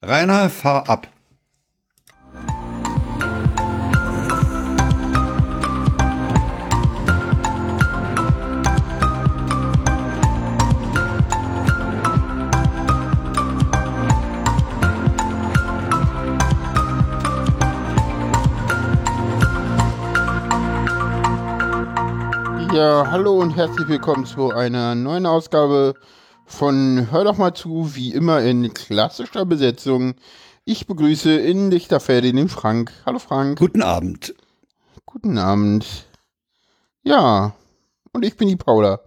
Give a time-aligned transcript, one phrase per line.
[0.00, 1.08] Rainer, fahr ab.
[22.72, 25.94] Ja, hallo und herzlich willkommen zu einer neuen Ausgabe
[26.48, 30.14] von Hör doch mal zu, wie immer in klassischer Besetzung.
[30.64, 32.92] Ich begrüße in Lichterfelde den Frank.
[33.06, 33.58] Hallo Frank.
[33.58, 34.34] Guten Abend.
[35.06, 35.86] Guten Abend.
[37.02, 37.54] Ja,
[38.12, 39.00] und ich bin die Paula.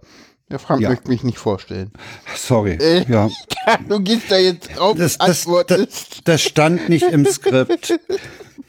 [0.50, 0.90] Der Frank Ja.
[0.90, 1.92] möchte mich nicht vorstellen.
[2.36, 2.72] Sorry.
[2.80, 3.30] Äh, Ja.
[3.88, 5.88] du gehst da jetzt drauf Das, das, das,
[6.24, 7.98] das stand nicht im Skript.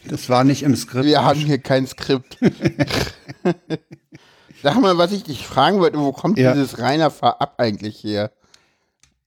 [0.05, 1.05] Das war nicht im Skript.
[1.05, 2.37] Wir haben hier kein Skript.
[4.63, 6.53] Sag mal, was ich dich fragen wollte, wo kommt Ja.
[6.53, 8.31] dieses Rainer Fahr ab eigentlich her?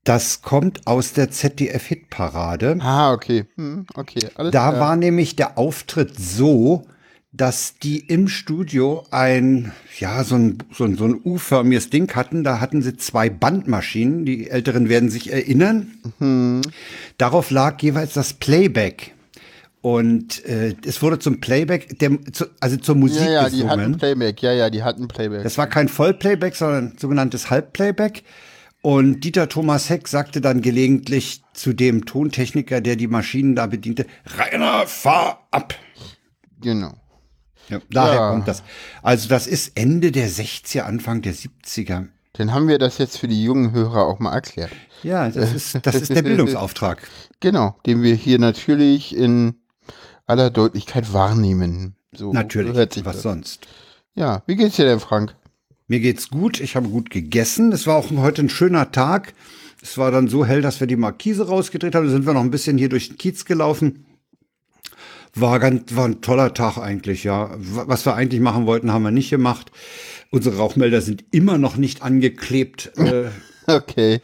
[0.06, 2.78] Das kommt aus der ZDF-Hitparade.
[2.80, 3.44] Ah, okay.
[3.56, 4.80] Hm, okay, alles Da klar.
[4.80, 6.86] war nämlich der Auftritt so,
[7.32, 12.44] dass die im Studio ein, ja, so ein, so ein, so ein U-förmiges Ding hatten.
[12.44, 14.24] Da hatten sie zwei Bandmaschinen.
[14.24, 16.62] Die Älteren werden sich erinnern.
[17.18, 19.12] Darauf lag jeweils das Playback.
[19.82, 23.78] Und äh, es wurde zum Playback, der, zu, also zur Musik Ja, ja, die hatten
[23.78, 23.98] gesungen.
[23.98, 24.40] Playback.
[24.40, 25.42] Ja, ja, die hatten Playback.
[25.42, 28.22] Das war kein Vollplayback, sondern sogenanntes Halbplayback.
[28.86, 34.06] Und Dieter Thomas Heck sagte dann gelegentlich zu dem Tontechniker, der die Maschinen da bediente,
[34.38, 35.74] Rainer, fahr ab.
[36.60, 36.94] genau.
[37.68, 38.30] Ja, daher Ja.
[38.30, 38.62] kommt das.
[39.02, 42.06] Also das ist Ende der 60er, Anfang der 70er.
[42.34, 44.70] Dann haben wir das jetzt für die jungen Hörer auch mal erklärt.
[45.02, 47.02] Ja, das ist, das ist der Bildungsauftrag.
[47.40, 49.56] Genau, den wir hier natürlich in
[50.26, 51.96] aller Deutlichkeit wahrnehmen.
[52.14, 53.22] So Natürlich, was das.
[53.22, 53.66] sonst.
[54.14, 55.34] Ja, wie geht's dir denn, Frank?
[55.88, 57.72] Mir geht's gut, ich habe gut gegessen.
[57.72, 59.34] Es war auch heute ein schöner Tag.
[59.82, 62.06] Es war dann so hell, dass wir die Markise rausgedreht haben.
[62.06, 64.06] Da sind wir noch ein bisschen hier durch den Kiez gelaufen.
[65.34, 67.54] War, ganz, war ein toller Tag eigentlich, ja.
[67.58, 69.70] Was wir eigentlich machen wollten, haben wir nicht gemacht.
[70.30, 72.92] Unsere Rauchmelder sind immer noch nicht angeklebt.
[72.96, 73.26] Äh,
[73.66, 74.20] Okay.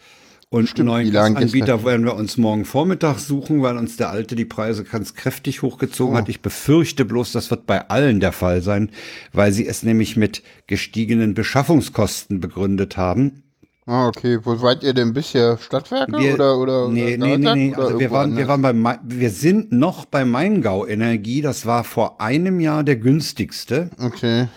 [0.52, 4.44] Und Stimmt, neuen Anbieter werden wir uns morgen Vormittag suchen, weil uns der alte die
[4.44, 6.18] Preise ganz kräftig hochgezogen Oh.
[6.18, 6.28] hat.
[6.28, 8.90] Ich befürchte bloß, das wird bei allen der Fall sein,
[9.32, 13.42] weil sie es nämlich mit gestiegenen Beschaffungskosten begründet haben.
[13.86, 14.38] Ah, okay.
[14.44, 15.56] Wo seid ihr denn bisher?
[15.58, 17.74] Stadtwerke Wir- oder oder nee, oder nee, nee, nee.
[17.74, 21.40] Also wir waren, wir waren bei, wir sind noch bei Maingau Energie.
[21.40, 23.88] Das war vor einem Jahr der günstigste.
[23.98, 24.48] Okay.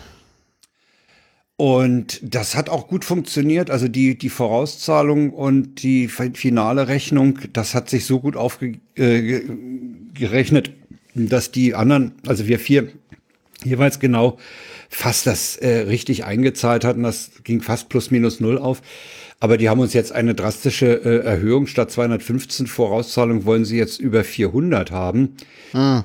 [1.58, 3.70] Und das hat auch gut funktioniert.
[3.70, 8.84] Also die, die Vorauszahlung und die fi- finale Rechnung, das hat sich so gut aufgerechnet,
[8.98, 10.72] äh,
[11.16, 12.90] dass die anderen, also wir vier,
[13.64, 14.38] jeweils genau
[14.90, 17.04] fast das äh, richtig eingezahlt hatten.
[17.04, 18.82] Das ging fast plus minus null auf.
[19.40, 24.00] Aber die haben uns jetzt eine drastische äh, Erhöhung statt 215 Vorauszahlung wollen sie jetzt
[24.00, 25.36] über 400 haben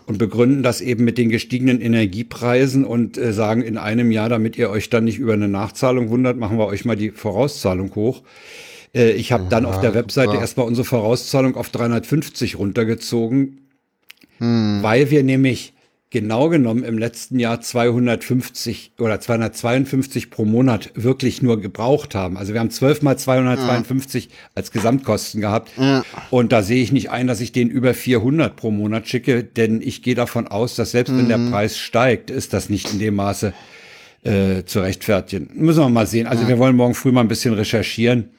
[0.07, 4.59] und begründen das eben mit den gestiegenen Energiepreisen und äh, sagen in einem Jahr, damit
[4.59, 8.23] ihr euch dann nicht über eine Nachzahlung wundert, machen wir euch mal die Vorauszahlung hoch.
[8.95, 10.41] Äh, ich habe dann auf der Webseite super.
[10.41, 13.59] erstmal unsere Vorauszahlung auf 350 runtergezogen,
[14.39, 15.75] weil wir nämlich
[16.11, 22.37] genau genommen im letzten Jahr 250 oder 252 pro Monat wirklich nur gebraucht haben.
[22.37, 25.71] Also wir haben 12 mal 252 als Gesamtkosten gehabt.
[26.31, 29.81] Und da sehe ich nicht ein, dass ich den über 400 pro Monat schicke, denn
[29.81, 33.15] ich gehe davon aus, dass selbst wenn der Preis steigt, ist das nicht in dem
[33.15, 33.53] Maße
[34.23, 35.49] äh, zu rechtfertigen.
[35.55, 36.27] Müssen wir mal sehen.
[36.27, 38.31] Also wir wollen morgen früh mal ein bisschen recherchieren.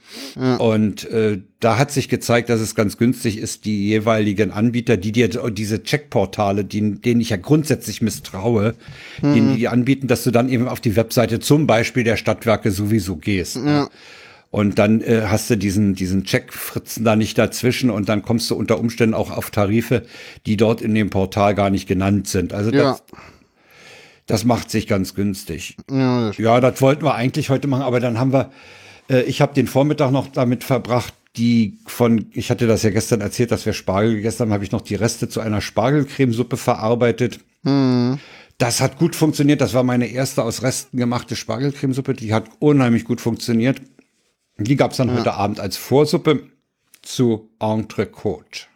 [0.57, 5.11] Und äh, da hat sich gezeigt, dass es ganz günstig ist, die jeweiligen Anbieter, die
[5.11, 8.75] dir diese Checkportale, die, denen ich ja grundsätzlich misstraue,
[9.21, 13.15] die, die anbieten, dass du dann eben auf die Webseite zum Beispiel der Stadtwerke sowieso
[13.15, 13.55] gehst.
[14.51, 18.55] Und dann äh, hast du diesen, diesen Checkfritzen da nicht dazwischen und dann kommst du
[18.55, 20.03] unter Umständen auch auf Tarife,
[20.45, 22.51] die dort in dem Portal gar nicht genannt sind.
[22.53, 22.99] Also Ja.
[24.25, 25.77] Das, macht sich ganz günstig.
[25.89, 28.51] Ja, das Ja, das wollten wir eigentlich heute machen, aber dann haben wir,
[29.09, 33.21] äh, ich habe den Vormittag noch damit verbracht, die von, ich hatte das ja gestern
[33.21, 37.39] erzählt, dass wir Spargel gegessen haben, habe ich noch die Reste zu einer Spargelcremesuppe verarbeitet.
[38.57, 39.61] Das hat gut funktioniert.
[39.61, 42.13] Das war meine erste aus Resten gemachte Spargelcremesuppe.
[42.13, 43.81] Die hat unheimlich gut funktioniert.
[44.57, 46.43] Die gab es dann heute Abend als Vorsuppe
[47.01, 48.67] zu Entrecote.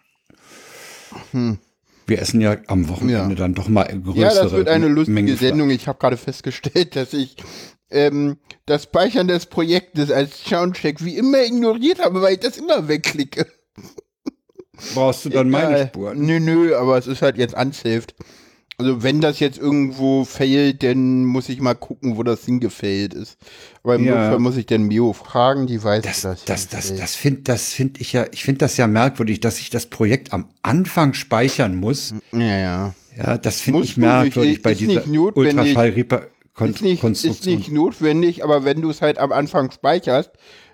[2.07, 3.29] Wir essen ja am Wochenende.
[3.29, 3.35] Ja.
[3.35, 5.37] dann doch mal größere Ja, das wird eine lustige Mengen.
[5.37, 5.69] Sendung.
[5.69, 7.35] Ich habe gerade festgestellt, dass ich
[7.89, 12.87] ähm, das Speichern des Projektes als Soundcheck wie immer ignoriert habe, weil ich das immer
[12.87, 13.47] wegklicke.
[14.93, 15.87] Brauchst du dann meine Egal.
[15.87, 16.25] Spuren?
[16.25, 18.13] Nö, nö, aber es ist halt jetzt unsaved.
[18.77, 23.37] Also wenn das jetzt irgendwo failt, dann muss ich mal gucken, wo das hingefailt ist.
[23.83, 24.15] Aber im Ja.
[24.15, 27.71] Notfall muss ich dann Mio fragen, die weiß, Das, das, das, das, das finde das
[27.73, 31.75] find ich ja, ich finde das ja merkwürdig, dass ich das Projekt am Anfang speichern
[31.75, 32.13] muss.
[32.33, 32.95] Ja, ja.
[33.17, 35.77] Ja, das finde ich du nicht, merkwürdig bei ist dieser nicht notwendig.
[36.57, 40.31] Ist nicht, ist nicht notwendig, aber wenn du es halt am Anfang speicherst,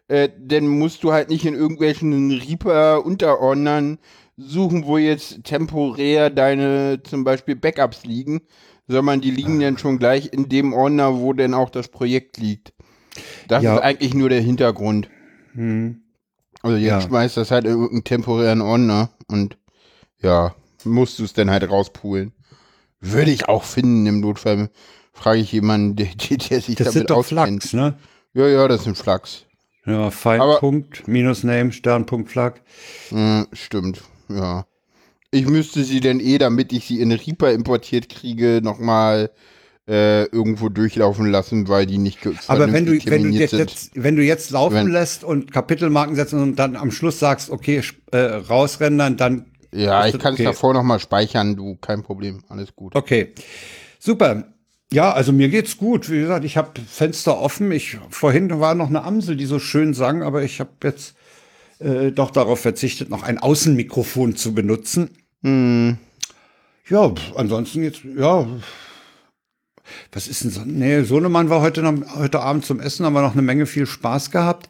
[0.07, 3.97] äh, dann musst du halt nicht in irgendwelchen Reaper-Unterordnern
[4.37, 8.41] suchen, wo jetzt temporär deine zum Beispiel Backups liegen,
[8.87, 12.73] sondern die liegen dann schon gleich in dem Ordner, wo dann auch das Projekt liegt.
[13.47, 13.75] Das Ja.
[13.75, 15.09] ist eigentlich nur der Hintergrund.
[15.53, 16.01] Hm.
[16.61, 17.01] Also jetzt Ja.
[17.01, 19.57] schmeißt das halt in irgendeinen temporären Ordner und
[20.21, 20.53] ja,
[20.83, 22.33] musst du es dann halt rauspulen.
[22.99, 24.69] Würde ich auch finden im Notfall.
[25.13, 27.63] Frage ich jemanden, der, der, sich Das damit sind doch auskennt.
[27.63, 27.97] Flachs, ne?
[28.33, 29.45] Ja, ja, das sind Flachs.
[29.85, 32.61] Ja, Fein, Aber- Punkt, Minus Name, Sternpunkt, Flak.
[33.09, 34.01] Hm, stimmt,
[34.35, 34.65] ja.
[35.31, 39.31] Ich müsste sie denn eh, damit ich sie in Reaper importiert kriege, nochmal
[39.87, 44.15] äh, irgendwo durchlaufen lassen, weil die nicht Aber wenn du, wenn du jetzt, jetzt, wenn
[44.15, 47.81] du jetzt laufen Wenn- lässt und Kapitelmarken setzt und dann am Schluss sagst, okay,
[48.11, 50.43] äh, rausrendern, dann Ja, ich kann es okay.
[50.43, 52.95] davor nochmal speichern, du, kein Problem, alles gut.
[52.95, 53.33] Okay,
[53.99, 54.53] super.
[54.93, 56.09] Ja, also mir geht's gut.
[56.09, 57.71] Wie gesagt, ich habe Fenster offen.
[57.71, 61.15] Ich vorhin war noch eine Amsel, die so schön sang, aber ich habe jetzt
[61.81, 65.09] äh, doch darauf verzichtet, noch ein Außenmikrofon zu benutzen.
[65.43, 65.97] Hm,
[66.89, 68.47] Ja, ansonsten jetzt, ja.
[70.11, 70.61] Was ist denn so?
[70.65, 73.85] Nee, Sohnemann war heute, noch, heute Abend zum Essen, haben wir noch eine Menge viel
[73.85, 74.69] Spaß gehabt.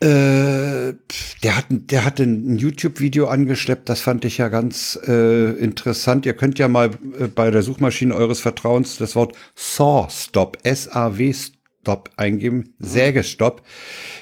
[0.00, 0.94] Äh,
[1.42, 6.26] der hat, ein- der hatte ein YouTube-Video angeschleppt, das fand ich ja ganz äh, interessant.
[6.26, 10.58] Ihr könnt ja mal äh, bei der Suchmaschine eures Vertrauens das Wort Saw-Stop,
[11.84, 13.62] S-A-W-Stop eingeben, Sägestopp.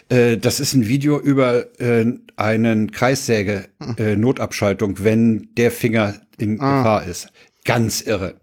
[0.08, 2.04] Äh, das ist ein Video über äh,
[2.36, 7.28] einen Kreissäge-Notabschaltung, wenn der Finger in Gefahr ist.
[7.64, 8.34] Ganz irre.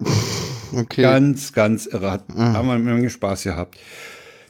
[0.74, 1.02] okay.
[1.02, 2.12] Ganz, ganz irre.
[2.12, 3.78] Hat, Haben wir eine Menge Spaß gehabt.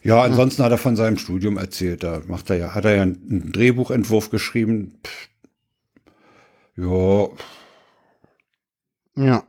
[0.04, 2.04] Ja, ansonsten hat er von seinem Studium erzählt.
[2.04, 4.94] Da macht er ja, hat er ja einen Drehbuchentwurf geschrieben.
[5.04, 5.30] Pff.
[6.77, 7.27] Ja,
[9.15, 9.44] Ja.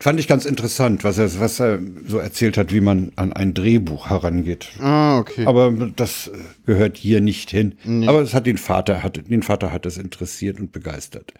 [0.00, 3.54] Fand ich ganz interessant, was er, was er so erzählt hat, wie man an ein
[3.54, 4.68] Drehbuch herangeht.
[4.80, 5.46] Ah, okay.
[5.46, 6.30] Aber das
[6.66, 7.74] gehört hier nicht hin.
[7.84, 8.06] Nee.
[8.08, 11.32] Aber es hat den Vater, hat, den Vater hat es interessiert und begeistert.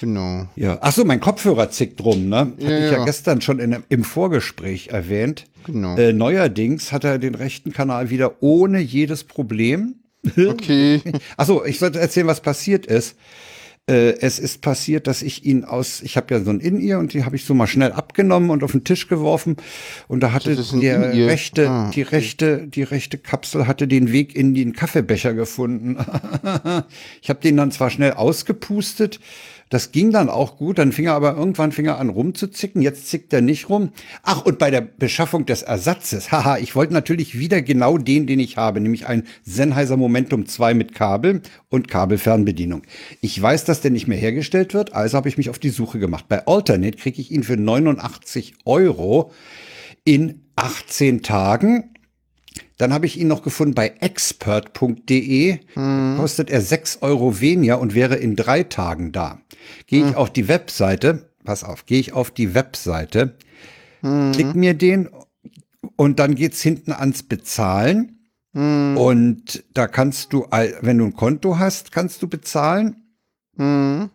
[0.00, 0.48] genau.
[0.56, 0.78] Ja.
[0.80, 2.36] Ach so, mein Kopfhörer zickt rum, ne?
[2.38, 3.04] Hatte Ja, ich ja ja.
[3.04, 5.44] gestern schon in, im Vorgespräch erwähnt.
[5.66, 5.96] Genau.
[5.96, 9.96] Äh, neuerdings hat er den rechten Kanal wieder ohne jedes Problem.
[10.36, 11.00] Okay.
[11.36, 13.16] Achso, ich sollte erzählen, was passiert ist.
[13.90, 17.12] Äh, es ist passiert, dass ich ihn aus, ich habe ja so ein In-Ear und
[17.12, 19.56] die habe ich so mal schnell abgenommen und auf den Tisch geworfen.
[20.06, 24.54] Und da hatte der rechte, Ah, die rechte, die rechte Kapsel hatte den Weg in
[24.54, 25.96] den Kaffeebecher gefunden.
[27.20, 29.18] ich habe den dann zwar schnell ausgepustet,
[29.70, 33.08] das ging dann auch gut, dann fing er aber irgendwann fing er an rumzuzicken, jetzt
[33.08, 33.92] zickt er nicht rum.
[34.22, 38.40] Ach, und bei der Beschaffung des Ersatzes, haha, ich wollte natürlich wieder genau den, den
[38.40, 42.82] ich habe, nämlich ein Sennheiser Momentum 2 mit Kabel und Kabelfernbedienung.
[43.20, 46.00] Ich weiß, dass der nicht mehr hergestellt wird, also habe ich mich auf die Suche
[46.00, 46.26] gemacht.
[46.28, 49.30] Bei Alternate kriege ich ihn für 89 Euro
[50.04, 51.94] in 18 Tagen.
[52.80, 55.58] Dann habe ich ihn noch gefunden bei expert.de.
[56.16, 59.42] Kostet er 6 Euro weniger und wäre in drei Tagen da.
[59.86, 63.36] Gehe ich auf die Webseite, pass auf, gehe ich auf die Webseite,
[64.00, 65.10] klick mir den
[65.96, 68.30] und dann geht's hinten ans Bezahlen.
[68.54, 70.46] Und da kannst du,
[70.80, 72.96] wenn du ein Konto hast, kannst du bezahlen.
[73.58, 74.08] Hm.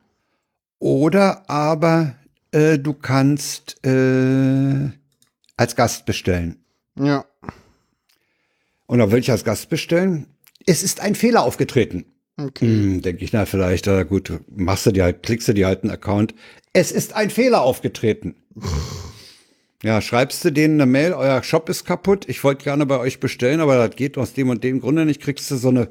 [0.80, 2.16] Oder aber
[2.52, 4.90] äh, du kannst äh,
[5.56, 6.66] als Gast bestellen.
[6.98, 7.26] Ja.
[8.88, 10.28] Und da will ich als Gast bestellen.
[10.66, 12.06] Es ist ein Fehler aufgetreten.
[12.38, 12.66] Okay.
[12.66, 15.84] Hm, Denke ich, na, vielleicht, äh, gut, machst du dir halt, klickst du dir halt
[15.84, 16.36] einen Account.
[16.74, 18.36] Es ist ein Fehler aufgetreten.
[19.84, 23.20] Ja, schreibst du denen eine Mail, euer Shop ist kaputt, ich wollte gerne bei euch
[23.20, 25.90] bestellen, aber das geht aus dem und dem Grunde nicht, kriegst du so eine,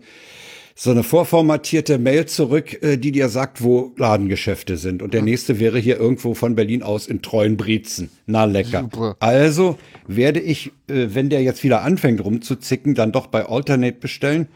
[0.76, 5.02] so eine vorformatierte Mail zurück, äh, die dir sagt, wo Ladengeschäfte sind.
[5.02, 8.10] Und der nächste wäre hier irgendwo von Berlin aus in Treuenbrietzen.
[8.26, 8.80] Na lecker.
[8.90, 9.16] Super.
[9.20, 9.78] Also
[10.08, 14.48] werde ich, äh, wenn der jetzt wieder anfängt rumzuzicken, dann doch bei Alternate bestellen.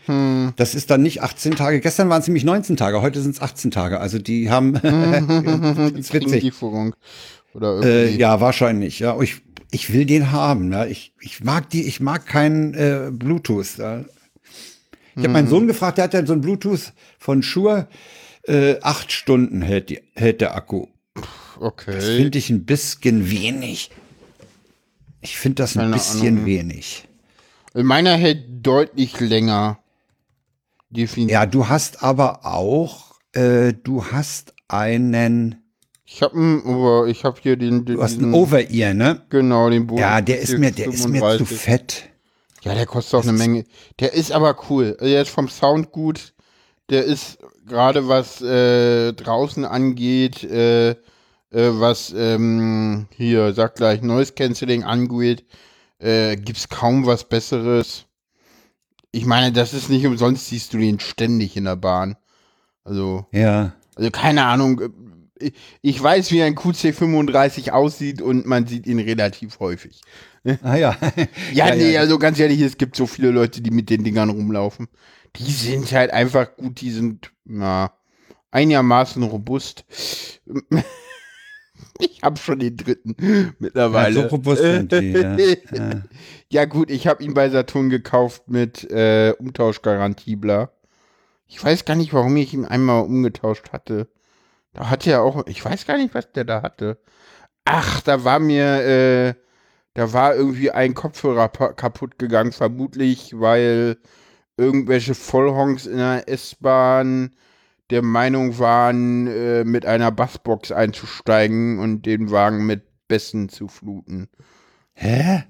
[0.56, 1.78] Das ist dann nicht 18 Tage.
[1.80, 4.00] Gestern waren es nämlich 19 Tage, heute sind es 18 Tage.
[4.00, 4.72] Also die haben,
[5.94, 6.42] Die ist witzig.
[6.42, 6.94] Lieferung.
[7.54, 8.20] Oder Äh, irgendwie.
[8.20, 8.98] ja, wahrscheinlich.
[8.98, 9.36] Ja, ich,
[9.70, 10.68] ich will den haben.
[10.68, 10.88] Ne?
[10.88, 13.78] Ich, ich mag die, ich mag keinen äh, Bluetooth.
[13.78, 14.04] Ja?
[15.18, 17.88] Ich habe meinen Sohn gefragt, der hat ja so ein Bluetooth von Shure.
[18.46, 20.86] Äh, acht Stunden hält, die, hält der Akku.
[21.14, 21.24] Das
[21.60, 22.00] okay.
[22.00, 23.90] finde ich ein bisschen wenig.
[25.20, 26.46] Ich finde das ein Keine bisschen Ahnung.
[26.46, 27.08] wenig.
[27.74, 29.78] Meiner hält deutlich länger.
[30.90, 31.32] Definitiv.
[31.32, 35.56] Ja, du hast aber auch, äh, du hast einen,
[36.06, 39.22] Ich habe ich habe hier den, den Du hast einen Over-Ear, ne?
[39.28, 40.00] Genau, den Boden.
[40.00, 42.08] Ja, der ist mir, der ist mir zu fett.
[42.68, 43.64] Ja, der kostet auch eine Menge.
[43.98, 44.96] Der ist aber cool.
[45.00, 46.34] Der ist vom Sound gut.
[46.90, 50.96] Der ist gerade was äh, draußen angeht, äh, äh,
[51.50, 55.46] was ähm, hier, sag gleich, Noise Cancelling angeht,
[55.98, 58.04] äh, gibt's kaum was Besseres.
[59.12, 62.16] Ich meine, das ist nicht umsonst, siehst du den ständig in der Bahn.
[62.84, 63.26] Also.
[63.32, 63.72] Ja.
[63.94, 64.82] Also keine Ahnung.
[65.80, 70.02] Ich weiß, wie ein QC35 aussieht und man sieht ihn relativ häufig.
[70.62, 70.96] Ah ja.
[71.52, 72.00] ja, ja, nee, ja.
[72.00, 74.88] also ganz ehrlich, es gibt so viele Leute, die mit den Dingern rumlaufen.
[75.36, 77.92] Die sind halt einfach gut, die sind, na,
[78.50, 79.84] einigermaßen robust.
[82.00, 83.16] Ich habe schon den dritten
[83.58, 84.16] mittlerweile.
[84.16, 85.36] Ja, so robust sind die, ja.
[85.72, 86.02] ja.
[86.48, 90.70] ja gut, ich habe ihn bei Saturn gekauft mit äh, Umtauschgarantie, bla.
[91.48, 94.08] Ich weiß gar nicht, warum ich ihn einmal umgetauscht hatte.
[94.74, 96.98] Da hatte er auch, ich weiß gar nicht, was der da hatte.
[97.64, 99.34] Ach, da war mir, äh,
[99.98, 103.98] da war irgendwie ein Kopfhörer kaputt gegangen, vermutlich, weil
[104.56, 107.34] irgendwelche Vollhonks in der S-Bahn
[107.90, 114.28] der Meinung waren, äh, mit einer Bassbox einzusteigen und den Wagen mit Bässen zu fluten.
[114.94, 115.42] Hä?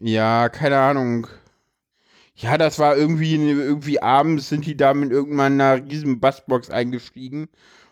[0.00, 1.28] Ja, keine Ahnung.
[2.34, 7.48] Ja, das war irgendwie, irgendwie abends sind die da mit irgendwann einer riesen Bassbox eingestiegen.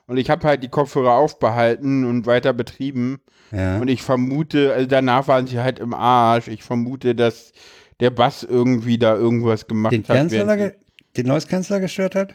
[0.09, 3.21] Und ich habe halt die Kopfhörer aufbehalten und weiter betrieben.
[3.53, 3.79] Ja.
[3.79, 6.49] Und ich vermute, also danach waren sie halt im Arsch.
[6.49, 7.53] Ich vermute, dass
[7.99, 10.17] der Bass irgendwie da irgendwas gemacht den hat.
[10.17, 10.73] Kanzler
[11.17, 12.35] den Noise-Kanzler gestört hat?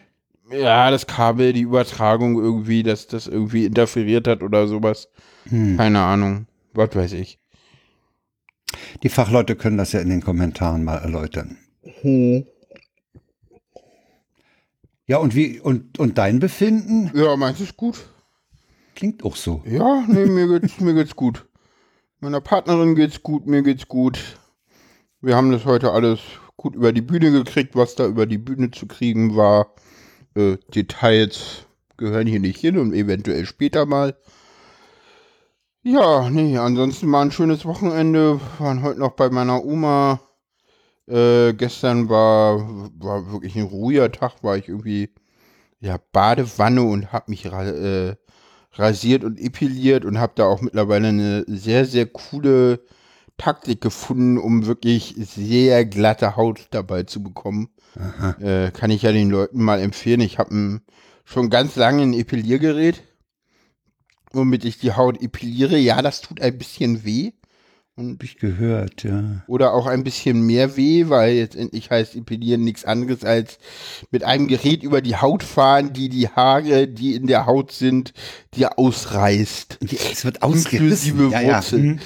[0.51, 5.09] Ja, das Kabel, die Übertragung irgendwie, dass das irgendwie interferiert hat oder sowas.
[5.49, 5.77] Hm.
[5.77, 6.47] Keine Ahnung.
[6.73, 7.39] Was weiß ich.
[9.01, 11.57] Die Fachleute können das ja in den Kommentaren mal erläutern.
[12.01, 12.45] Hm.
[15.07, 17.11] Ja, und wie, und, und dein Befinden?
[17.13, 18.05] Ja, meins ist gut.
[18.95, 19.61] Klingt auch so.
[19.65, 21.45] Ja, nee, mir geht's, mir geht's gut.
[22.21, 24.19] Meiner Partnerin geht's gut, mir geht's gut.
[25.21, 26.19] Wir haben das heute alles
[26.55, 29.75] gut über die Bühne gekriegt, was da über die Bühne zu kriegen war.
[30.35, 31.65] Äh, Details
[31.97, 34.15] gehören hier nicht hin und eventuell später mal.
[35.83, 38.39] Ja, nee, ansonsten war ein schönes Wochenende.
[38.59, 40.19] Waren heute noch bei meiner Oma.
[41.07, 45.13] Äh, gestern war, war wirklich ein ruhiger Tag, war ich irgendwie
[45.79, 48.15] ja Badewanne und hab mich äh,
[48.75, 52.81] rasiert und epiliert und hab da auch mittlerweile eine sehr, sehr coole
[53.37, 57.69] Taktik gefunden, um wirklich sehr glatte Haut dabei zu bekommen.
[58.39, 60.21] Äh, kann ich ja den Leuten mal empfehlen.
[60.21, 60.81] Ich habe
[61.23, 63.03] schon ganz lange ein Epiliergerät,
[64.31, 65.77] womit ich die Haut epiliere.
[65.77, 67.31] Ja, das tut ein bisschen weh.
[67.97, 69.43] Und ich gehört, ja.
[69.47, 73.57] Oder auch ein bisschen mehr weh, weil jetzt endlich heißt Epilieren nichts anderes als
[74.11, 78.11] mit einem Gerät über die Haut fahren, die die Haare, die in der Haut sind,
[78.53, 79.79] dir ausreißt.
[80.11, 81.19] Es wird ausgerissen.
[81.19, 81.85] Inklusive ja, Wurzeln.
[81.85, 81.93] Ja.
[81.93, 81.99] Mhm.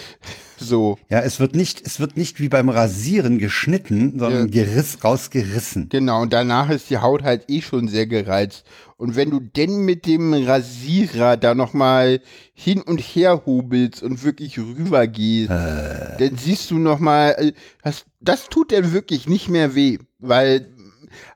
[0.59, 0.97] So.
[1.09, 4.63] Ja, es wird nicht, es wird nicht wie beim Rasieren geschnitten, sondern ja.
[4.63, 5.89] geriss, rausgerissen.
[5.89, 8.65] Genau, und danach ist die Haut halt eh schon sehr gereizt.
[8.97, 12.19] Und wenn du denn mit dem Rasierer da nochmal
[12.53, 16.17] hin und her hobelst und wirklich rübergehst, äh.
[16.17, 20.67] dann siehst du nochmal, äh, das, das tut dann wirklich nicht mehr weh, weil,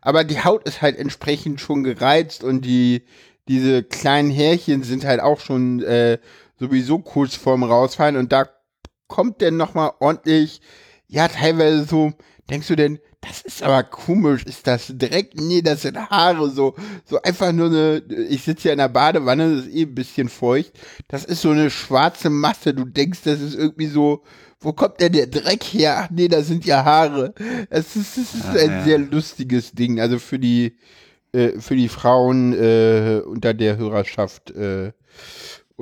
[0.01, 3.03] aber die Haut ist halt entsprechend schon gereizt und die,
[3.47, 6.17] diese kleinen Härchen sind halt auch schon äh,
[6.59, 8.47] sowieso kurz vorm Rausfallen und da
[9.13, 10.59] kommt denn nochmal ordentlich,
[11.07, 12.13] ja, teilweise so,
[12.49, 16.73] denkst du denn, das ist aber komisch, ist das direkt, nee, das sind Haare, so,
[17.05, 20.29] so einfach nur eine, ich sitze ja in der Badewanne, das ist eh ein bisschen
[20.29, 20.71] feucht,
[21.09, 24.23] das ist so eine schwarze Masse, du denkst, das ist irgendwie so,
[24.59, 26.05] wo kommt denn der Dreck her?
[26.05, 27.35] Ach nee, das sind ja Haare.
[27.69, 28.83] Es ist, es ist Ach, ein ja.
[28.83, 30.75] sehr lustiges Ding, also für die,
[31.33, 34.91] äh, für die Frauen äh, unter der Hörerschaft, äh,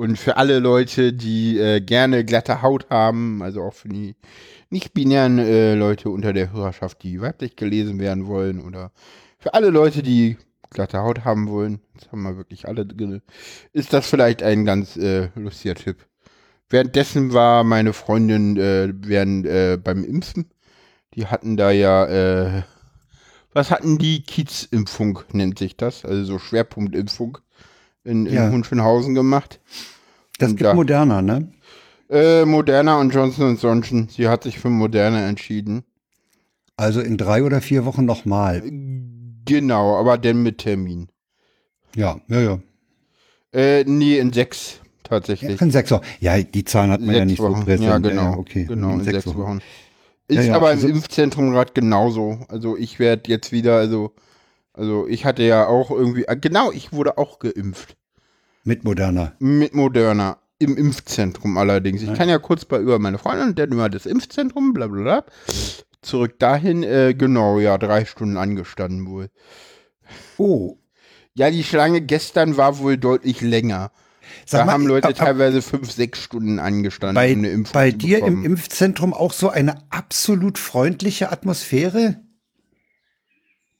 [0.02, 4.16] und für alle Leute, die äh, gerne glatte Haut haben, also auch für die
[4.68, 8.90] nicht-binären äh, Leute unter der Hörerschaft, die weiblich gelesen werden wollen, oder
[9.38, 10.38] für alle Leute, die
[10.70, 13.22] glatte Haut haben wollen, das haben wir wirklich alle drin,
[13.72, 15.98] ist das vielleicht ein ganz äh, lustiger Tipp.
[16.68, 20.50] Währenddessen war meine Freundin äh, während, äh, beim Impfen.
[21.14, 22.62] Die hatten da ja, äh,
[23.52, 24.24] was hatten die?
[24.24, 27.38] Kiez-Impfung nennt sich das, also so Schwerpunktimpfung
[28.04, 28.50] in, in ja.
[28.50, 29.60] Hunschenhausen gemacht.
[30.38, 31.52] Das und gibt da, Moderna, ne?
[32.10, 34.08] Äh, Moderna und Johnson Johnson.
[34.10, 35.84] Sie hat sich für Moderna entschieden.
[36.76, 38.62] Also in drei oder vier Wochen nochmal.
[39.44, 41.08] Genau, aber denn mit Termin.
[41.94, 42.58] Ja, ja, ja.
[43.52, 45.60] Äh, nee, in sechs tatsächlich.
[45.60, 46.04] Ja, in sechs Wochen.
[46.20, 47.56] Ja, die Zahlen hat man sechs ja nicht Wochen.
[47.56, 47.82] so präsent.
[47.82, 48.32] Ja, genau.
[48.32, 48.64] Ja, okay.
[48.64, 49.38] Genau, in, in sechs, sechs Wochen.
[49.38, 49.60] Wochen.
[50.28, 50.54] Ist ja.
[50.54, 52.38] aber im also, Impfzentrum gerade genauso.
[52.48, 54.14] Also ich werde jetzt wieder, also
[54.74, 57.96] also ich hatte ja auch irgendwie, ah, genau, ich wurde auch geimpft.
[58.64, 59.32] Mit Moderna.
[59.38, 60.38] Mit Moderna.
[60.58, 62.02] Im Impfzentrum allerdings.
[62.02, 62.14] Ich ja.
[62.14, 65.24] kann ja kurz bei über meine Freundin, der Nummer das Impfzentrum, bla bla bla.
[66.02, 69.28] Zurück dahin, äh, genau, ja, drei Stunden angestanden wohl.
[70.38, 70.78] Oh.
[71.34, 73.90] Ja, die Schlange gestern war wohl deutlich länger.
[74.46, 77.72] Sag da mal, haben Leute ab, teilweise fünf, sechs Stunden angestanden, bei, um eine Impfung
[77.72, 82.20] Bei dir im Impfzentrum auch so eine absolut freundliche Atmosphäre?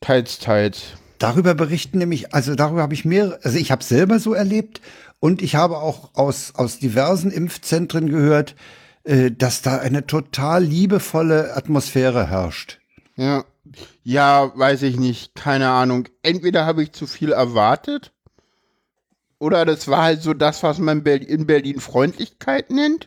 [0.03, 0.83] Teils, teils.
[1.19, 4.81] Darüber berichten nämlich, also darüber habe ich mehr, also ich habe selber so erlebt
[5.21, 8.57] und ich habe auch aus, aus diversen Impfzentren gehört,
[9.05, 12.81] äh, dass da eine total liebevolle Atmosphäre herrscht.
[13.17, 13.45] Ja.
[14.03, 15.35] Ja, weiß ich nicht.
[15.35, 16.09] Keine Ahnung.
[16.23, 18.13] Entweder habe ich zu viel erwartet.
[19.39, 23.07] Oder das war halt so das, was man in Berlin Freundlichkeit nennt.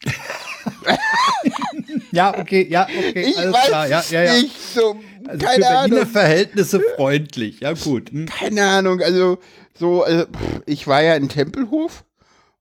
[2.11, 3.25] ja, okay, ja, okay.
[3.29, 3.87] Ich weiß klar.
[3.87, 4.33] Ja, ja, ja.
[4.33, 4.97] nicht so.
[5.27, 6.07] Also keine für Berliner Ahnung.
[6.07, 8.11] Verhältnisse freundlich, ja gut.
[8.11, 8.25] Hm.
[8.27, 9.39] Keine Ahnung, also
[9.77, 10.25] so, also,
[10.65, 12.05] ich war ja in Tempelhof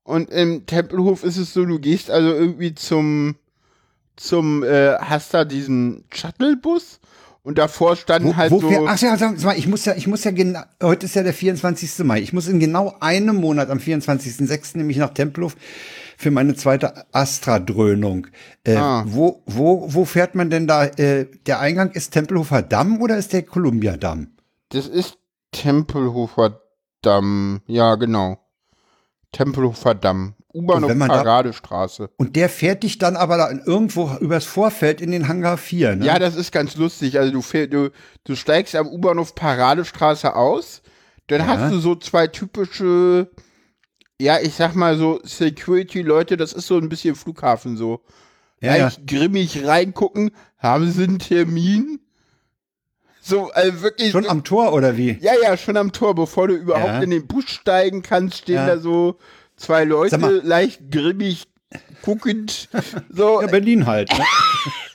[0.02, 3.36] und im Tempelhof ist es so, du gehst also irgendwie zum,
[4.16, 7.00] zum, äh, hast da diesen Shuttlebus
[7.44, 8.86] und davor standen wo, halt wo so.
[8.88, 11.34] Ach ja, sag mal, ich muss ja, ich muss ja genau, heute ist ja der
[11.34, 12.04] 24.
[12.04, 12.20] Mai.
[12.20, 14.78] Ich muss in genau einem Monat am 24.06.
[14.78, 15.54] nämlich nach Tempelhof
[16.24, 18.28] für meine zweite Astra-Dröhnung.
[18.64, 19.04] Äh, ah.
[19.06, 20.86] wo, wo, wo fährt man denn da?
[20.86, 24.28] Äh, der Eingang ist Tempelhofer Damm oder ist der Columbia Damm?
[24.70, 25.18] Das ist
[25.52, 26.62] Tempelhofer
[27.02, 28.38] Damm, ja, genau.
[29.32, 30.34] Tempelhofer Damm.
[30.54, 32.08] U-Bahn und Paradestraße.
[32.16, 36.06] und der fährt dich dann aber da irgendwo übers Vorfeld in den Hangar 4, ne?
[36.06, 37.18] Ja, das ist ganz lustig.
[37.18, 37.90] Also du, fähr, du,
[38.22, 40.80] du steigst am U-Bahnhof Paradestraße aus,
[41.26, 41.48] dann ja.
[41.48, 43.28] hast du so zwei typische,
[44.20, 48.00] ja, ich sag mal so Security-Leute, das ist so ein bisschen Flughafen so.
[48.60, 48.92] Ja, ja.
[49.06, 52.00] grimmig reingucken, haben sie einen Termin?
[53.20, 54.10] So, also wirklich.
[54.10, 55.18] Schon am Tor oder wie?
[55.20, 56.14] Ja, ja, schon am Tor.
[56.14, 57.02] Bevor du überhaupt ja.
[57.02, 59.18] in den Bus steigen kannst, stehen da so
[59.56, 61.46] zwei Leute, leicht grimmig
[62.02, 62.68] guckend.
[63.10, 63.40] So.
[63.40, 64.10] Ja, Berlin halt.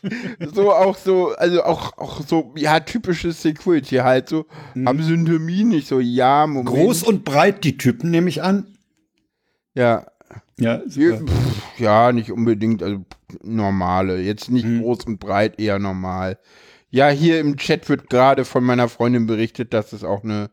[0.02, 0.12] Ne?
[0.54, 4.30] so auch so, also auch, auch so, ja, typisches Security halt.
[4.30, 4.88] So, hm.
[4.88, 5.72] haben sie einen Termin?
[5.72, 6.68] Ich so, ja, Moment.
[6.68, 8.68] Groß und breit, die Typen, nehme ich an.
[9.80, 10.06] Ja.
[10.60, 11.22] Ja, super.
[11.78, 13.06] ja, nicht unbedingt, also
[13.42, 14.20] normale.
[14.20, 14.82] Jetzt nicht hm.
[14.82, 16.38] groß und breit, eher normal.
[16.90, 20.50] Ja, hier im Chat wird gerade von meiner Freundin berichtet, dass es auch eine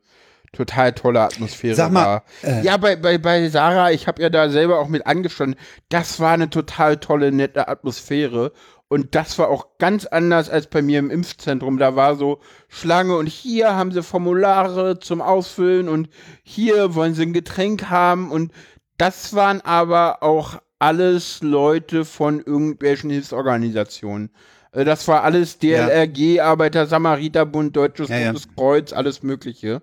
[0.52, 2.24] total tolle Atmosphäre Sag mal, war.
[2.42, 5.58] Äh, ja, bei, bei, bei Sarah, ich habe ja da selber auch mit angestanden,
[5.88, 8.52] das war eine total tolle, nette Atmosphäre.
[8.88, 11.78] Und das war auch ganz anders als bei mir im Impfzentrum.
[11.78, 16.08] Da war so Schlange und hier haben sie Formulare zum Ausfüllen und
[16.44, 18.30] hier wollen sie ein Getränk haben.
[18.30, 18.52] Und
[18.98, 24.30] das waren aber auch alles Leute von irgendwelchen Hilfsorganisationen.
[24.72, 26.44] Äh, das war alles DLRG, ja.
[26.44, 29.82] Arbeiter, Samariterbund, Deutsches ja, Rotes Kreuz, alles Mögliche.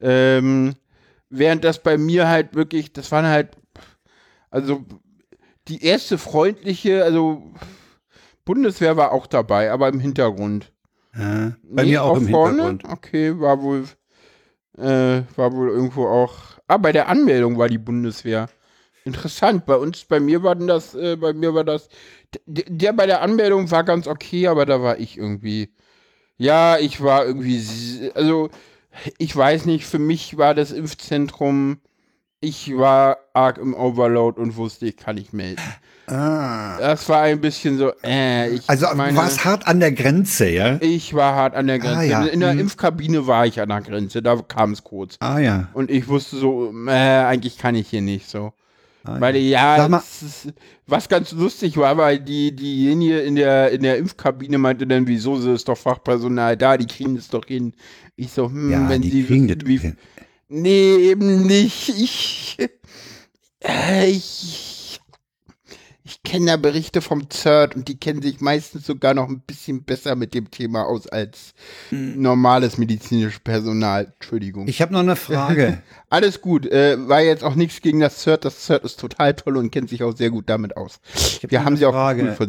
[0.00, 0.74] Ähm,
[1.30, 3.56] während das bei mir halt wirklich, das waren halt,
[4.50, 4.84] also
[5.68, 7.52] die erste freundliche, also
[8.44, 10.72] Bundeswehr war auch dabei, aber im Hintergrund.
[11.16, 12.66] Ja, bei nee, mir auch, auch im vorne?
[12.66, 12.98] Hintergrund.
[12.98, 13.84] Okay, war wohl,
[14.78, 16.55] äh, war wohl irgendwo auch.
[16.68, 18.48] Ah, bei der Anmeldung war die Bundeswehr.
[19.04, 19.66] Interessant.
[19.66, 21.88] Bei uns, bei mir war das, äh, bei mir war das.
[22.46, 25.72] Der, der bei der Anmeldung war ganz okay, aber da war ich irgendwie.
[26.38, 28.12] Ja, ich war irgendwie.
[28.14, 28.50] Also,
[29.18, 31.80] ich weiß nicht, für mich war das Impfzentrum.
[32.40, 35.62] Ich war arg im Overload und wusste, ich kann nicht melden.
[36.06, 36.78] Ah.
[36.78, 40.48] Das war ein bisschen so, äh, ich Also meine, war es hart an der Grenze,
[40.48, 40.78] ja?
[40.80, 41.98] Ich war hart an der Grenze.
[41.98, 42.24] Ah, ja.
[42.26, 42.60] In der hm.
[42.60, 45.16] Impfkabine war ich an der Grenze, da kam es kurz.
[45.18, 45.68] Ah ja.
[45.72, 48.52] Und ich wusste so, äh, eigentlich kann ich hier nicht so.
[49.02, 50.52] Ah, weil ja, ist,
[50.86, 55.40] was ganz lustig war, weil die diejenige in der in der Impfkabine meinte dann, wieso
[55.40, 57.72] sie ist doch Fachpersonal da, die kriegen es doch hin.
[58.16, 59.92] Ich so, hm, ja, wenn sie wissen, wie,
[60.48, 61.88] nee, eben nicht.
[61.88, 62.56] Ich,
[63.60, 64.75] äh, ich
[66.06, 69.82] ich kenne ja Berichte vom CERT und die kennen sich meistens sogar noch ein bisschen
[69.82, 71.52] besser mit dem Thema aus als
[71.88, 72.22] hm.
[72.22, 74.12] normales medizinisches Personal.
[74.14, 74.68] Entschuldigung.
[74.68, 75.82] Ich habe noch eine Frage.
[76.08, 76.64] Alles gut.
[76.64, 78.44] Äh, war jetzt auch nichts gegen das CERT.
[78.44, 81.00] Das CERT ist total toll und kennt sich auch sehr gut damit aus.
[81.48, 82.34] Wir haben sie auch Frage.
[82.34, 82.48] von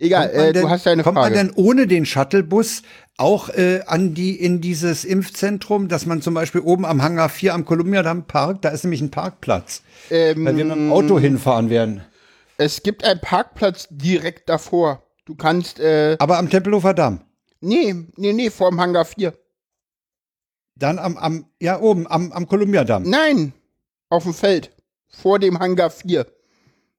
[0.00, 1.34] Egal, äh, denn, du hast eine kommt Frage.
[1.34, 2.82] Kommt man denn ohne den Shuttlebus
[3.16, 7.54] auch äh, an die in dieses Impfzentrum, dass man zum Beispiel oben am Hangar 4
[7.54, 11.20] am Columbia Damm Park, da ist nämlich ein Parkplatz, ähm, weil wir mit dem Auto
[11.20, 12.02] hinfahren werden.
[12.58, 15.02] Es gibt einen Parkplatz direkt davor.
[15.24, 15.80] Du kannst.
[15.80, 17.20] Äh, Aber am Tempelhofer Damm?
[17.60, 19.34] Nee, nee, nee, vor dem Hangar 4.
[20.74, 23.04] Dann am, am ja, oben, am, am Columbia-Damm.
[23.04, 23.52] Nein,
[24.08, 24.74] auf dem Feld.
[25.08, 26.26] Vor dem Hangar 4.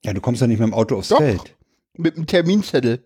[0.05, 1.55] Ja, du kommst ja nicht mit dem Auto aufs Doch, Feld.
[1.97, 3.03] Mit dem Terminzettel.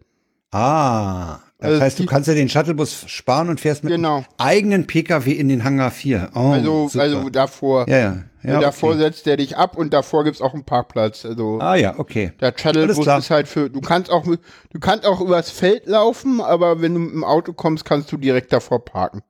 [0.51, 4.23] Ah, Das Also heißt, du kannst ja den Shuttlebus sparen und fährst mit Genau.
[4.38, 6.29] eigenen PKW in den Hangar 4.
[6.36, 7.03] Oh, Also, super.
[7.03, 7.89] also davor.
[7.89, 8.15] ja, ja.
[8.43, 8.99] ja davor okay.
[8.99, 11.25] setzt der dich ab und davor gibt's auch einen Parkplatz.
[11.25, 12.31] Also Ah ja, okay.
[12.39, 16.79] der Shuttlebus ist halt für, du kannst auch, du kannst auch übers Feld laufen, aber
[16.81, 19.21] wenn du mit dem Auto kommst, kannst du direkt davor parken.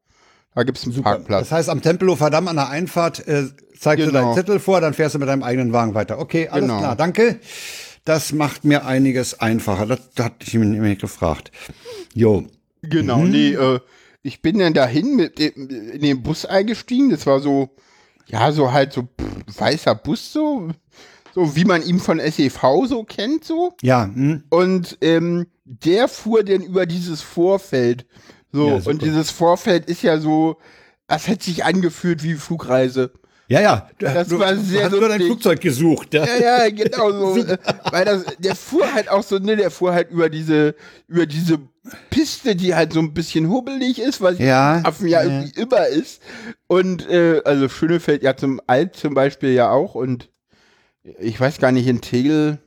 [0.53, 1.41] Da gibt's einen Parkplatz.
[1.49, 3.43] Das heißt, am Tempelhofer Damm an der Einfahrt äh,
[3.79, 4.21] zeigst du Genau.
[4.25, 6.19] deinen Zettel vor, dann fährst du mit deinem eigenen Wagen weiter.
[6.19, 6.79] Okay, alles Genau.
[6.79, 7.39] klar, danke.
[8.07, 9.85] Das macht mir einiges einfacher.
[9.85, 11.51] Das, das hatte ich mir nämlich gefragt.
[12.13, 12.45] Jo,
[12.81, 13.31] Genau, Mhm.
[13.31, 13.79] nee, äh,
[14.21, 17.09] ich bin dann dahin mit dem, in den Bus eingestiegen.
[17.09, 17.69] Das war so,
[18.27, 20.69] ja, so halt so pff, weißer Bus, so,
[21.33, 23.73] so wie man ihn von SEV so kennt, so.
[23.81, 24.43] ja, hm.
[24.49, 28.05] Und ähm, der fuhr dann über dieses Vorfeld.
[28.53, 30.57] So, Ja, und dieses Vorfeld ist ja so,
[31.07, 33.11] das hat sich angefühlt wie Flugreise.
[33.47, 33.89] Ja, ja.
[33.99, 35.21] Das du, war sehr hast nur dein.
[35.21, 36.13] Flugzeug gesucht.
[36.13, 36.25] Ja.
[36.25, 37.45] Ja, ja, genau so.
[37.91, 40.75] weil das, der fuhr halt auch so, ne, der fuhr halt über diese,
[41.07, 41.59] über diese
[42.09, 45.29] Piste, die halt so ein bisschen hubbelig ist, was Ja, Affen ja ja.
[45.29, 46.21] irgendwie immer ist.
[46.67, 49.95] Und äh, also Schönefeld ja zum Alt zum Beispiel ja auch.
[49.95, 50.29] Und
[51.19, 52.59] ich weiß gar nicht, in Tegel,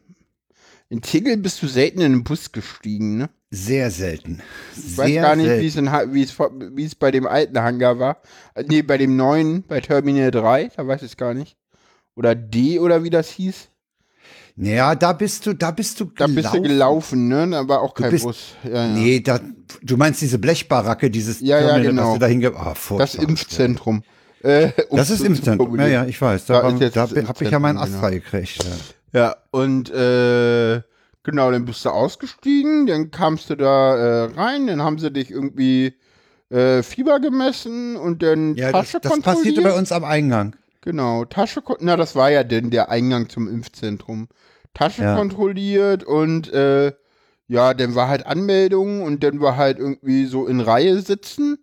[0.89, 3.31] in Tegel bist du selten in den Bus gestiegen, ne?
[3.53, 4.41] Sehr selten.
[4.77, 7.99] Ich weiß gar nicht, wie es, in, wie es, wie es bei dem alten Hangar
[7.99, 8.19] war.
[8.55, 11.57] Äh, Nee, bei dem neuen, bei Terminal 3, da weiß ich es gar nicht.
[12.15, 13.69] Oder D oder wie das hieß.
[14.57, 17.49] Naja, da bist du, da bist du Da bist du gelaufen, ne?
[17.51, 18.55] Da war auch kein bist- Bus.
[18.63, 18.87] Ja, ja.
[18.89, 19.41] Nee, da,
[19.83, 22.07] du meinst diese Blechbaracke, dieses Ja, ja, Terminal, genau.
[22.09, 22.53] was du da hinge...
[22.55, 23.15] Ah, Das.
[23.17, 24.03] Impfzentrum.
[24.43, 25.79] Äh, um Das ist so im zu Zentrum.
[25.79, 26.47] Ja, ja, ich weiß.
[26.47, 28.65] Da Da, da habe ich ja meinen Impfzentrum, Astra gekriegt.
[29.13, 29.21] Ja.
[29.21, 30.83] Ja, und äh,
[31.31, 35.31] genau, dann bist du ausgestiegen, dann kamst du da äh, rein, dann haben sie dich
[35.31, 35.95] irgendwie
[36.51, 39.37] äh, Fieber gemessen und dann Ja, das, Tasche das kontrolliert.
[39.55, 40.57] passierte bei uns am Eingang.
[40.83, 44.29] Genau, Tasche, na, das war ja denn der Eingang zum Impfzentrum.
[44.75, 45.15] Tasche Ja.
[45.17, 46.93] kontrolliert und äh,
[47.49, 51.59] ja, dann war halt Anmeldung und dann war halt irgendwie so in Reihe sitzen.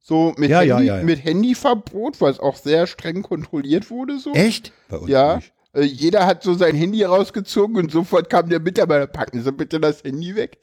[0.00, 4.18] So mit, Ja, Handy, mit Handyverbot, was auch sehr streng kontrolliert wurde.
[4.18, 4.32] So.
[4.32, 4.72] Echt?
[4.88, 5.36] Bei uns Ja.
[5.36, 5.52] nicht.
[5.74, 9.80] Äh, jeder hat so sein Handy rausgezogen und sofort kam der Mitarbeiter, packen Sie bitte
[9.80, 10.58] das Handy weg.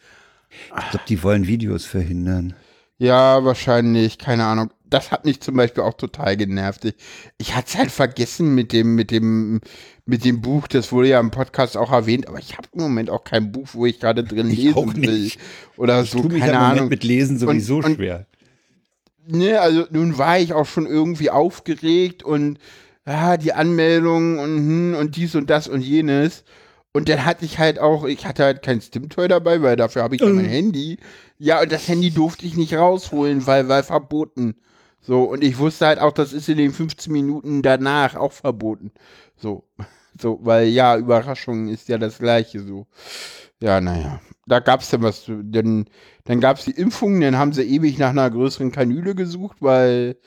[0.49, 2.53] Ich glaube, die wollen Videos verhindern.
[2.97, 4.71] Ja, wahrscheinlich, keine Ahnung.
[4.85, 6.83] Das hat mich zum Beispiel auch total genervt.
[6.85, 6.95] Ich,
[7.37, 9.61] ich hatte es halt vergessen mit dem, mit dem,
[10.07, 13.11] mit dem Buch, das wurde ja im Podcast auch erwähnt, aber ich habe im Moment
[13.11, 15.11] auch kein Buch, wo ich gerade drin Ich lesen auch will.
[15.21, 15.39] nicht.
[15.77, 16.89] Oder Ich so, tue mich keine Ahnung.
[16.89, 18.25] mit Lesen sowieso Und- und- schwer.
[19.27, 22.57] Ne, also nun war ich auch schon irgendwie aufgeregt und
[23.07, 26.43] ja, die Anmeldung und, hm, und dies und das und jenes.
[26.93, 30.15] Und dann hatte ich halt auch, ich hatte halt kein Stimtoy dabei, weil dafür habe
[30.15, 30.49] ich ja mein Mhm.
[30.49, 30.97] Handy.
[31.37, 34.55] Ja, und das Handy durfte ich nicht rausholen, weil, weil verboten.
[35.01, 38.91] So, und ich wusste halt auch, das ist in den 15 Minuten danach auch verboten.
[39.37, 39.63] So,
[40.19, 42.87] so, weil ja, Überraschung ist ja das Gleiche so.
[43.61, 44.21] Ja, naja.
[44.47, 45.85] Da gab's dann was, dann,
[46.25, 50.17] dann gab's die Impfungen, dann haben sie ewig nach einer größeren Kanüle gesucht, weil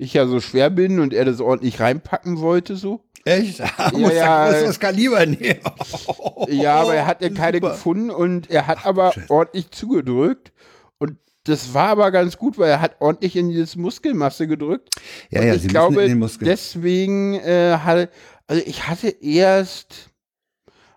[0.00, 3.04] ich ja so schwer bin und er das ordentlich reinpacken wollte, so.
[3.26, 3.58] Echt?
[3.78, 5.60] ja, Muss ja, äh, das Kaliber nehmen.
[6.48, 7.72] Ja, aber er hat ja keine Super.
[7.72, 10.52] gefunden und er hat aber ordentlich zugedrückt.
[10.98, 14.88] Und das war aber ganz gut, weil er hat ordentlich in dieses Muskelmasse gedrückt.
[15.28, 16.08] Ja, und ja, ich sie glaube,
[16.40, 18.08] deswegen äh, hatte,
[18.46, 20.08] also ich hatte erst,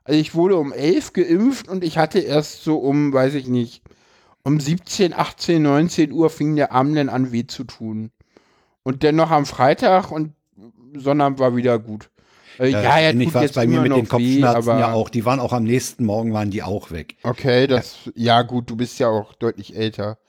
[0.05, 3.83] also ich wurde um 11 geimpft und ich hatte erst so um, weiß ich nicht,
[4.45, 8.11] um 17, 18, 19 Uhr fing der Arm dann an weh zu tun.
[8.83, 10.33] Und dann noch am Freitag und
[10.95, 12.09] Sonnabend war wieder gut.
[12.59, 15.09] Äh, ja, ja, ähnlich tut war's jetzt bei mir mit den Kopfschmerzen weh, ja auch.
[15.09, 17.15] Die waren auch am nächsten Morgen, waren die auch weg.
[17.23, 20.19] Okay, das, ja gut, du bist ja auch deutlich älter.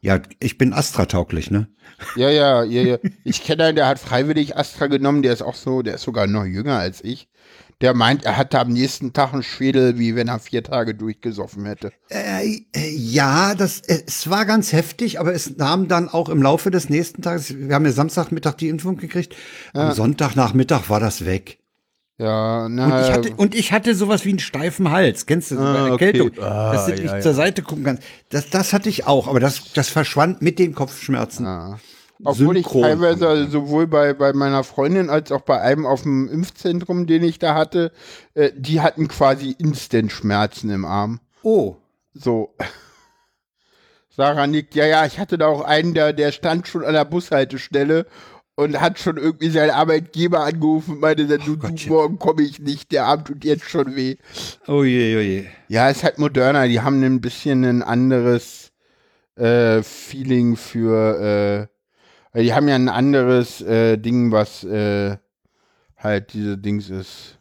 [0.00, 1.68] Ja, ich bin Astra-tauglich, ne?
[2.14, 2.98] Ja, ja, ja, ja.
[3.24, 6.26] Ich kenne einen, der hat freiwillig Astra genommen, der ist auch so, der ist sogar
[6.26, 7.28] noch jünger als ich.
[7.80, 11.64] Der meint, er hatte am nächsten Tag einen Schädel, wie wenn er vier Tage durchgesoffen
[11.64, 11.92] hätte.
[12.08, 16.42] Äh, äh, ja, das, äh, es war ganz heftig, aber es nahm dann auch im
[16.42, 19.36] Laufe des nächsten Tages, wir haben ja Samstagmittag die Impfung gekriegt,
[19.74, 21.58] am Sonntagnachmittag war das weg.
[22.20, 25.26] Ja, Und na, ich, hatte, und ich hatte sowas wie einen steifen Hals.
[25.26, 26.06] Kennst du so Ah, bei okay.
[26.06, 26.42] Erkältung?
[26.42, 27.20] Ah, dass du ja, nicht ja.
[27.20, 28.02] zur Seite gucken kannst.
[28.30, 31.44] Das, das hatte ich auch, aber das, das verschwand mit den Kopfschmerzen.
[31.44, 31.78] ja.
[32.24, 32.82] Obwohl Synchron.
[32.82, 37.06] ich teilweise also sowohl bei, bei meiner Freundin als auch bei einem auf dem Impfzentrum,
[37.06, 37.92] den ich da hatte,
[38.34, 41.20] äh, die hatten quasi Instant-Schmerzen im Arm.
[41.42, 41.76] Oh.
[42.14, 42.54] So.
[44.10, 47.04] Sarah nickt, ja, ja, ich hatte da auch einen, der, der stand schon an der
[47.04, 48.06] Bushaltestelle
[48.56, 52.58] und hat schon irgendwie seinen Arbeitgeber angerufen und meinte, dann, du, du, morgen komme ich
[52.58, 54.16] nicht, der Arm tut jetzt schon weh.
[54.66, 55.46] Oh je, oh je.
[55.68, 58.72] Ja, ist halt moderner, die haben ein bisschen ein anderes
[59.36, 61.77] äh, Feeling für, äh,
[62.42, 65.16] die haben ja ein anderes äh, Ding, was äh,
[65.96, 67.38] halt diese Dings ist.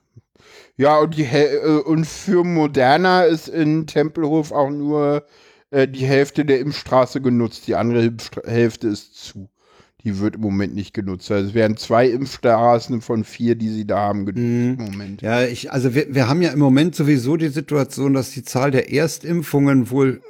[0.78, 5.26] Ja, und, die, Hel- äh, und für Moderna ist in Tempelhof auch nur
[5.72, 9.50] äh, die Hälfte der Impfstraße genutzt, die andere Impfstra Hälfte ist zu.
[10.04, 11.30] Die wird im Moment nicht genutzt.
[11.32, 15.22] Also es werden zwei Impfstraßen von vier, die sie da haben, genutzt im Moment.
[15.22, 18.72] Ja, ich, also wir, wir haben ja im Moment sowieso die Situation, dass die Zahl
[18.72, 20.22] der Erstimpfungen wohl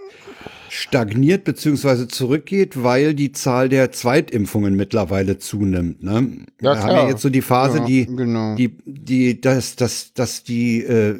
[0.70, 6.04] stagniert beziehungsweise zurückgeht, weil die Zahl der Zweitimpfungen mittlerweile zunimmt.
[6.04, 6.46] Ne?
[6.62, 8.56] Ja, wir haben ja jetzt so die Phase, Ja, die, genau.
[8.56, 11.20] die, die, dass, dass, dass die äh,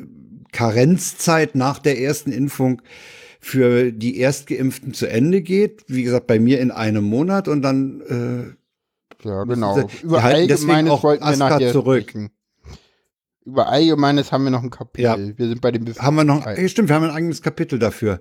[0.52, 2.82] Karenzzeit nach der ersten Impfung
[3.40, 5.84] für die Erstgeimpften zu Ende geht.
[5.88, 9.88] Wie gesagt, bei mir in einem Monat und dann äh, Ja, genau.
[10.04, 12.10] Über Allgemeines auch wollten wir nachher zurück.
[12.10, 12.30] sprechen.
[13.48, 15.04] Über Allgemeines haben wir noch ein Kapitel.
[15.04, 15.38] Ja.
[15.38, 18.20] Wir sind bei dem haben wir noch, ja, stimmt, wir haben ein eigenes Kapitel dafür.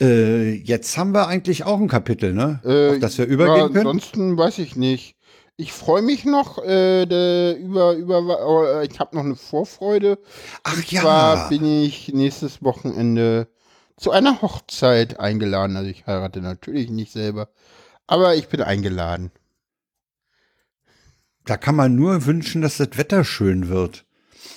[0.00, 2.62] Äh, jetzt haben wir eigentlich auch ein Kapitel, ne?
[2.64, 3.86] Äh, Auf das wir übergehen ja, können.
[3.86, 5.16] Ansonsten weiß ich nicht.
[5.58, 10.18] Ich freue mich noch äh, de, über, über, äh, ich habe noch eine Vorfreude.
[10.62, 11.02] Ach Und ja.
[11.02, 13.48] zwar bin ich nächstes Wochenende
[13.98, 15.76] zu einer Hochzeit eingeladen.
[15.76, 17.50] Also ich heirate natürlich nicht selber,
[18.06, 19.32] aber ich bin eingeladen.
[21.44, 24.06] Da kann man nur wünschen, dass das Wetter schön wird.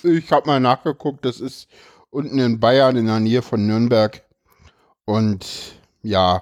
[0.04, 1.68] Ich habe mal nachgeguckt, das ist
[2.10, 4.22] unten in Bayern in der Nähe von Nürnberg.
[5.06, 5.46] Und
[6.02, 6.42] ja,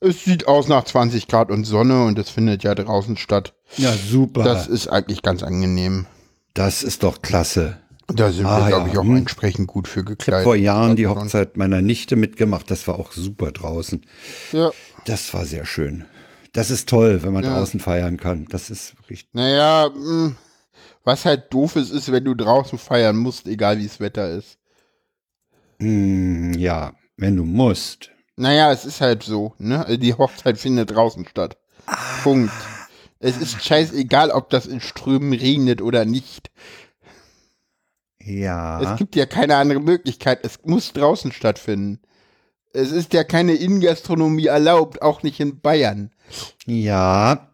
[0.00, 3.54] es sieht aus nach 20 Grad und Sonne und es findet ja draußen statt.
[3.76, 4.42] Ja, super.
[4.44, 6.06] Das Das, ist eigentlich ganz angenehm.
[6.56, 7.78] ist doch klasse.
[8.08, 8.92] Da sind Ah, wir, glaube ja.
[8.94, 9.16] ich, auch Hm.
[9.16, 10.42] entsprechend gut für gekleidet.
[10.44, 12.70] Vor Jahren die Also, Hochzeit meiner Nichte mitgemacht.
[12.70, 14.04] Das war auch super draußen.
[14.52, 14.70] Ja,
[15.06, 16.04] Das war sehr schön.
[16.52, 17.56] Das ist toll, wenn man Ja.
[17.56, 18.46] draußen feiern kann.
[18.50, 19.28] Das ist wirklich.
[19.32, 20.32] naja, mh,
[21.04, 24.58] was halt doof ist, ist, wenn du draußen feiern musst, egal wie das Wetter ist.
[25.78, 28.10] Mm, ja, wenn du musst.
[28.36, 29.84] Naja, es ist halt so, ne?
[29.84, 31.58] Also Die Hochzeit findet draußen statt.
[32.22, 32.52] Punkt.
[33.18, 36.50] Es ist scheißegal, ob das in Strömen regnet oder nicht.
[38.22, 38.80] Ja.
[38.80, 40.40] Es gibt ja keine andere Möglichkeit.
[40.42, 42.00] Es muss draußen stattfinden.
[42.72, 46.12] Es ist ja keine Innengastronomie erlaubt, auch nicht in Bayern.
[46.66, 47.49] Ja.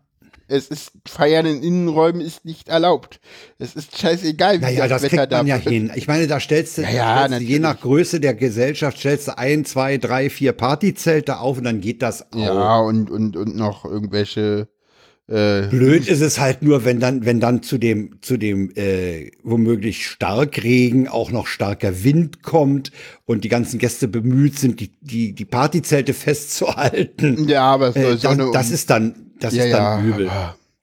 [0.49, 3.21] Es ist Feiern in Innenräumen ist nicht erlaubt.
[3.59, 5.91] Es ist scheißegal, wie Naja, das Wetter kriegt man ja hin.
[5.95, 8.99] Ich meine, da stellst du, Ja, da ja, stellst du je nach Größe der Gesellschaft
[8.99, 12.39] stellst du ein, zwei, drei, vier Partyzelte auf und dann geht das auch.
[12.39, 14.69] Ja, und, und, und noch irgendwelche
[15.29, 19.33] äh, Blöd ist es halt nur, wenn dann, wenn dann zu dem, zu dem äh,
[19.43, 22.93] womöglich Starkregen auch noch starker Wind kommt
[23.25, 27.49] und die ganzen Gäste bemüht sind, die, die, die Partyzelte festzuhalten.
[27.49, 30.15] Ja, aber es soll Äh, das, Sonne das ist dann, das ja, ist dann ja,
[30.15, 30.31] übel.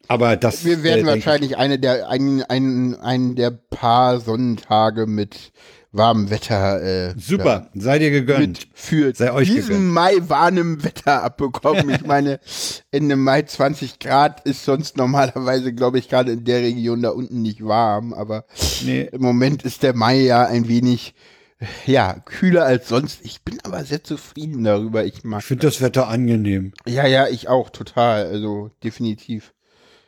[0.07, 0.63] aber- das.
[0.65, 5.51] Wir werden äh, wahrscheinlich eine der einen, einen, einen der paar Sonnentage mit
[5.91, 8.39] warmem Wetter äh, Super, sei dir gegönnt.
[8.61, 9.91] mit für Sei euch diesen gegönnt.
[9.91, 11.89] Mai warmem Wetter abbekommen.
[11.89, 12.39] Ich meine,
[12.91, 17.41] Ende Mai 20 Grad ist sonst normalerweise, glaube ich, gerade in der Region da unten
[17.43, 18.45] nicht warm, aber
[18.83, 19.07] Nee.
[19.11, 21.13] im Moment ist der Mai ja ein wenig
[21.85, 23.19] ja, kühler als sonst.
[23.23, 25.05] Ich bin aber sehr zufrieden darüber.
[25.05, 26.73] Ich mag Ich finde das Wetter angenehm.
[26.85, 29.53] Ja, ja, ich auch total, also definitiv.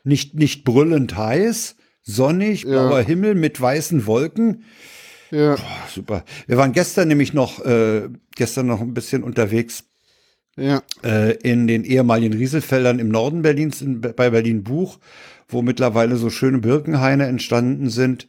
[0.03, 4.63] Nicht, nicht brüllend heiß, sonnig, blauer Himmel mit weißen Wolken.
[5.31, 6.23] Ja, Ach, super.
[6.47, 9.85] Wir waren gestern nämlich noch, äh, gestern noch ein bisschen unterwegs
[10.57, 10.81] ja.
[11.03, 14.99] äh, in den ehemaligen Rieselfeldern im Norden Berlins, in, bei Berlin Buch,
[15.47, 18.27] wo mittlerweile so schöne Birkenhaine entstanden sind.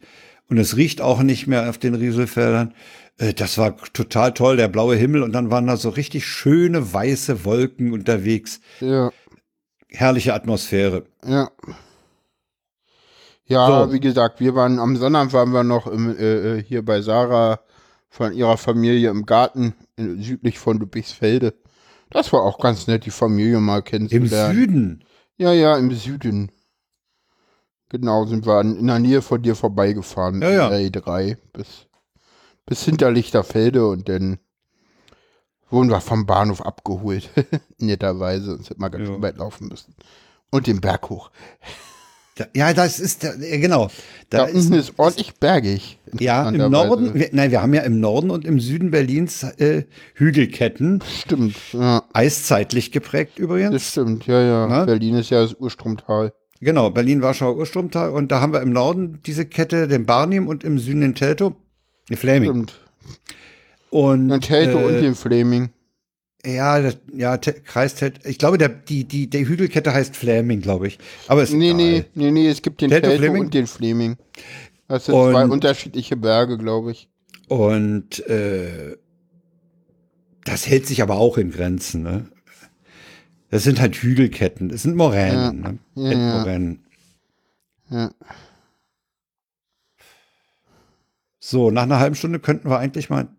[0.49, 2.73] Und es riecht auch nicht mehr auf den Rieselfeldern.
[3.17, 5.23] Äh, das war total toll, der blaue Himmel.
[5.23, 8.59] Und dann waren da so richtig schöne weiße Wolken unterwegs.
[8.79, 9.11] Ja,
[9.89, 11.05] Herrliche Atmosphäre.
[11.25, 11.49] ja.
[13.49, 13.93] Ja, So.
[13.93, 17.61] wie gesagt, wir waren am Sonntag waren wir noch im, äh, äh, hier bei Sarah
[18.09, 21.53] von ihrer Familie im Garten in, südlich von Ludwigsfelde.
[22.09, 24.53] Das war auch ganz nett, die Familie mal Im kennenzulernen.
[24.53, 25.03] Süden.
[25.37, 26.51] Ja, ja, im Süden.
[27.89, 30.41] Genau, sind wir in der Nähe von dir vorbeigefahren.
[30.41, 30.69] Ja, ja.
[30.69, 31.87] mit der E3 bis,
[32.67, 34.37] bis hinter Lichterfelde und dann
[35.69, 37.29] wurden wir vom Bahnhof abgeholt.
[37.79, 38.51] Netterweise.
[38.51, 39.13] Sonst hätten wir ganz Ja.
[39.13, 39.95] schön weit laufen müssen.
[40.51, 41.31] Und den Berg hoch.
[42.35, 43.87] Da, ja, das ist, da, genau.
[44.29, 45.97] Da, Da ist, unten ist ordentlich bergig.
[46.19, 46.69] ja, im.
[46.71, 51.55] Norden, wir, nein, wir haben ja im Norden und im Süden Berlins äh, Hügelketten, Stimmt,
[51.73, 52.03] ja.
[52.13, 53.71] eiszeitlich geprägt übrigens.
[53.71, 54.67] Das stimmt, ja, ja.
[54.67, 54.85] Na?
[54.85, 56.31] Berlin ist ja das Urstromtal.
[56.59, 58.11] Genau, Berlin, Warschau, Urstromtal.
[58.11, 61.53] Und da haben wir im Norden diese Kette, den Barnim und im Süden den Teltow,
[62.09, 62.49] den Flaming.
[62.49, 62.79] Stimmt.
[63.89, 65.69] Und, Und Teltow und äh, den Flaming.
[66.45, 70.61] ja, das, ja, Te- Kreis Tel Ich glaube, der, die, die, die Hügelkette heißt Flaming,
[70.61, 70.99] glaube ich.
[71.27, 73.41] Aber ist Nee, nee, nee, nee, es gibt den Teltow, Teltow Fleming?
[73.43, 74.17] und den Fleming.
[74.87, 77.09] Das sind Und- zwei unterschiedliche Berge, glaube ich.
[77.47, 78.97] Und äh,
[80.43, 82.03] das hält sich aber auch in Grenzen.
[82.03, 82.27] Ne?
[83.49, 85.61] Das sind halt Hügelketten, das sind Moränen.
[85.61, 85.77] Ne?
[85.95, 86.11] Ja, ja.
[86.11, 86.83] Endmoränen.
[87.89, 88.11] Ja.
[91.49, 93.29] So, nach einer halben Stunde könnten wir eigentlich mal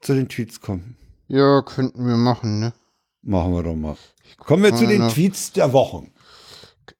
[0.00, 0.96] zu den Tweets kommen.
[1.28, 2.72] ja, könnten wir machen, ne?
[3.22, 3.96] Machen wir doch mal.
[4.38, 6.12] Kommen wir zu den Tweets der Wochen.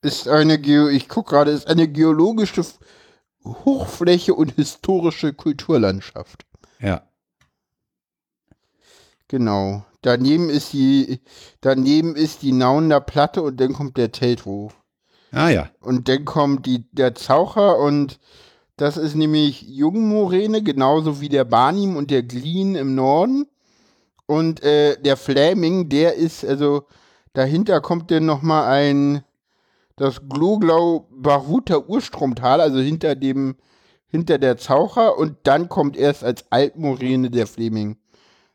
[0.01, 2.65] Ist eine, Geo ich gucke gerade, ist eine geologische
[3.45, 6.47] Hochfläche und historische Kulturlandschaft.
[6.79, 7.03] Ja.
[9.27, 9.85] Genau.
[10.03, 11.21] Daneben ist die,
[11.63, 14.73] daneben ist die Nauner Platte und dann kommt der Teltow.
[15.33, 15.69] Ah ja.
[15.81, 18.21] Und dann kommt die, der Zaucher und
[18.77, 23.47] das ist nämlich Jungmoräne, genauso wie der Barnim und der Glien im Norden.
[24.27, 26.85] Und äh, der Flaming, der ist, also
[27.35, 29.23] dahinter kommt dann nochmal ein,
[29.97, 33.57] das Gloglau-Baruter Urstromtal, also hinter dem,
[34.09, 37.97] hinter der Zaucher und dann kommt erst als Altmoräne der Fleming.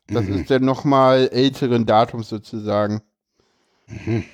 [0.08, 0.34] Das mhm.
[0.34, 3.00] ist dann nochmal älteren Datums sozusagen.
[3.86, 4.24] Mhm.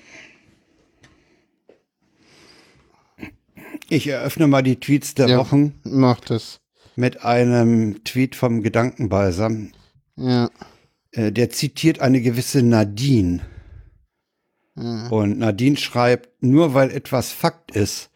[3.88, 5.75] Ich eröffne mal die Tweets der ja, Wochen.
[5.85, 6.61] Macht es.
[6.96, 9.72] Mit einem Tweet vom Gedankenbalsam.
[10.16, 10.51] Ja.
[11.12, 13.40] Äh, der zitiert eine gewisse Nadine.
[14.77, 15.09] Ja.
[15.09, 18.11] Und Nadine schreibt, nur weil etwas Fakt ist,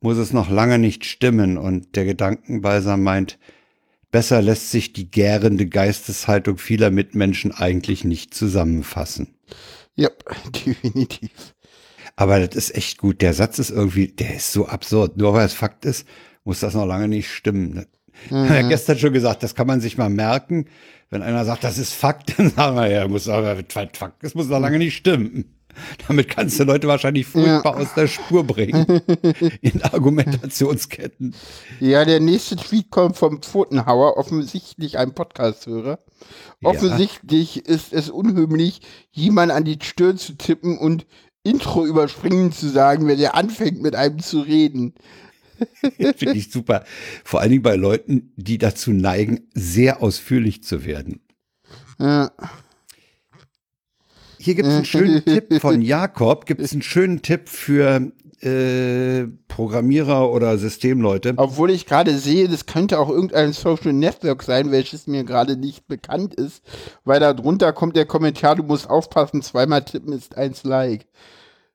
[0.00, 1.58] muss es noch lange nicht stimmen.
[1.58, 3.38] Und der Gedankenbalsam meint,
[4.10, 9.34] besser lässt sich die gärende Geisteshaltung vieler Mitmenschen eigentlich nicht zusammenfassen.
[9.96, 10.10] Ja,
[10.66, 11.30] definitiv.
[12.18, 13.22] Aber das ist echt gut.
[13.22, 15.16] Der Satz ist irgendwie, der ist so absurd.
[15.16, 16.04] Nur weil es Fakt ist,
[16.42, 17.86] muss das noch lange nicht stimmen.
[18.30, 18.46] Mhm.
[18.46, 20.64] Ich habe gestern schon gesagt, das kann man sich mal merken.
[21.08, 24.48] Wenn einer sagt, das ist Fakt, dann sagen wir, ja, muss aber Fakt, das muss
[24.48, 25.54] noch lange nicht stimmen.
[26.08, 27.80] Damit kannst du Leute wahrscheinlich furchtbar ja.
[27.84, 29.02] aus der Spur bringen.
[29.60, 31.36] in Argumentationsketten.
[31.78, 36.00] Ja, der nächste Tweet kommt vom Pfotenhauer, offensichtlich ein Podcast-Hörer.
[36.64, 37.62] Offensichtlich ja.
[37.66, 38.80] ist es unhöflich,
[39.12, 41.06] jemand an die Stirn zu tippen und
[41.48, 44.94] Intro überspringen zu sagen, wenn er anfängt mit einem zu reden.
[45.96, 46.84] Finde ich super.
[47.24, 51.20] Vor allen Dingen bei Leuten, die dazu neigen, sehr ausführlich zu werden.
[51.98, 52.30] Ja.
[54.38, 59.26] Hier gibt es einen schönen Tipp von Jakob, gibt es einen schönen Tipp für äh,
[59.48, 61.34] Programmierer oder Systemleute.
[61.36, 65.88] Obwohl ich gerade sehe, das könnte auch irgendein Social Network sein, welches mir gerade nicht
[65.88, 66.62] bekannt ist,
[67.04, 71.06] weil da drunter kommt der Kommentar, du musst aufpassen, zweimal tippen ist eins Like.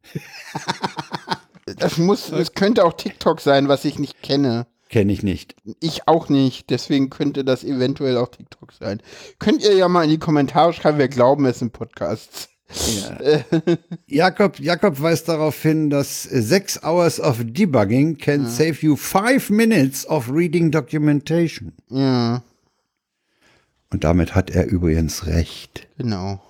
[1.77, 4.67] das muss, das könnte auch TikTok sein, was ich nicht kenne.
[4.89, 5.55] Kenne ich nicht.
[5.79, 9.01] Ich auch nicht, deswegen könnte das eventuell auch TikTok sein.
[9.39, 12.49] Könnt ihr ja mal in die Kommentare schreiben, wir glauben es im Podcast.
[12.69, 13.43] Ja.
[14.07, 18.49] Jakob, Jakob weist darauf hin, dass six hours of debugging can ja.
[18.49, 21.73] save you five minutes of reading documentation.
[21.89, 22.43] Ja.
[23.91, 25.87] Und damit hat er übrigens recht.
[25.97, 26.41] Genau.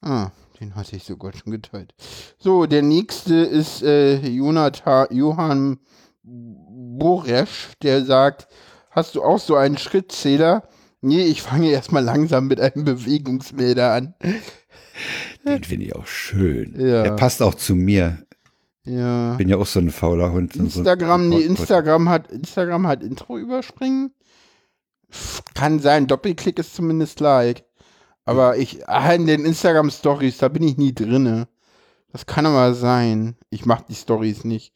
[0.00, 1.94] Ah, den hatte ich sogar schon geteilt.
[2.38, 5.78] So, der nächste ist äh, Jonathan, Johann
[6.22, 8.48] Boresch, der sagt,
[8.90, 10.68] hast du auch so einen Schrittzähler?
[11.00, 14.14] Nee, ich fange erstmal langsam mit einem Bewegungsmelder an.
[15.46, 16.74] Den finde ich auch schön.
[16.78, 17.04] Ja.
[17.04, 18.18] Der passt auch zu mir.
[18.84, 19.34] Ja.
[19.34, 20.56] Bin ja auch so ein fauler Hund.
[20.56, 24.12] Instagram, so nee, Instagram hat, Instagram hat Intro überspringen.
[25.54, 27.64] Kann sein, Doppelklick ist zumindest like.
[28.28, 31.48] Aber ich, ah, in den Instagram Stories, da bin ich nie drinne.
[32.12, 33.36] Das kann aber sein.
[33.48, 34.74] Ich mach die Stories nicht.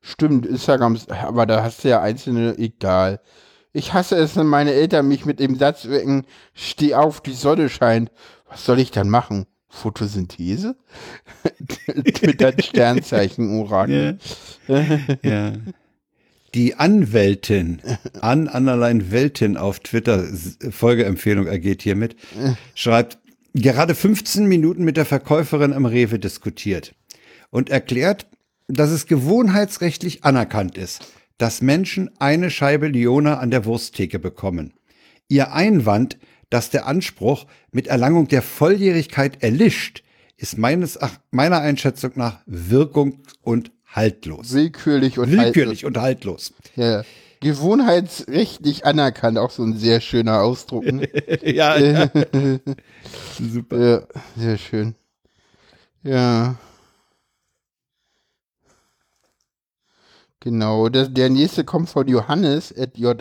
[0.00, 3.20] Stimmt, Instagram, aber da hast du ja einzelne, egal.
[3.74, 7.68] Ich hasse es, wenn meine Eltern mich mit dem Satz wecken, steh auf, die Sonne
[7.68, 8.10] scheint.
[8.48, 9.44] Was soll ich dann machen?
[9.68, 10.74] Photosynthese?
[12.14, 14.18] Twitter Sternzeichen Orakel.
[14.66, 14.82] Ja.
[15.22, 15.52] ja.
[16.54, 17.82] Die Anwältin,
[18.20, 20.24] an Annerlein Weltin auf Twitter,
[20.70, 22.14] Folgeempfehlung ergeht hiermit,
[22.76, 23.18] schreibt,
[23.54, 26.94] gerade 15 Minuten mit der Verkäuferin am Rewe diskutiert
[27.50, 28.26] und erklärt,
[28.68, 34.74] dass es gewohnheitsrechtlich anerkannt ist, dass Menschen eine Scheibe Liona an der Wursttheke bekommen.
[35.28, 36.18] Ihr Einwand,
[36.50, 40.04] dass der Anspruch mit Erlangung der Volljährigkeit erlischt,
[40.36, 40.98] ist meines,
[41.30, 44.52] meiner Einschätzung nach wirkung- und haltlos.
[44.52, 45.84] Willkürlich und Willkürlich haltlos.
[45.84, 46.54] und haltlos.
[46.76, 47.02] Ja.
[47.40, 50.84] Gewohnheitsrechtlich anerkannt, auch so ein sehr schöner Ausdruck.
[50.84, 51.08] Ne?
[51.42, 52.10] ja, ja.
[53.38, 53.78] super.
[53.78, 54.02] Ja,
[54.36, 54.94] sehr schön.
[56.02, 56.56] Ja.
[60.40, 63.16] Genau, das, der nächste kommt von Johannes, at J.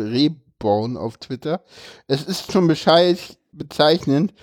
[0.59, 1.63] Bauen auf Twitter.
[2.07, 4.33] Es ist schon bezeichnend,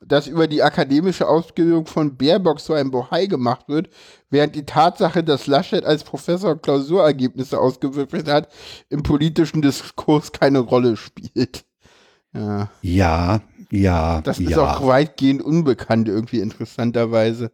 [0.00, 3.88] dass über die akademische Ausbildung von Baerbock so ein Bohai gemacht wird,
[4.30, 8.48] während die Tatsache, dass Laschet als Professor Klausurergebnisse ausgewürfelt hat,
[8.88, 11.64] im politischen Diskurs keine Rolle spielt.
[12.32, 13.40] Ja, ja.
[13.70, 14.76] ja das ist ja.
[14.76, 17.50] auch weitgehend unbekannt, irgendwie interessanterweise.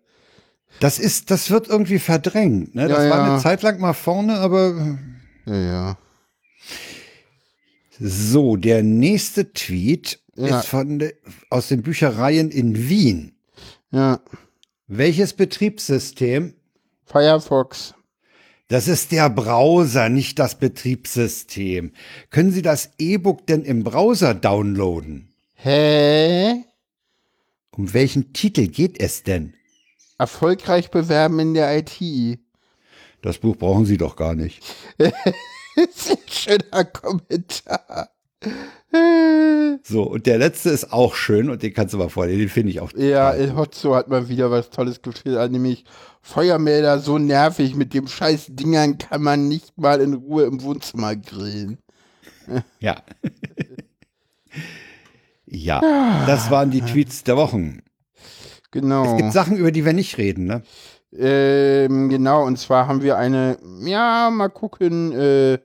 [0.80, 2.74] Das ist, das wird irgendwie verdrängt.
[2.74, 2.88] Ne?
[2.88, 4.98] Das ja, war eine Zeit lang mal vorne, aber.
[5.46, 5.98] Ja, ja.
[8.00, 10.58] So, der nächste Tweet ja.
[10.58, 11.14] ist von de,
[11.50, 13.36] aus den Büchereien in Wien.
[13.90, 14.20] Ja.
[14.88, 16.54] Welches Betriebssystem?
[17.12, 17.94] Firefox.
[18.68, 21.92] Das ist der Browser, nicht das Betriebssystem.
[22.30, 25.28] Können Sie das E-Book denn im Browser downloaden?
[25.54, 26.64] Hä?
[27.76, 29.52] Um welchen Titel geht es denn?
[30.18, 32.38] Erfolgreich bewerben in der IT.
[33.20, 34.62] Das Buch brauchen Sie doch gar nicht.
[34.98, 38.11] Sehr schöner Kommentar.
[39.84, 42.70] So, und der letzte ist auch schön und den kannst du mal vorlesen, den finde
[42.70, 42.92] ich auch.
[42.94, 43.56] Ja, El gut.
[43.56, 45.84] Hotzo hat mal wieder was Tolles geschildert, nämlich
[46.20, 51.16] Feuermelder so nervig, mit dem scheiß Dingern kann man nicht mal in Ruhe im Wohnzimmer
[51.16, 51.78] grillen.
[52.80, 53.00] Ja.
[55.46, 55.80] ja,
[56.26, 57.82] das waren die Tweets der Wochen.
[58.72, 59.12] Genau.
[59.12, 60.62] Es gibt Sachen, über die wir nicht reden, ne?
[61.14, 65.58] Ähm, genau, und zwar haben wir eine, ja, mal gucken, äh,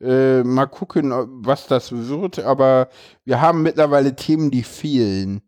[0.00, 1.12] äh, mal gucken,
[1.44, 2.88] was das wird, aber
[3.24, 5.42] wir haben mittlerweile Themen, die fehlen.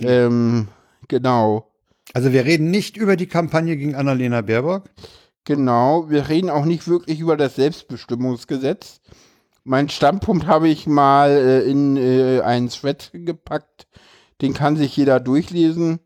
[0.00, 0.68] Ähm,
[1.08, 1.70] genau,
[2.14, 4.84] Also wir reden nicht über die Kampagne gegen Annalena Baerbock.
[5.44, 6.08] genau.
[6.10, 9.00] Wir reden auch nicht wirklich über das Selbstbestimmungsgesetz.
[9.64, 13.86] Mein Standpunkt habe ich mal äh, in äh, einen Thread gepackt.
[14.40, 16.00] Den kann sich jeder durchlesen.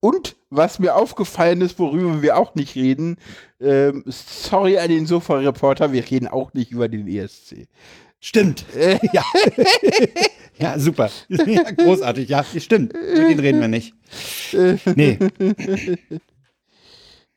[0.00, 3.16] Und was mir aufgefallen ist, worüber wir auch nicht reden,
[3.60, 7.66] ähm, sorry an den Sofa-Reporter, wir reden auch nicht über den ESC.
[8.20, 8.64] Stimmt.
[9.12, 9.24] ja.
[10.58, 11.10] ja, super.
[11.28, 12.28] Ja, großartig.
[12.28, 12.92] Ja, stimmt.
[12.92, 13.94] Über den reden wir nicht.
[14.96, 15.18] Nee,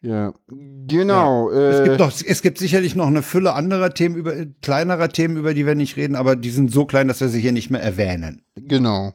[0.04, 1.52] Ja, genau.
[1.52, 4.34] es äh, gibt, doch, es gibt sicherlich noch eine Fülle anderer Themen, über,
[4.64, 7.40] kleinerer Themen, über die wir nicht reden, aber die sind so klein, dass wir sie
[7.40, 8.42] hier nicht mehr erwähnen.
[8.56, 9.14] Genau.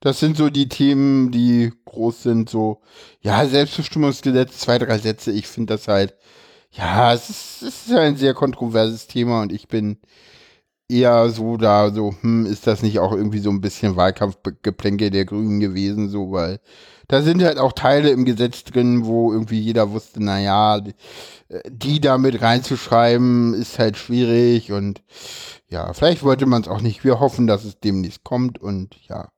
[0.00, 2.80] Das sind so die Themen, die groß sind, so,
[3.20, 5.30] ja, Selbstbestimmungsgesetz, zwei, drei Sätze.
[5.32, 6.14] Ich finde das halt,
[6.72, 9.98] ja, es ist, es ist ein sehr kontroverses Thema und ich bin
[10.88, 15.24] eher so da, so, hm, ist das nicht auch irgendwie so ein bisschen Wahlkampfgeplänke der
[15.24, 16.60] Grünen gewesen, so, weil
[17.08, 20.80] da sind halt auch Teile im Gesetz drin, wo irgendwie jeder wusste, naja,
[21.68, 25.02] die da mit reinzuschreiben, ist halt schwierig und
[25.68, 27.04] ja, vielleicht wollte man es auch nicht.
[27.04, 29.30] Wir hoffen, dass es demnächst kommt und ja.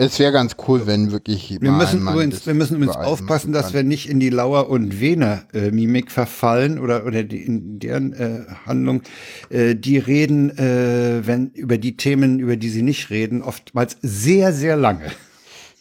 [0.00, 1.58] Es wäre ganz cool, wenn wirklich.
[1.60, 6.10] Wir müssen übrigens, wir müssen übrigens aufpassen, dass wir nicht in die Lauer- und Vene-Mimik
[6.10, 9.02] verfallen oder, oder die, in deren äh, Handlung.
[9.50, 14.52] Äh, die reden, äh, wenn über die Themen, über die sie nicht reden, oftmals sehr,
[14.52, 15.04] sehr lange.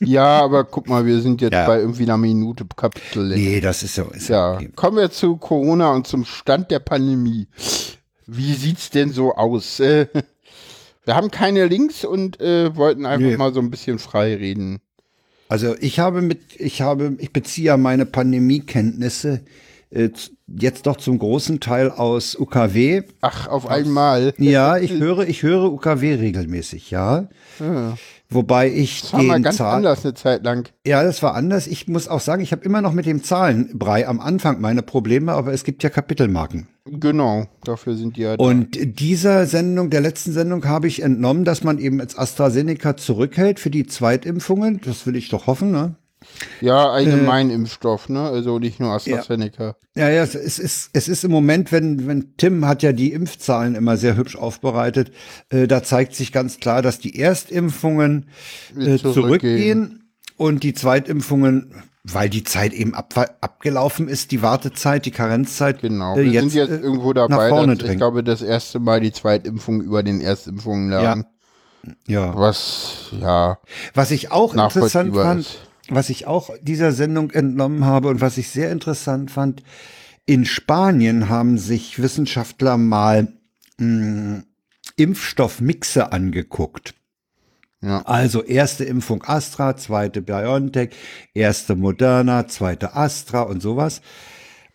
[0.02, 1.66] Ja, aber guck mal, wir sind jetzt Ja.
[1.68, 3.36] bei irgendwie einer Minute Kapitel.
[3.36, 4.04] Nee, das ist so.
[4.04, 4.70] Ist Ja, okay.
[4.74, 7.50] kommen wir zu Corona und zum Stand der Pandemie.
[8.26, 9.82] Wie sieht's denn so aus?
[11.06, 13.38] Wir haben keine Links und äh, wollten einfach Nee.
[13.38, 14.80] mal so ein bisschen frei reden.
[15.48, 19.42] Also ich habe mit, ich habe, ich beziehe ja meine Pandemiekenntnisse
[19.92, 20.10] äh,
[20.48, 23.02] jetzt doch zum großen Teil aus UKW.
[23.22, 24.34] Ach, auf einmal.
[24.38, 27.28] Ja, ich höre, ich höre UKW regelmäßig, ja.
[28.30, 30.70] Wobei ich Das war mal den ganz Zahl- anders eine Zeit lang.
[30.86, 31.66] Ja, das war anders.
[31.66, 35.32] Ich muss auch sagen, ich habe immer noch mit dem Zahlenbrei am Anfang meine Probleme,
[35.34, 36.68] aber es gibt ja Kapitelmarken.
[36.92, 38.44] Genau, dafür sind die ja da.
[38.44, 43.60] Und dieser Sendung, der letzten Sendung, habe ich entnommen, dass man eben jetzt AstraZeneca zurückhält
[43.60, 44.82] für die Zweitimpfungen.
[44.84, 45.96] Das will ich doch hoffen, ne?
[46.62, 48.22] Ja, allgemein Impfstoff, ne?
[48.22, 49.78] Also nicht nur AstraZeneca.
[49.96, 53.76] Ja, ja, es ist, es ist im Moment, wenn, wenn Tim hat ja die Impfzahlen
[53.76, 55.12] immer sehr hübsch aufbereitet,
[55.50, 58.28] äh, da zeigt sich ganz klar, dass die Erstimpfungen
[58.72, 59.14] äh, Zurückgehen.
[59.14, 60.04] zurückgehen
[60.38, 61.74] und die Zweitimpfungen,
[62.14, 66.18] weil die Zeit eben ab, abgelaufen ist, die Wartezeit, die Karenzzeit, Genau.
[66.18, 69.82] äh, Wir sind jetzt äh, irgendwo dabei, dass ich glaube, das erste Mal die Zweitimpfung
[69.82, 71.26] über den Erstimpfungen lagen.
[72.08, 72.36] ja.
[72.36, 73.58] Was, ja,
[73.94, 75.60] Was ich auch interessant fand, ist.
[75.90, 79.64] was ich auch dieser Sendung entnommen habe und was ich sehr interessant fand,
[80.26, 83.34] in Spanien haben sich Wissenschaftler mal
[83.78, 84.44] mh,
[84.98, 86.94] Impfstoffmixe angeguckt.
[87.82, 88.02] Ja.
[88.06, 90.90] Also erste Impfung Astra, zweite BioNTech,
[91.34, 94.02] erste Moderna, zweite Astra und sowas.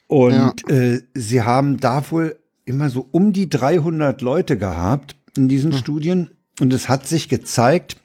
[0.06, 5.72] Und äh, sie haben da wohl immer so um die 300 Leute gehabt in diesen
[5.72, 6.30] Studien.
[6.60, 7.96] Und es hat sich gezeigt,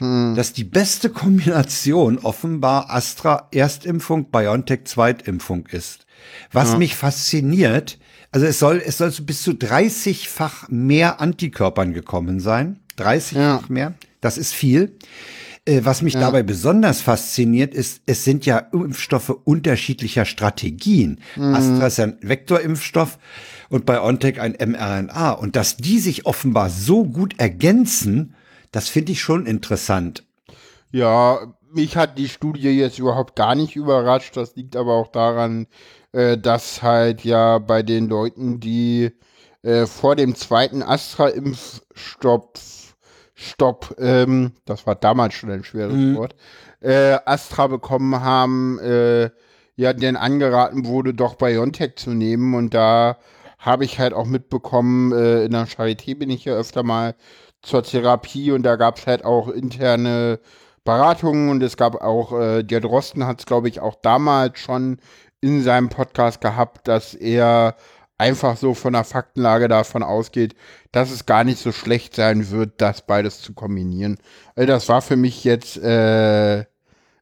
[0.00, 6.06] dass die beste Kombination offenbar Astra Erstimpfung, BioNTech Zweitimpfung ist.
[6.52, 7.98] Was mich fasziniert,
[8.30, 12.78] also es soll, es soll so bis zu 30-fach mehr Antikörpern gekommen sein.
[12.96, 13.60] 30-fach Ja.
[13.68, 13.94] mehr.
[14.20, 14.96] Das ist viel.
[15.64, 21.20] Äh, Was mich dabei besonders fasziniert, ist, es sind ja Impfstoffe unterschiedlicher Strategien.
[21.36, 23.18] Astra ist ja ein Vektorimpfstoff
[23.68, 25.32] und BioNTech ein mRNA.
[25.32, 28.34] Und dass die sich offenbar so gut ergänzen,
[28.72, 30.24] das finde ich schon interessant.
[30.90, 34.36] Ja, mich hat die Studie jetzt überhaupt gar nicht überrascht.
[34.36, 35.66] Das liegt aber auch daran,
[36.12, 39.10] äh, dass halt ja bei den Leuten, die
[39.62, 42.58] äh, vor dem zweiten Astra-Impfstopp,
[43.40, 46.34] Stopp, ähm, das war damals schon ein schweres Wort,
[46.80, 49.30] äh, Astra bekommen haben, äh,
[49.76, 52.54] ja, denen angeraten wurde, doch BioNTech zu nehmen.
[52.54, 53.16] Und da
[53.60, 57.14] habe ich halt auch mitbekommen, äh, in der Charité bin ich ja öfter mal
[57.62, 58.50] zur Therapie.
[58.50, 60.40] Und da gab es halt auch interne
[60.82, 61.48] Beratungen.
[61.48, 64.98] Und es gab auch, äh, der Drosten hat es, glaube ich, auch damals schon
[65.40, 67.76] in seinem Podcast gehabt, dass er
[68.18, 70.54] einfach so von der Faktenlage davon ausgeht,
[70.92, 74.18] dass es gar nicht so schlecht sein wird, das beides zu kombinieren.
[74.56, 76.60] Also das war für mich jetzt äh,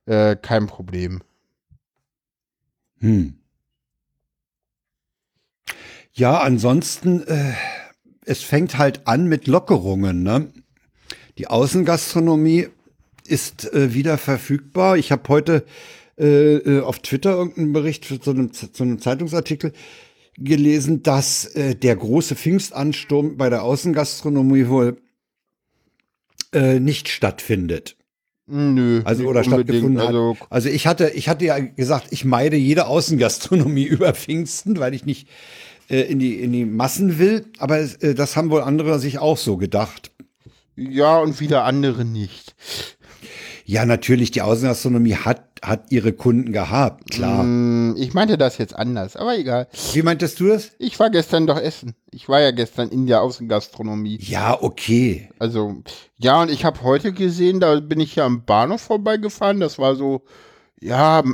[0.07, 1.23] äh, kein Problem.
[3.01, 3.39] Hm.
[6.13, 7.53] Ja, ansonsten, äh,
[8.25, 10.23] es fängt halt an mit Lockerungen.
[10.23, 10.51] Ne?
[11.37, 12.69] Die Außengastronomie
[13.27, 14.97] ist äh, wieder verfügbar.
[14.97, 15.67] Ich habe heute
[16.19, 19.75] äh, äh, auf Twitter irgendeinen Bericht zu einem, zu einem Zeitungsartikel
[20.39, 24.99] gelesen, dass äh, der große Pfingstansturm bei der Außengastronomie wohl
[26.53, 27.97] äh, nicht stattfindet.
[28.47, 29.03] Nö.
[29.05, 30.09] Also oder stattgefunden hat.
[30.09, 34.95] Also, also ich hatte, ich hatte ja gesagt, ich meide jede Außengastronomie über Pfingsten, weil
[34.95, 35.29] ich nicht
[35.91, 37.47] äh, in die in die Massen will.
[37.59, 40.13] Aber äh, das haben wohl andere sich auch so gedacht.
[40.77, 42.55] Ja und wieder andere nicht.
[43.69, 47.43] Ja, natürlich, die Außengastronomie hat, hat ihre Kunden gehabt, klar.
[47.43, 49.67] Mm, ich meinte das jetzt anders, aber egal.
[49.93, 50.71] Wie meintest du das?
[50.79, 51.97] Ich war gestern doch essen.
[52.13, 54.19] Ich war ja gestern in der Außengastronomie.
[54.21, 55.31] Ja, okay.
[55.41, 55.83] Also,
[56.17, 59.97] ja, und ich habe heute gesehen, da bin ich ja am Bahnhof vorbeigefahren, das war
[59.97, 60.23] so,
[60.81, 61.25] ja,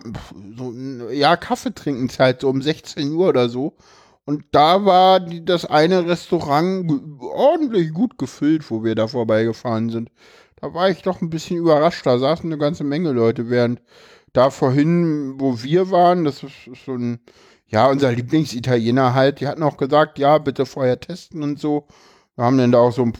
[0.56, 0.72] so,
[1.10, 3.76] ja, Kaffeetrinkenzeit, so um 16 Uhr oder so.
[4.24, 10.10] Und da war die, das eine Restaurant ordentlich gut gefüllt, wo wir da vorbeigefahren sind.
[10.62, 12.06] Da war ich doch ein bisschen überrascht.
[12.06, 13.82] Da saßen eine ganze Menge Leute, während
[14.32, 16.54] da vorhin, wo wir waren, das ist,
[16.86, 17.18] so ein,
[17.66, 21.88] ja, unser Lieblingsitaliener halt, die hatten auch gesagt, ja, bitte vorher testen und so.
[22.36, 23.12] Wir haben dann da auch so eine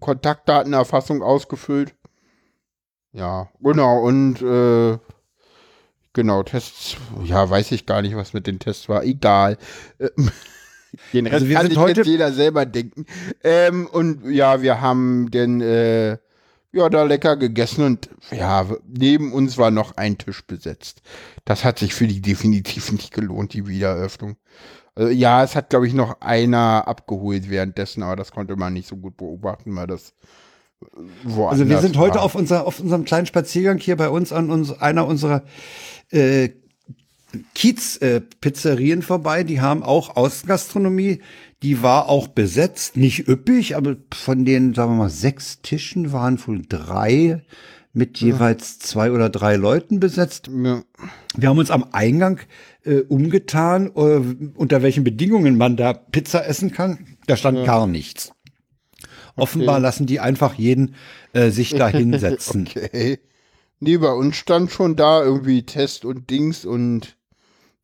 [0.00, 1.94] Kontaktdatenerfassung ausgefüllt.
[3.12, 4.98] Ja, genau, und äh,
[6.12, 9.56] genau, Tests, ja, weiß ich gar nicht, was mit den Tests war, egal.
[11.12, 13.06] Den Rest also wir kann sich jetzt jeder selber denken.
[13.44, 16.18] Ähm, und ja, wir haben den äh,
[16.72, 21.02] ja, da lecker gegessen und ja, neben uns war noch ein Tisch besetzt.
[21.44, 24.36] Das hat sich für die definitiv nicht gelohnt, die Wiedereröffnung.
[24.94, 28.88] Also, ja, es hat, glaube ich, noch einer abgeholt währenddessen, aber das konnte man nicht
[28.88, 30.14] so gut beobachten, weil das
[31.24, 34.50] woanders Also wir sind heute auf, unser, auf unserem kleinen Spaziergang hier bei uns an
[34.50, 35.42] uns, einer unserer
[36.10, 36.50] äh,
[37.54, 39.44] Kiez-Pizzerien äh, vorbei.
[39.44, 41.20] Die haben auch Außengastronomie.
[41.62, 46.38] Die war auch besetzt, nicht üppig, aber von den, sagen wir mal, sechs Tischen waren
[46.46, 47.42] wohl drei
[47.92, 50.48] mit jeweils zwei oder drei Leuten besetzt.
[50.48, 50.82] Ja.
[51.36, 52.40] Wir haben uns am Eingang
[52.84, 54.20] äh, umgetan, äh,
[54.54, 57.16] unter welchen Bedingungen man da Pizza essen kann.
[57.26, 57.64] Da stand ja.
[57.64, 58.32] gar nichts.
[59.32, 59.42] Okay.
[59.42, 60.94] Offenbar lassen die einfach jeden
[61.32, 62.68] äh, sich da hinsetzen.
[62.68, 63.18] okay.
[63.80, 67.16] Nee, bei uns stand schon da irgendwie Test und Dings und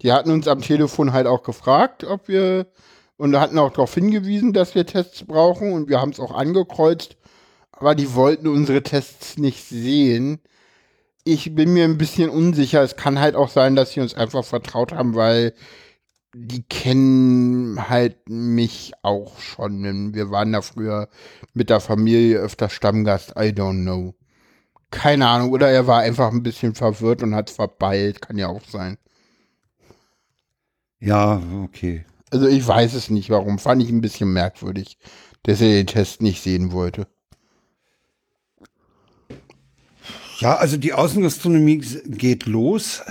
[0.03, 2.67] die hatten uns am Telefon halt auch gefragt, ob wir
[3.17, 7.17] und hatten auch darauf hingewiesen, dass wir Tests brauchen und wir haben es auch angekreuzt,
[7.73, 10.41] aber die wollten unsere Tests nicht sehen.
[11.25, 12.83] Ich bin mir ein bisschen unsicher.
[12.83, 15.55] Es kann halt auch sein, dass sie uns einfach vertraut haben, weil
[16.35, 20.15] die kennen halt mich auch schon.
[20.15, 21.09] Wir waren da früher
[21.55, 23.31] mit der Familie öfter Stammgast.
[23.31, 24.15] I don't know.
[24.91, 25.51] Keine Ahnung.
[25.51, 28.21] Oder er war einfach ein bisschen verwirrt und hat verbeilt.
[28.21, 28.99] Kann ja auch sein.
[31.01, 32.05] Ja, okay.
[32.37, 33.59] Also ich weiß es nicht, warum.
[33.59, 34.99] Fand ich ein bisschen merkwürdig,
[35.45, 37.07] dass er den Test nicht sehen wollte.
[40.41, 43.03] Ja, also die Außengastronomie geht los.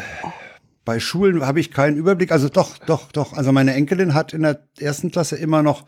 [0.83, 2.31] Bei Schulen habe ich keinen Überblick.
[2.31, 3.33] Also doch, doch, doch.
[3.33, 5.85] Also meine Enkelin hat in der ersten Klasse immer noch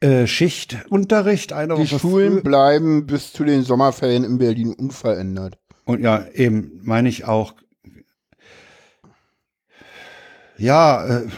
[0.00, 1.52] äh, Schichtunterricht.
[1.52, 2.40] Eine die Woche Schulen früh.
[2.42, 5.56] bleiben bis zu den Sommerferien in Berlin unverändert.
[5.84, 7.54] Und ja, eben, meine ich auch.
[10.58, 11.28] Ja, äh,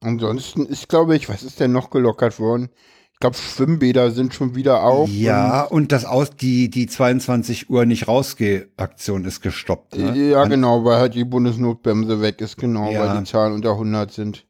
[0.00, 2.70] Ansonsten ist, glaube ich, was ist denn noch gelockert worden?
[3.12, 5.08] Ich glaube, Schwimmbäder sind schon wieder auf.
[5.10, 9.98] Ja, und, und das aus, die, die 22 Uhr nicht rausgehe Aktion ist gestoppt.
[9.98, 10.30] Ne?
[10.30, 13.00] Ja, genau, weil halt die Bundesnotbremse weg ist, genau, ja.
[13.00, 14.46] weil die Zahlen unter 100 sind.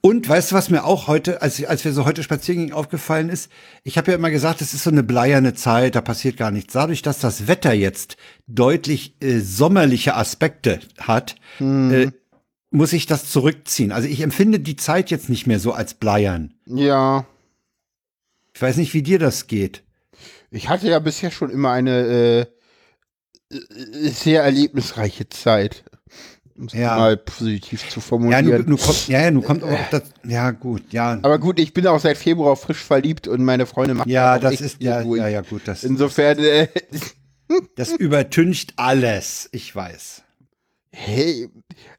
[0.00, 3.28] Und weißt du, was mir auch heute, als, als wir so heute spazieren gingen, aufgefallen
[3.28, 3.50] ist?
[3.82, 6.74] Ich habe ja immer gesagt, es ist so eine bleierne Zeit, da passiert gar nichts.
[6.74, 11.92] Dadurch, dass das Wetter jetzt deutlich äh, sommerliche Aspekte hat, hm.
[11.92, 12.10] äh,
[12.70, 13.92] muss ich das zurückziehen.
[13.92, 16.54] Also ich empfinde die Zeit jetzt nicht mehr so als bleiern.
[16.66, 17.26] Ja.
[18.54, 19.82] Ich weiß nicht, wie dir das geht.
[20.50, 22.46] Ich hatte ja bisher schon immer eine
[23.50, 25.84] äh, äh sehr erlebnisreiche Zeit.
[26.56, 26.96] Um es ja.
[26.96, 28.46] mal positiv zu formulieren.
[28.46, 31.18] Ja, nu, nu kommt, ja, ja, nu kommt auch das, ja, gut, ja.
[31.22, 34.60] Aber gut, ich bin auch seit Februar frisch verliebt und meine Freundin macht Ja, das
[34.60, 35.84] ist, ja, ja, ja, gut, das.
[35.84, 36.68] Insofern, äh,
[37.76, 40.22] Das übertüncht alles, ich weiß.
[40.92, 41.48] Hey,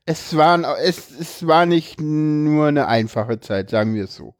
[0.05, 4.35] es war, es, es war nicht nur eine einfache Zeit, sagen wir es so.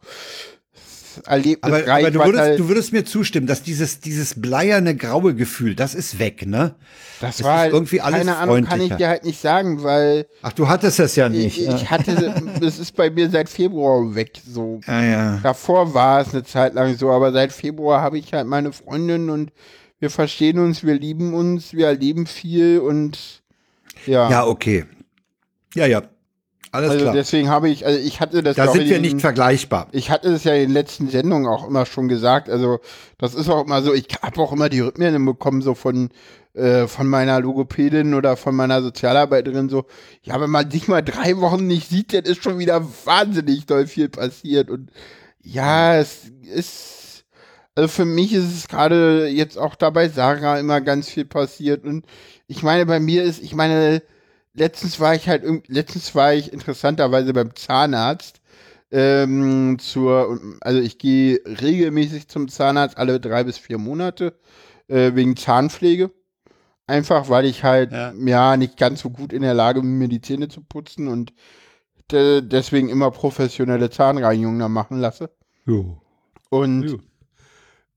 [1.26, 5.36] Erlebnis aber, aber du, würdest, halt, du würdest mir zustimmen, dass dieses, dieses bleierne graue
[5.36, 6.76] Gefühl, das ist weg, ne?
[7.20, 10.28] Das, das war halt irgendwie alles keine Ahnung, kann ich dir halt nicht sagen, weil.
[10.42, 11.60] Ach, du hattest das ja nicht.
[11.60, 14.80] Ich, ich hatte, es ist bei mir seit Februar weg, so.
[14.86, 15.40] Ah, ja.
[15.44, 19.30] Davor war es eine Zeit lang so, aber seit Februar habe ich halt meine Freundin
[19.30, 19.52] und
[20.00, 23.42] wir verstehen uns, wir lieben uns, wir erleben viel und
[24.06, 24.30] ja.
[24.30, 24.86] Ja, okay.
[25.76, 26.04] Ja, ja.
[26.74, 27.14] Alles also klar.
[27.14, 28.56] deswegen habe ich, also ich hatte das.
[28.56, 29.88] Da sind wir nicht vergleichbar.
[29.92, 32.50] Ich hatte es ja in den letzten Sendungen auch immer schon gesagt.
[32.50, 32.80] Also
[33.18, 33.94] das ist auch immer so.
[33.94, 36.10] Ich habe auch immer die Rückmeldung bekommen so von
[36.54, 39.86] äh, von meiner Logopädin oder von meiner Sozialarbeiterin so.
[40.24, 43.86] Ja, wenn man sich mal drei Wochen nicht sieht, dann ist schon wieder wahnsinnig doll
[43.86, 44.70] viel passiert.
[44.70, 44.92] Und
[45.42, 47.26] ja, es ist
[47.76, 51.84] also für mich ist es gerade jetzt auch dabei Sarah immer ganz viel passiert.
[51.84, 52.06] Und
[52.48, 54.02] ich meine, bei mir ist, ich meine
[54.54, 58.42] letztens war ich halt, letztens war ich interessanterweise beim Zahnarzt.
[58.94, 64.38] Ähm, zur, also ich gehe regelmäßig zum Zahnarzt alle drei bis vier Monate
[64.90, 66.12] äh, wegen Zahnpflege.
[66.88, 68.12] Einfach weil ich halt ja.
[68.14, 68.58] ja.
[68.58, 71.34] nicht ganz so gut in der Lage bin, mir die Zähne zu putzen und
[72.12, 75.30] de deswegen immer professionelle Zahnreinigungen da machen lasse.
[75.66, 76.02] Jo.
[76.50, 77.00] Und jo.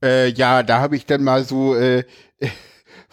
[0.01, 2.05] Äh, ja, da habe ich dann mal so äh,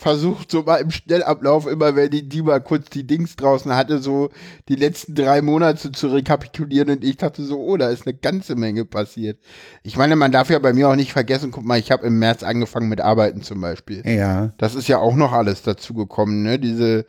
[0.01, 3.99] versucht, so mal im Schnellablauf, immer wenn die, die mal kurz die Dings draußen hatte,
[3.99, 4.31] so
[4.67, 8.55] die letzten drei Monate zu rekapitulieren und ich dachte so, oh, da ist eine ganze
[8.55, 9.37] Menge passiert.
[9.83, 12.17] Ich meine, man darf ja bei mir auch nicht vergessen, guck mal, ich habe im
[12.17, 14.01] März angefangen mit Arbeiten zum Beispiel.
[14.03, 14.53] Ja.
[14.57, 16.57] Das ist ja auch noch alles dazu gekommen, ne?
[16.57, 17.05] Diese,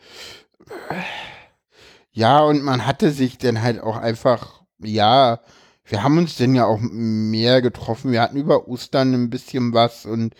[2.11, 5.41] ja, und man hatte sich dann halt auch einfach, ja,
[5.87, 8.13] wir haben uns denn ja auch mehr getroffen.
[8.13, 10.35] Wir hatten über Ostern ein bisschen was und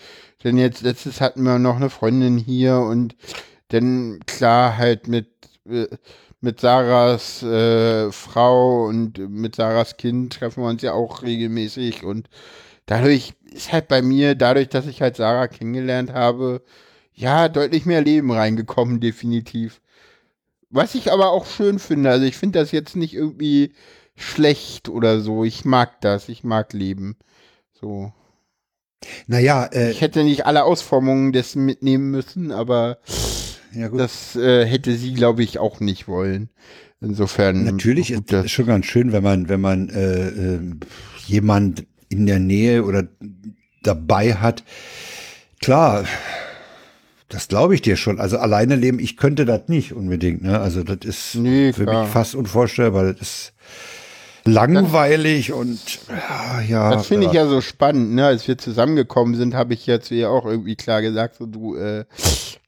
[0.45, 3.17] denn jetzt letztes hatten wir noch eine Freundin hier und
[3.69, 5.29] dann klar halt mit
[5.69, 5.89] äh,
[6.41, 12.29] mit Sarahs äh, Frau und mit Sarahs Kind treffen wir uns ja auch regelmäßig und
[12.87, 16.63] dadurch ist halt bei mir, dadurch, dass ich halt Sarah kennengelernt habe,
[17.15, 19.81] ja, deutlich mehr Leben reingekommen, definitiv.
[20.71, 23.75] Was ich aber auch schön finde, also ich finde das jetzt nicht irgendwie
[24.17, 25.45] schlecht oder so.
[25.45, 27.17] Ich mag das, ich mag Leben.
[27.73, 28.13] So.
[29.27, 32.99] Naja, äh, ich hätte nicht alle Ausformungen dessen mitnehmen müssen, aber
[33.75, 36.51] ja, das äh, hätte sie, glaube ich, auch nicht wollen.
[37.01, 37.65] Insofern.
[37.65, 40.61] Natürlich ist es schon ganz schön, wenn man, wenn man äh, äh,
[41.27, 43.09] jemand in der Nähe oder
[43.83, 44.63] dabei hat.
[45.61, 46.05] Klar,
[47.29, 48.21] das glaube ich dir schon.
[48.21, 50.43] Also alleine leben, ich könnte das nicht unbedingt.
[50.43, 50.61] Ne?
[50.61, 53.15] Also das ist nee, für mich fast unvorstellbar.
[53.15, 53.52] Das ist
[54.45, 55.81] langweilig das, und
[56.69, 56.91] ja.
[56.91, 58.27] Das finde ich ja so spannend, ne?
[58.27, 61.77] Als wir zusammengekommen sind, habe ich ja zu ihr auch irgendwie klar gesagt, so du,
[61.77, 62.05] äh,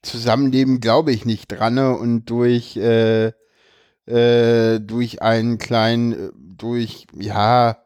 [0.03, 1.97] Zusammenleben glaube ich nicht dran, ne?
[1.97, 3.33] Und durch, äh,
[4.07, 7.79] äh, durch einen kleinen, äh, durch, ja,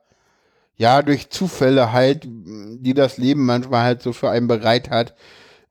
[0.77, 5.15] ja, durch Zufälle halt, die das Leben manchmal halt so für einen bereit hat,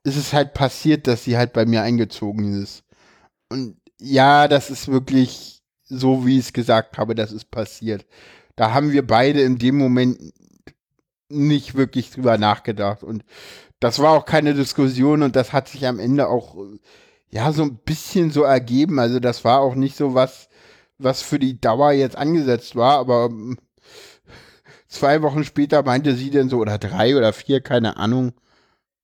[0.03, 2.83] ist es halt passiert, dass sie halt bei mir eingezogen ist.
[3.49, 5.56] Und ja, das ist wirklich,
[5.89, 8.05] so wie ich es gesagt habe, das ist passiert.
[8.55, 10.19] Da haben wir beide in dem Moment
[11.29, 13.03] nicht wirklich drüber nachgedacht.
[13.03, 13.23] Und
[13.79, 16.55] das war auch keine Diskussion und das hat sich am Ende auch,
[17.29, 18.99] ja, so ein bisschen so ergeben.
[18.99, 20.49] Also das war auch nicht so was,
[20.97, 23.57] was für die Dauer jetzt angesetzt war, aber ähm,
[24.87, 28.33] zwei Wochen später meinte sie dann so, oder drei oder vier, keine Ahnung.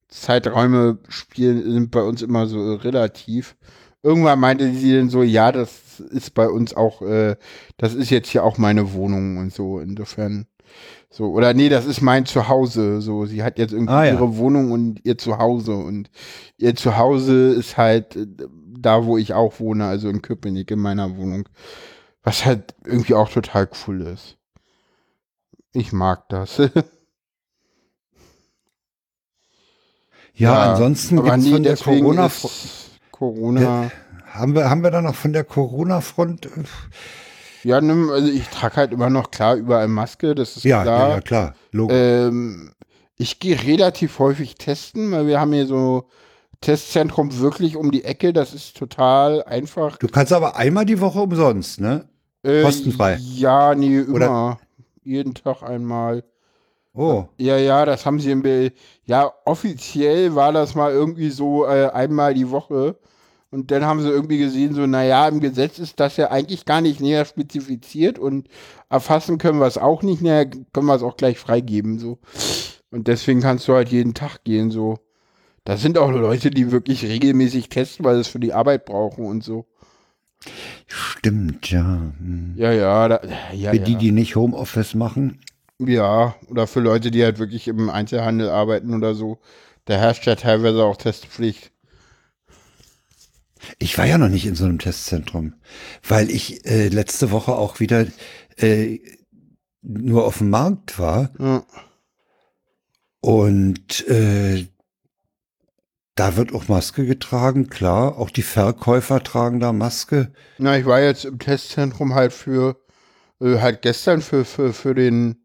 [0.07, 3.55] Zeiträume spielen sind bei uns immer so relativ.
[4.03, 7.35] Irgendwann meinte sie dann so, ja, das ist bei uns auch, äh,
[7.77, 9.79] das ist jetzt hier auch meine Wohnung und so.
[9.79, 10.47] Insofern
[11.09, 13.01] so oder nee, das ist mein Zuhause.
[13.01, 14.13] So, sie hat jetzt irgendwie ah, ja.
[14.13, 16.09] ihre Wohnung und ihr Zuhause und
[16.57, 18.25] ihr Zuhause ist halt äh,
[18.83, 21.47] da, wo ich auch wohne, also in Köpenick in meiner Wohnung,
[22.23, 24.37] was halt irgendwie auch total cool ist.
[25.71, 26.57] Ich mag das.
[26.57, 26.71] ja,
[30.33, 32.31] ja, ansonsten gibt es nee, von der Corona
[33.11, 33.91] Corona
[34.33, 36.47] haben wir, haben wir da noch von der Corona-Front?
[36.47, 36.49] Äh,
[37.63, 41.09] ja, also ich trage halt immer noch klar überall Maske, das ist ja, klar.
[41.09, 41.55] Ja, ja, klar.
[41.89, 42.71] Ähm,
[43.15, 46.09] ich gehe relativ häufig testen, weil wir haben hier so
[46.61, 49.97] Testzentrum wirklich um die Ecke, das ist total einfach.
[49.97, 52.05] Du kannst aber einmal die Woche umsonst, ne?
[52.41, 53.17] Äh, Kostenfrei.
[53.21, 54.15] Ja, nee, immer.
[54.15, 54.57] Oder?
[55.03, 56.23] Jeden Tag einmal.
[56.93, 57.25] Oh.
[57.37, 58.43] Ja, ja, das haben sie im
[59.05, 62.97] Ja, offiziell war das mal irgendwie so äh, einmal die Woche.
[63.53, 66.81] Und dann haben sie irgendwie gesehen, so, naja, im Gesetz ist das ja eigentlich gar
[66.81, 68.47] nicht näher spezifiziert und
[68.89, 72.17] erfassen können wir es auch nicht näher, können wir es auch gleich freigeben, so.
[72.89, 74.97] Und deswegen kannst du halt jeden Tag gehen, so.
[75.65, 79.23] Das sind auch Leute, die wirklich regelmäßig testen, weil sie es für die Arbeit brauchen
[79.23, 79.67] und so.
[80.87, 82.11] Stimmt, ja.
[82.17, 82.55] Hm.
[82.57, 83.21] Ja, ja, da,
[83.53, 83.83] ja, Für ja.
[83.83, 85.41] die, die nicht Homeoffice machen.
[85.77, 89.37] Ja, oder für Leute, die halt wirklich im Einzelhandel arbeiten oder so.
[89.85, 91.72] Da herrscht ja teilweise auch Testpflicht.
[93.79, 95.53] Ich war ja noch nicht in so einem Testzentrum,
[96.07, 98.05] weil ich äh, letzte Woche auch wieder
[98.57, 98.99] äh,
[99.81, 101.63] nur auf dem Markt war Ja.
[103.21, 104.67] und äh,
[106.15, 108.19] da wird auch Maske getragen, klar.
[108.19, 110.31] Auch die Verkäufer tragen da Maske.
[110.59, 112.77] Na, ich war jetzt im Testzentrum halt für,
[113.41, 115.37] äh, halt gestern für, für, für den,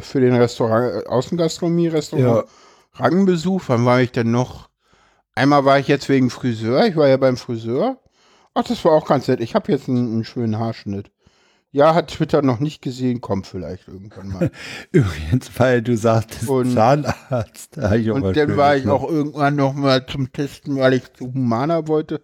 [0.00, 2.48] für den Restaurant, Außengastronomie, Restaurant,
[2.94, 3.62] Rangenbesuch.
[3.68, 4.68] Wann war ich denn noch?
[5.34, 6.86] Einmal war ich jetzt wegen Friseur.
[6.86, 7.98] Ich war ja beim Friseur.
[8.54, 9.40] Ach, das war auch ganz nett.
[9.40, 11.10] Ich habe jetzt einen, einen schönen Haarschnitt.
[11.74, 14.50] Ja, hat Twitter noch nicht gesehen, kommt vielleicht irgendwann mal.
[14.92, 17.76] Übrigens, weil du sagtest, Und- Zahnarzt.
[17.78, 21.32] Da ich Und dann war ich auch irgendwann noch mal zum Testen, weil ich zu
[21.32, 22.22] Humana wollte.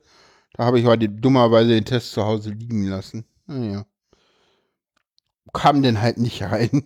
[0.53, 3.25] Da habe ich aber die, dummerweise den Test zu Hause liegen lassen.
[3.47, 3.87] Naja.
[5.55, 6.85] Kam denn halt nicht rein.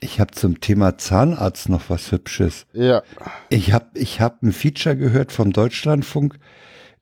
[0.00, 2.66] Ich habe zum Thema Zahnarzt noch was Hübsches.
[2.72, 3.02] Ja.
[3.48, 6.38] Ich habe ich hab ein Feature gehört vom Deutschlandfunk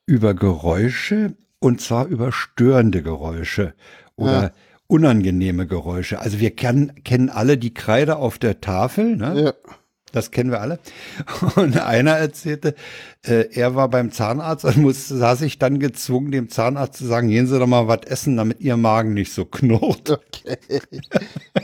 [0.07, 3.74] über Geräusche und zwar über störende Geräusche
[4.16, 4.51] oder Ja.
[4.86, 6.20] unangenehme Geräusche.
[6.20, 9.43] Also wir kennen, kennen alle die Kreide auf der Tafel, ne?
[9.45, 9.53] Ja.
[10.12, 10.78] Das kennen wir alle.
[11.56, 12.74] Und einer erzählte,
[13.22, 17.28] äh, er war beim Zahnarzt und muss, sah sich dann gezwungen, dem Zahnarzt zu sagen,
[17.28, 20.10] gehen Sie doch mal was essen, damit Ihr Magen nicht so knurrt.
[20.10, 20.58] Okay.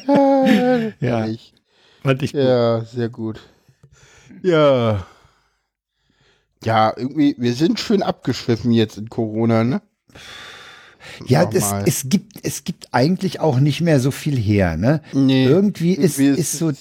[1.00, 1.20] Ja.
[1.20, 1.52] Herrlich.
[2.02, 2.40] Fand ich gut.
[2.40, 3.40] ja, sehr gut.
[4.42, 5.06] Ja.
[6.64, 9.82] Ja, irgendwie, wir sind schön abgeschwiffen jetzt in Corona, ne?
[11.26, 15.02] Ja, Sag es, gibt, es gibt eigentlich auch nicht mehr so viel her, ne?
[15.12, 15.44] Nee.
[15.46, 16.72] Irgendwie ist, Irgendwie ist so,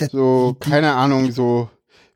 [0.00, 1.70] das- so, die- keine Ahnung, so,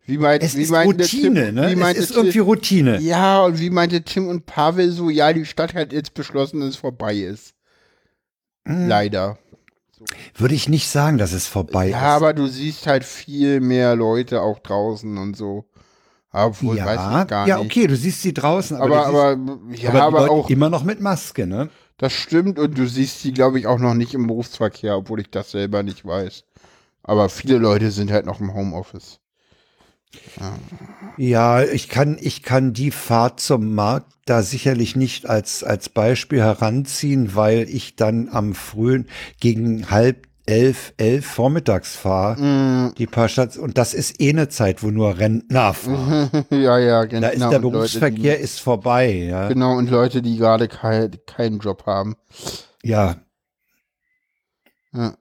[0.07, 1.69] wie meint, es wie ist meinte Routine, Tim, ne?
[1.69, 3.01] Wie Es meinte ist Tim- irgendwie Routine.
[3.01, 6.71] Ja, und wie meinte Tim und Pavel so, ja, die Stadt hat jetzt beschlossen, dass
[6.71, 7.55] es vorbei ist.
[8.67, 9.39] Hm, Leider.
[10.37, 12.05] Würde ich nicht sagen, dass es vorbei Ja, ist.
[12.17, 15.65] aber du siehst halt viel mehr Leute auch draußen und so.
[16.33, 17.67] Obwohl, ja, weiß ich gar ja, nicht.
[17.67, 20.51] okay, du siehst sie draußen, aber, Aber, du aber, siehst, ja, aber, aber, Leute auch,
[20.51, 21.71] immer noch mit Maske, ne?
[21.97, 25.31] das stimmt und du siehst sie, glaube ich, auch noch nicht im Berufsverkehr, obwohl ich
[25.31, 26.43] das selber nicht weiß.
[27.05, 29.21] Aber viele Leute sind halt noch im Homeoffice.
[31.17, 36.41] Ja, ich kann, ich kann die Fahrt zum Markt da sicherlich nicht als, als Beispiel
[36.41, 39.09] heranziehen, weil ich dann am frühen
[39.41, 43.69] gegen halb elf, elf vormittags fahre, Mm, die paar Stationen.
[43.69, 46.45] Und das ist eh eine Zeit, wo nur Rentner fahren.
[46.51, 47.23] ja, ja, genau.
[47.23, 49.49] Da ist der und Leute, Berufsverkehr ist vorbei, ja.
[49.49, 52.17] Die, genau, und Leute, die gerade kein, keinen Job haben.
[52.83, 53.17] Ja,
[54.93, 55.17] Ja.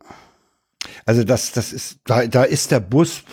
[1.06, 3.24] Also das, das ist, da, da ist der Bus,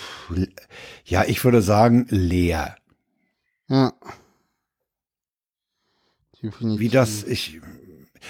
[1.05, 2.77] ja, ich würde sagen, leer.
[3.69, 3.93] Ja.
[6.43, 6.81] Definitiv.
[6.81, 7.61] Wie das, ich,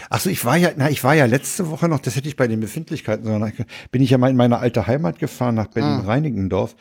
[0.08, 2.36] ach so, ich war ja, na, ich war ja letzte Woche noch, das hätte ich
[2.36, 3.52] bei den Befindlichkeiten, sondern
[3.90, 6.74] bin ich ja mal in meine alte Heimat gefahren, nach Berlin-Reinickendorf.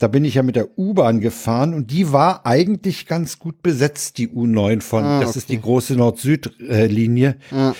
[0.00, 4.18] Da bin ich ja mit der U-Bahn gefahren und die war eigentlich ganz gut besetzt,
[4.18, 5.56] die U9 von, Ah, das ist okay.
[5.56, 7.36] die große Nord-Süd-Linie.
[7.52, 7.76] Ja.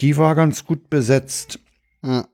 [0.00, 1.58] Die war ganz gut besetzt.
[2.02, 2.26] Ja.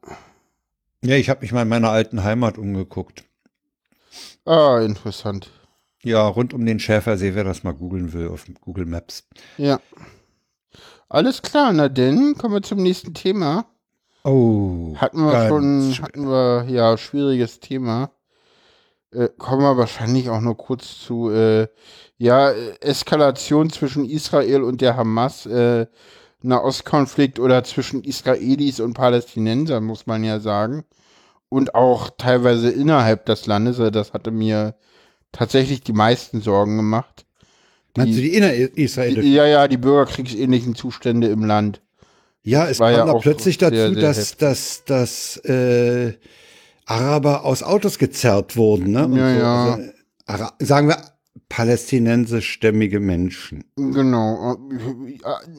[1.04, 3.24] Ja, ich habe mich mal in meiner alten Heimat umgeguckt.
[4.46, 5.50] Ah, interessant.
[6.02, 9.28] Ja, rund um den Schäfersee, wer das mal googeln will auf Google Maps.
[9.58, 9.80] Ja.
[11.10, 13.66] Alles klar, na denn, kommen wir zum nächsten Thema.
[14.24, 14.94] Oh.
[14.96, 18.10] Hatten wir schon, hatten wir, ja, schwieriges Thema.
[19.12, 21.68] Äh, kommen wir wahrscheinlich auch nur kurz zu, äh,
[22.16, 22.50] ja,
[22.80, 25.86] Eskalation zwischen Israel und der Hamas, äh,
[26.44, 30.84] Nahostkonflikt oder zwischen Israelis und Palästinensern, muss man ja sagen.
[31.48, 34.74] Und auch teilweise innerhalb des Landes, äh, das hatte mir
[35.32, 37.26] tatsächlich die meisten Sorgen gemacht.
[37.96, 39.20] Meinst du die innerisraelische?
[39.22, 41.80] Die, ja, ja, die bürgerkriegsähnlichen Zustände im Land.
[42.42, 44.38] Ja, es war kam ja da plötzlich sehr, dazu, sehr dass, heftig.
[44.38, 46.14] dass, dass äh,
[46.86, 48.90] Araber aus Autos gezerrt wurden.
[48.90, 49.06] Ne?
[49.06, 49.82] Und Ja, so.
[49.82, 49.90] ja.
[50.26, 51.13] Also, sagen wir
[51.48, 53.64] palästinensischstämmige Menschen.
[53.76, 54.56] Genau.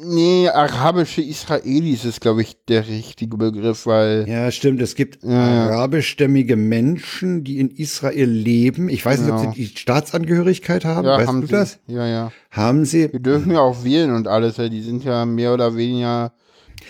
[0.04, 4.26] Nee, arabische Israelis ist, glaube ich, der richtige Begriff, weil.
[4.28, 4.82] Ja, stimmt.
[4.82, 8.90] Es gibt Ja, arabischstämmige Menschen, die in Israel leben.
[8.90, 9.54] Ich weiß nicht, ob Genau.
[9.54, 11.06] sie die Staatsangehörigkeit haben.
[11.08, 11.54] Ja, weißt haben du sie.
[11.54, 11.80] das?
[11.88, 12.32] Ja, ja.
[12.52, 13.12] Haben sie?
[13.12, 14.56] Wir dürfen ja auch wählen und alles.
[14.56, 16.34] Die sind ja mehr oder weniger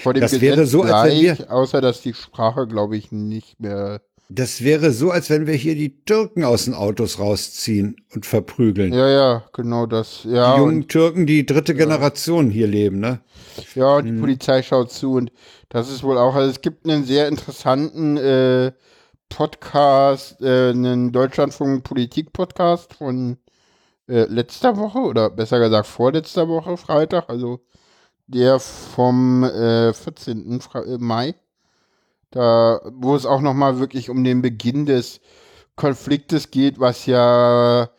[0.01, 2.97] vor dem Das Gesetz wäre so, als wenn gleich, wir- außer dass die Sprache, glaube
[2.97, 4.01] ich, nicht mehr.
[4.27, 8.91] Das wäre so, als wenn wir hier die Türken aus den Autos rausziehen und verprügeln.
[8.91, 10.23] Ja, ja, genau das.
[10.23, 13.19] Ja, die jungen Türken, die dritte Generation hier leben, ne?
[13.75, 14.21] ja, die Mhm.
[14.21, 15.31] Polizei schaut zu und
[15.69, 16.33] das ist wohl auch.
[16.33, 18.71] Also es gibt einen sehr interessanten äh,
[19.29, 23.37] Podcast, äh, einen Deutschlandfunk Politik-Podcast von
[24.07, 27.59] äh, letzter Woche oder besser gesagt vorletzter Woche, Freitag, also
[28.27, 30.61] der vom äh, 14.
[30.61, 31.35] Fre äh, Mai.
[32.35, 35.21] Da, wo es auch nochmal wirklich um den Beginn des
[35.77, 37.89] Konfliktes geht, was ja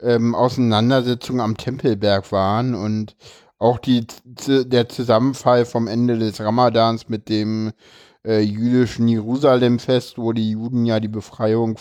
[0.00, 3.14] ähm, Auseinandersetzungen am Tempelberg waren und
[3.60, 7.70] auch die, der Zusammenfall vom Ende des Ramadans mit dem
[8.24, 11.78] äh, jüdischen Jerusalemfest, wo die Juden ja die Befreiung,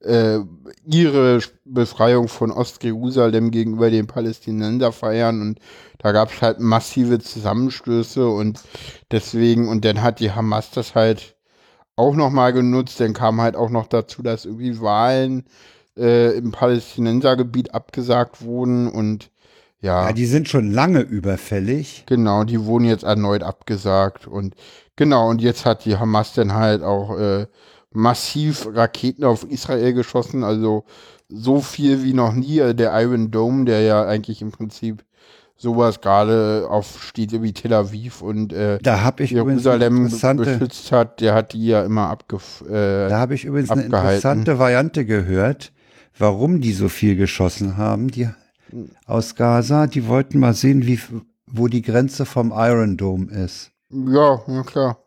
[0.00, 0.38] äh,
[0.86, 5.58] ihre Befreiung von Ostjerusalem gegenüber den Palästinensern feiern und
[5.98, 8.60] da gab es halt massive Zusammenstöße und
[9.10, 11.33] deswegen, und dann hat die Hamas das halt
[11.96, 15.44] auch nochmal genutzt, dann kam halt auch noch dazu, dass irgendwie Wahlen
[15.96, 19.30] äh, im Palästinensergebiet abgesagt wurden und
[19.80, 20.06] ja.
[20.06, 22.04] Ja, die sind schon lange überfällig.
[22.06, 24.54] Genau, die wurden jetzt erneut abgesagt und
[24.96, 27.46] genau, und jetzt hat die Hamas dann halt auch äh,
[27.90, 30.84] massiv Raketen auf Israel geschossen, also
[31.28, 32.60] so viel wie noch nie.
[32.60, 35.04] Also der Iron Dome, der ja eigentlich im Prinzip
[35.56, 41.20] sowas gerade auf Städte wie Tel Aviv und äh, da hab ich Jerusalem beschützt hat,
[41.20, 43.94] der hat die ja immer abgef äh, Da habe ich übrigens abgehalten.
[43.94, 45.72] eine interessante Variante gehört,
[46.18, 48.08] warum die so viel geschossen haben.
[48.10, 48.28] Die
[49.06, 51.00] aus Gaza, die wollten mal sehen, wie,
[51.46, 53.70] wo die Grenze vom Iron Dome ist.
[53.90, 54.98] Ja, na klar.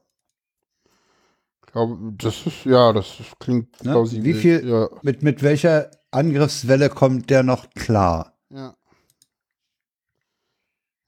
[1.65, 3.91] Ich glaube, das ist, ja, das ist, klingt ne?
[3.91, 4.25] plausibel.
[4.25, 4.89] Wie viel, ja.
[5.01, 8.33] mit, mit welcher Angriffswelle kommt der noch klar?
[8.49, 8.73] Ja.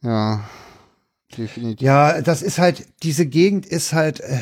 [0.02, 0.44] Ja,
[1.38, 1.86] definitiv.
[1.86, 4.40] Ja, das ist halt, diese Gegend ist halt äh,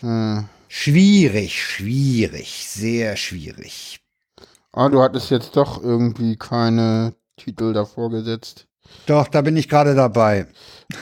[0.00, 0.48] hm.
[0.68, 4.00] schwierig, schwierig, sehr schwierig.
[4.72, 8.66] Ah, du hattest jetzt doch irgendwie keine Titel davor gesetzt.
[9.06, 10.46] Doch, da bin ich gerade dabei.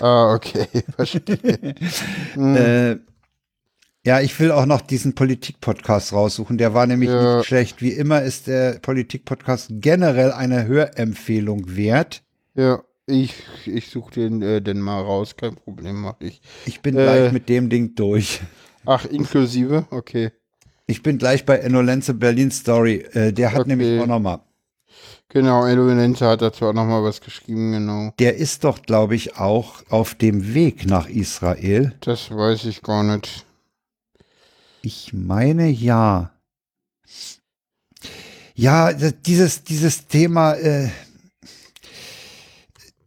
[0.01, 0.67] Ah, okay,
[0.97, 1.75] verstehe.
[2.35, 2.57] hm.
[2.57, 2.99] äh,
[4.05, 6.57] ja, ich will auch noch diesen Politik-Podcast raussuchen.
[6.57, 7.37] Der war nämlich ja.
[7.37, 7.83] nicht schlecht.
[7.83, 12.23] Wie immer ist der Politik-Podcast generell eine Hörempfehlung wert.
[12.55, 13.35] Ja, ich,
[13.67, 15.37] ich suche den äh, denn mal raus.
[15.37, 16.41] Kein Problem, mach ich.
[16.67, 18.41] Ich bin äh, gleich mit dem Ding durch.
[18.87, 19.87] Ach, inklusive?
[19.91, 20.31] Okay.
[20.87, 23.07] Ich bin gleich bei Enolenze Berlin Story.
[23.13, 23.69] Äh, der hat okay.
[23.69, 24.41] nämlich auch nochmal.
[25.29, 28.13] Genau, Enolenze hat dazu auch nochmal was geschrieben, genau.
[28.19, 31.95] Der ist doch, glaube ich, auch auf dem Weg nach Israel.
[32.01, 33.47] Das weiß ich gar nicht.
[34.83, 36.33] Ich meine ja.
[38.57, 40.89] Ja, dieses, dieses Thema, äh,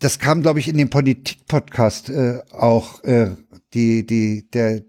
[0.04, 3.32] das kam, glaube ich, in dem Politik-Podcast äh, auch, äh,
[3.74, 4.82] die, die, der,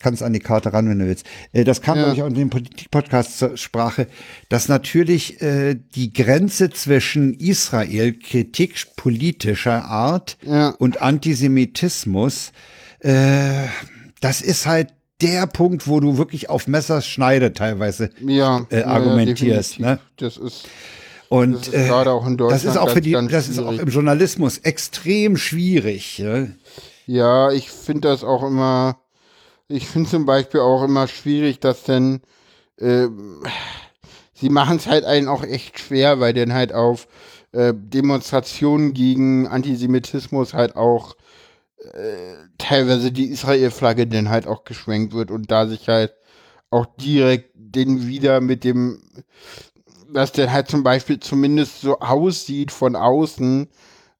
[0.00, 1.24] kannst an die Karte ran, wenn du willst.
[1.52, 2.02] Äh, das kam, ja.
[2.02, 4.08] glaube ich, auch in dem Politik-Podcast zur Sprache,
[4.48, 10.70] dass natürlich äh, die Grenze zwischen Israel, Kritik politischer Art ja.
[10.70, 12.50] und Antisemitismus,
[13.00, 13.66] äh,
[14.20, 14.88] das ist halt
[15.20, 19.78] der Punkt, wo du wirklich auf Messerschneide teilweise ja, äh, argumentierst.
[19.78, 19.98] Ja, ne?
[20.16, 20.68] Das ist
[21.28, 23.88] und das ist, äh, auch in das ist auch für die, das ist auch im
[23.88, 26.18] Journalismus extrem schwierig.
[26.18, 26.46] Ja,
[27.06, 28.96] ja ich finde das auch immer
[29.68, 32.20] ich finde zum Beispiel auch immer schwierig, dass denn
[32.78, 33.08] äh,
[34.34, 37.08] sie machen es halt einen auch echt schwer, weil dann halt auf
[37.52, 41.16] äh, Demonstrationen gegen Antisemitismus halt auch
[41.78, 46.14] äh, teilweise die Israel-Flagge dann halt auch geschwenkt wird und da sich halt
[46.70, 49.02] auch direkt den wieder mit dem,
[50.12, 53.68] dass der halt zum Beispiel zumindest so aussieht von außen,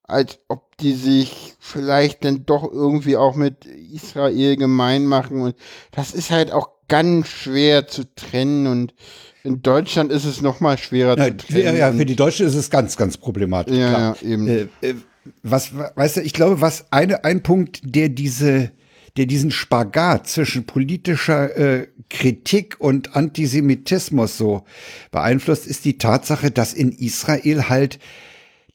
[0.04, 5.40] als ob die sich vielleicht dann doch irgendwie auch mit Israel gemein machen.
[5.40, 5.56] Und
[5.90, 8.94] das ist halt auch ganz schwer zu trennen und
[9.42, 11.76] in Deutschland ist es noch mal schwerer ja, zu trennen.
[11.76, 13.76] Ja, für die Deutschen ist es ganz, ganz problematisch.
[13.76, 14.48] Ja, ja eben.
[14.48, 14.94] Äh, äh,
[15.42, 18.72] was, weißt du, ich glaube, was eine, ein Punkt, der diese,
[19.16, 24.64] der diesen Spagat zwischen politischer äh, Kritik und Antisemitismus so
[25.10, 27.98] beeinflusst, ist die Tatsache, dass in Israel halt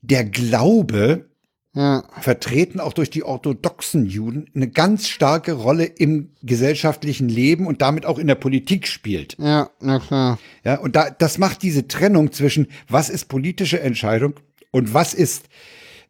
[0.02, 1.30] der Glaube,
[1.74, 2.04] ja.
[2.20, 8.06] vertreten auch durch die orthodoxen Juden, eine ganz starke Rolle im gesellschaftlichen Leben und damit
[8.06, 9.38] auch in der Politik spielt.
[9.40, 10.40] Ja, na klar.
[10.64, 14.34] Ja, und da, das macht diese Trennung zwischen, was ist politische Entscheidung
[14.72, 15.46] und was ist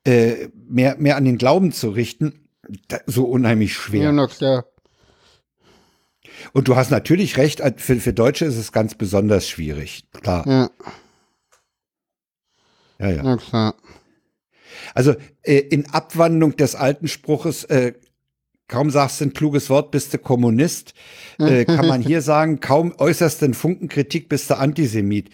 [0.06, 2.34] äh, mehr, mehr an den Glauben zu richten,
[3.06, 4.04] so unheimlich schwer.
[4.04, 4.66] Ja, na klar.
[6.54, 10.48] Und du hast natürlich recht, für, für Deutsche ist es ganz besonders schwierig, klar.
[10.48, 10.70] Ja.
[13.00, 13.24] Ja, ja.
[13.24, 13.76] Na klar.
[14.94, 17.94] Also äh, in Abwandlung des alten Spruches, äh,
[18.68, 20.94] kaum sagst du ein kluges Wort, bist du Kommunist,
[21.40, 25.30] äh, kann man hier sagen, kaum äußerst den Funken Kritik, bist du Antisemit.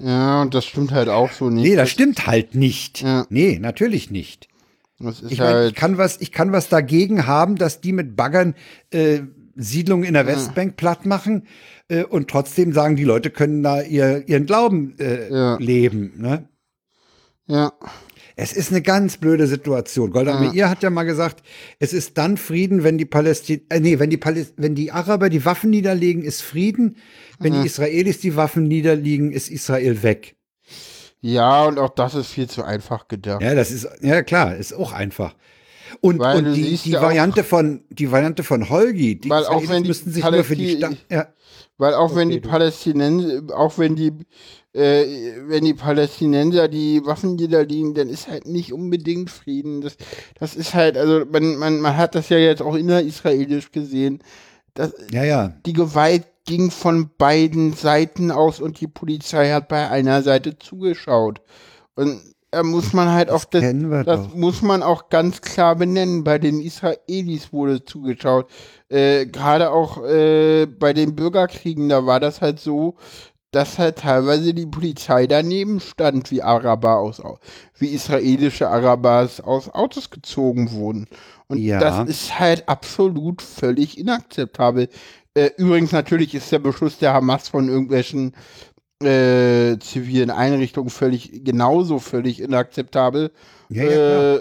[0.00, 1.62] Ja, und das stimmt halt auch so nicht.
[1.62, 3.02] Nee, das stimmt halt nicht.
[3.02, 3.26] Ja.
[3.30, 4.48] Nee, natürlich nicht.
[5.00, 8.54] Ich, mein, halt ich kann was, ich kann was dagegen haben, dass die mit Baggern
[8.90, 9.20] äh,
[9.56, 11.46] Siedlungen in der Westbank platt machen
[11.88, 15.56] äh, und trotzdem sagen, die Leute können da ihr, ihren Glauben äh, Ja.
[15.58, 16.14] leben.
[16.16, 16.48] Ne?
[17.46, 17.72] Ja.
[18.36, 20.10] Es ist eine ganz blöde Situation.
[20.10, 21.44] Golda Meir hat ja mal gesagt,
[21.78, 25.28] es ist dann Frieden, wenn die Palästin äh, nee, wenn die Paläst wenn die Araber
[25.28, 26.96] die Waffen niederlegen, ist Frieden.
[27.38, 30.36] Wenn die Israelis die Waffen niederlegen, ist Israel weg.
[31.26, 33.40] Ja, und auch das ist viel zu einfach gedacht.
[33.40, 35.34] Ja, das ist ja klar, ist auch einfach.
[36.02, 39.66] Und, und die, die ja auch- Variante von die Variante von Holgi, die Weil auch
[39.68, 41.26] wenn die müssten sich nur für die Palästi- Sta ja,
[41.78, 42.48] Weil auch wenn Okay, die du.
[42.50, 44.12] Palästinenser, auch wenn die,
[44.74, 45.04] äh,
[45.46, 49.80] wenn die Palästinenser die Waffen niederlegen, dann ist halt nicht unbedingt Frieden.
[49.80, 49.96] Das,
[50.38, 54.18] das ist halt, also man, man, man hat das ja jetzt auch innerisraelisch gesehen.
[54.74, 55.54] Das, ja, ja.
[55.64, 61.40] die Gewalt ging von beiden Seiten aus und die Polizei hat bei einer Seite zugeschaut.
[61.94, 62.20] Und
[62.50, 64.34] da muss man halt auch das, wir das doch.
[64.34, 66.22] muss man auch ganz klar benennen.
[66.22, 68.48] Bei den Israelis wurde zugeschaut.
[68.88, 72.94] Äh, Gerade auch äh, bei den Bürgerkriegen, da war das halt so,
[73.50, 77.22] dass halt teilweise die Polizei daneben stand, wie Araber aus,
[77.78, 81.06] wie israelische Arabers aus Autos gezogen wurden.
[81.48, 81.78] Und Ja.
[81.78, 84.88] das ist halt absolut völlig inakzeptabel.
[85.34, 88.34] Äh, übrigens, natürlich ist der Beschuss der Hamas von irgendwelchen
[89.02, 93.32] äh, zivilen Einrichtungen völlig genauso völlig inakzeptabel.
[93.68, 94.40] Ja, ja, äh,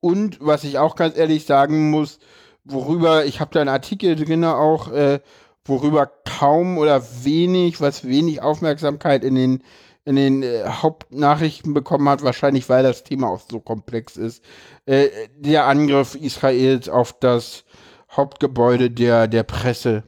[0.00, 2.18] und was ich auch ganz ehrlich sagen muss,
[2.64, 5.20] worüber, ich habe da einen Artikel drin auch, äh,
[5.64, 9.62] worüber kaum oder wenig, was wenig Aufmerksamkeit in den,
[10.04, 14.44] in den äh, Hauptnachrichten bekommen hat, wahrscheinlich weil das Thema auch so komplex ist,
[14.84, 17.64] äh, der Angriff Israels auf das
[18.10, 20.04] Hauptgebäude der, der Presse.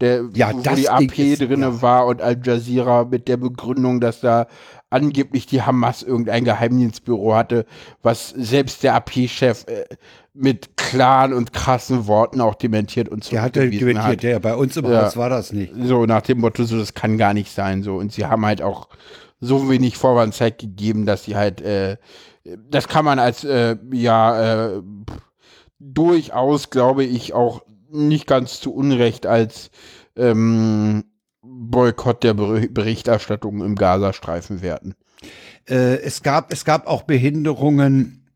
[0.00, 1.82] Der, Ja, wo das die AP ist- drinne ja.
[1.82, 4.46] war und Al Jazeera mit der Begründung, dass da
[4.90, 7.66] angeblich die Hamas irgendein Geheimdienstbüro hatte,
[8.02, 9.84] was selbst der AP-Chef äh,
[10.34, 14.22] mit klaren und krassen Worten auch dementiert und Der hatte zurückgewiesen dementiert, hat.
[14.24, 15.06] ja, bei uns im Ja.
[15.06, 15.74] Haus war das nicht.
[15.76, 18.62] So nach dem Motto, so das kann gar nicht sein so und sie haben halt
[18.62, 18.88] auch
[19.40, 21.96] so wenig Vorwandzeit gegeben, dass sie halt äh,
[22.70, 24.82] das kann man als äh, ja äh,
[25.80, 29.70] durchaus, glaube ich, auch nicht ganz zu Unrecht als
[30.16, 31.04] ähm,
[31.42, 34.94] Boykott der Ber Berichterstattung im Gazastreifen werten.
[35.68, 38.26] Äh, es, gab, es gab auch Behinderungen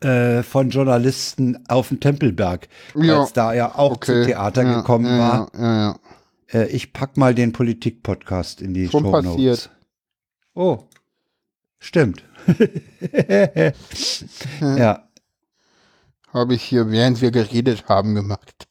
[0.00, 5.06] äh, von Journalisten auf dem Tempelberg, Ja, als da ja auch zu Theater ja, gekommen
[5.06, 5.50] ja, war.
[5.54, 5.98] Ja, ja.
[6.52, 9.30] Äh, ich pack mal den Politik-Podcast in die Schon Show Notes.
[9.30, 9.70] passiert.
[10.54, 10.84] Oh,
[11.78, 12.24] stimmt.
[14.60, 15.08] ja,
[16.34, 18.66] Habe ich hier, während wir geredet haben, gemacht.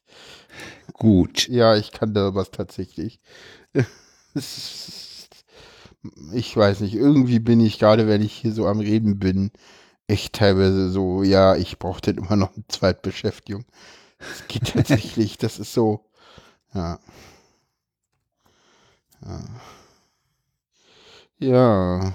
[0.92, 1.48] gut.
[1.48, 3.20] Ja, ich kann da was tatsächlich.
[6.32, 9.50] Ich weiß nicht, irgendwie bin ich gerade, wenn ich hier so am Reden bin,
[10.08, 13.64] echt teilweise so, ja, ich brauche denn immer noch eine Zweitbeschäftigung.
[14.18, 16.06] Es geht tatsächlich, das ist so,
[16.74, 16.98] ja.
[19.22, 19.44] Ja.
[21.38, 22.14] Ja.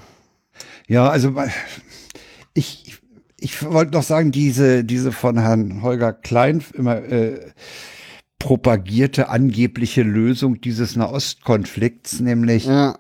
[0.88, 1.34] Ja, also
[2.54, 3.00] ich,
[3.42, 7.40] ich wollte noch sagen, diese, diese von Herrn Holger Klein immer äh,
[8.40, 12.98] propagierte angebliche Lösung dieses Nahostkonflikts, nämlich Ja.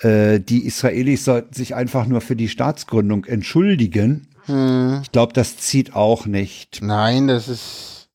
[0.00, 4.28] äh, die Israelis sollten sich einfach nur für die Staatsgründung entschuldigen.
[4.46, 5.00] Hm.
[5.02, 6.80] Ich glaube, das zieht auch nicht.
[6.82, 8.08] Nein, das ist,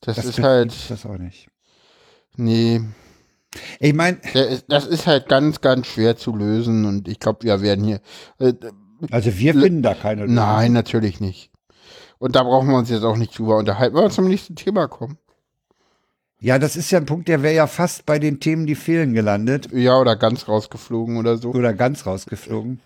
[0.00, 1.48] das, ist befriedigt halt, das auch nicht.
[2.36, 2.82] nee,
[3.78, 7.62] Ich meine, ist, das ist halt ganz, ganz schwer zu lösen und ich glaube, wir
[7.62, 8.00] werden hier.
[9.10, 10.34] Also wir finden da keine Lösung.
[10.36, 11.50] nein, natürlich nicht.
[12.18, 14.88] Und da brauchen wir uns jetzt auch nicht drüber unterhalten, weil wir zum nächsten Thema
[14.88, 15.18] kommen.
[16.40, 19.14] Ja, das ist ja ein Punkt, der wäre ja fast bei den Themen, die fehlen,
[19.14, 19.68] gelandet.
[19.72, 21.50] Ja, oder ganz rausgeflogen oder so.
[21.52, 22.80] Oder ganz rausgeflogen.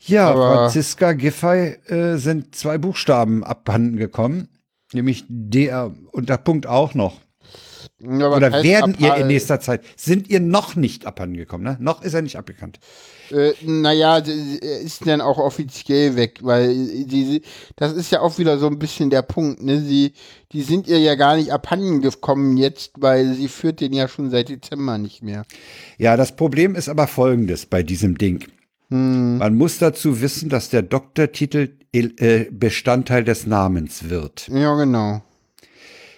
[0.00, 4.48] Ja, Aber- Franziska Giffey äh, sind zwei Buchstaben abhanden gekommen.
[4.92, 7.20] Nämlich der und der Punkt auch noch.
[8.02, 11.76] Ja, Oder werden ihr in nächster Zeit, sind ihr noch nicht abhanden gekommen, ne?
[11.80, 12.78] Noch ist er nicht abgekannt.
[13.30, 16.74] Äh, naja, er ist dann auch offiziell weg, weil
[17.04, 17.42] die,
[17.76, 19.80] das ist ja auch wieder so ein bisschen der Punkt, ne?
[19.80, 20.14] Sie,
[20.52, 24.30] die sind ihr ja gar nicht abhanden gekommen jetzt, weil sie führt den ja schon
[24.30, 25.44] seit Dezember nicht mehr.
[25.98, 28.46] Ja, das Problem ist aber folgendes bei diesem Ding.
[28.92, 34.48] Man muss dazu wissen, dass der Doktortitel äh, Bestandteil des Namens wird.
[34.48, 35.22] Ja, genau.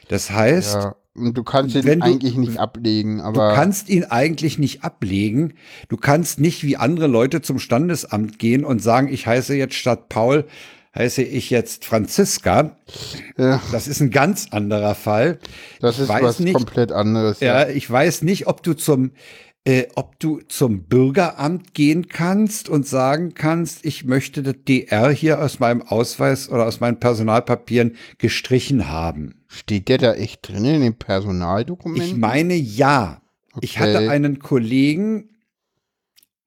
[0.08, 0.96] Das heißt, Ja.
[1.14, 3.54] Und du kannst ihn du- eigentlich nicht ablegen, Du aber.
[3.54, 5.54] kannst ihn eigentlich nicht ablegen.
[5.88, 10.08] Du kannst nicht wie andere Leute zum Standesamt gehen und sagen, ich heiße jetzt statt
[10.08, 10.46] Paul,
[10.94, 12.76] heiße ich jetzt Franziska.
[13.36, 13.60] Ja.
[13.72, 15.38] Das ist ein ganz anderer Fall.
[15.80, 17.40] Das ist was nicht, komplett anderes.
[17.40, 19.10] Ja, ich weiß nicht, ob du zum
[19.64, 25.40] äh, ob du zum Bürgeramt gehen kannst und sagen kannst, ich möchte das DR hier
[25.40, 29.42] aus meinem Ausweis oder aus meinen Personalpapieren gestrichen haben.
[29.46, 32.08] Steht der da echt drin in den Personaldokumenten?
[32.08, 33.22] Ich meine ja.
[33.52, 33.64] Okay.
[33.64, 35.28] Ich hatte einen Kollegen,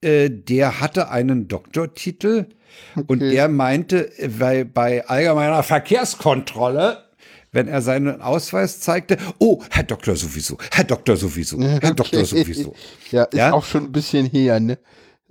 [0.02, 2.48] äh, der hatte einen Doktortitel
[2.96, 3.06] okay.
[3.08, 7.05] und der meinte, weil bei allgemeiner Verkehrskontrolle
[7.56, 11.94] wenn er seinen Ausweis zeigte, oh, Herr Doktor sowieso, Herr Doktor sowieso, Herr okay.
[11.96, 12.76] Doktor sowieso.
[13.12, 13.54] Ja, ist ja?
[13.54, 14.78] auch schon ein bisschen her, ne?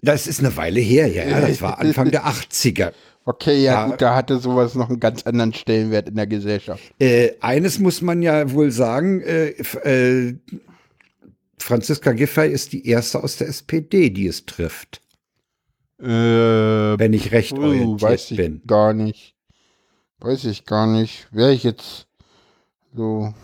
[0.01, 1.41] Das ist eine Weile her, ja, ja.
[1.41, 2.93] Das war Anfang der 80er.
[3.27, 6.83] Okay, ja, ja, gut, da hatte sowas noch einen ganz anderen Stellenwert in der Gesellschaft.
[6.99, 10.35] Äh, eines muss man ja wohl sagen, äh, äh,
[11.59, 15.01] Franziska Giffey ist die erste aus der SPD, die es trifft.
[16.01, 18.63] Äh, Wenn ich recht orientiert weiß ich bin.
[18.67, 19.35] Gar nicht.
[20.19, 21.29] Weiß ich gar nicht.
[21.33, 22.04] Wäre ich jetzt
[22.95, 23.35] so.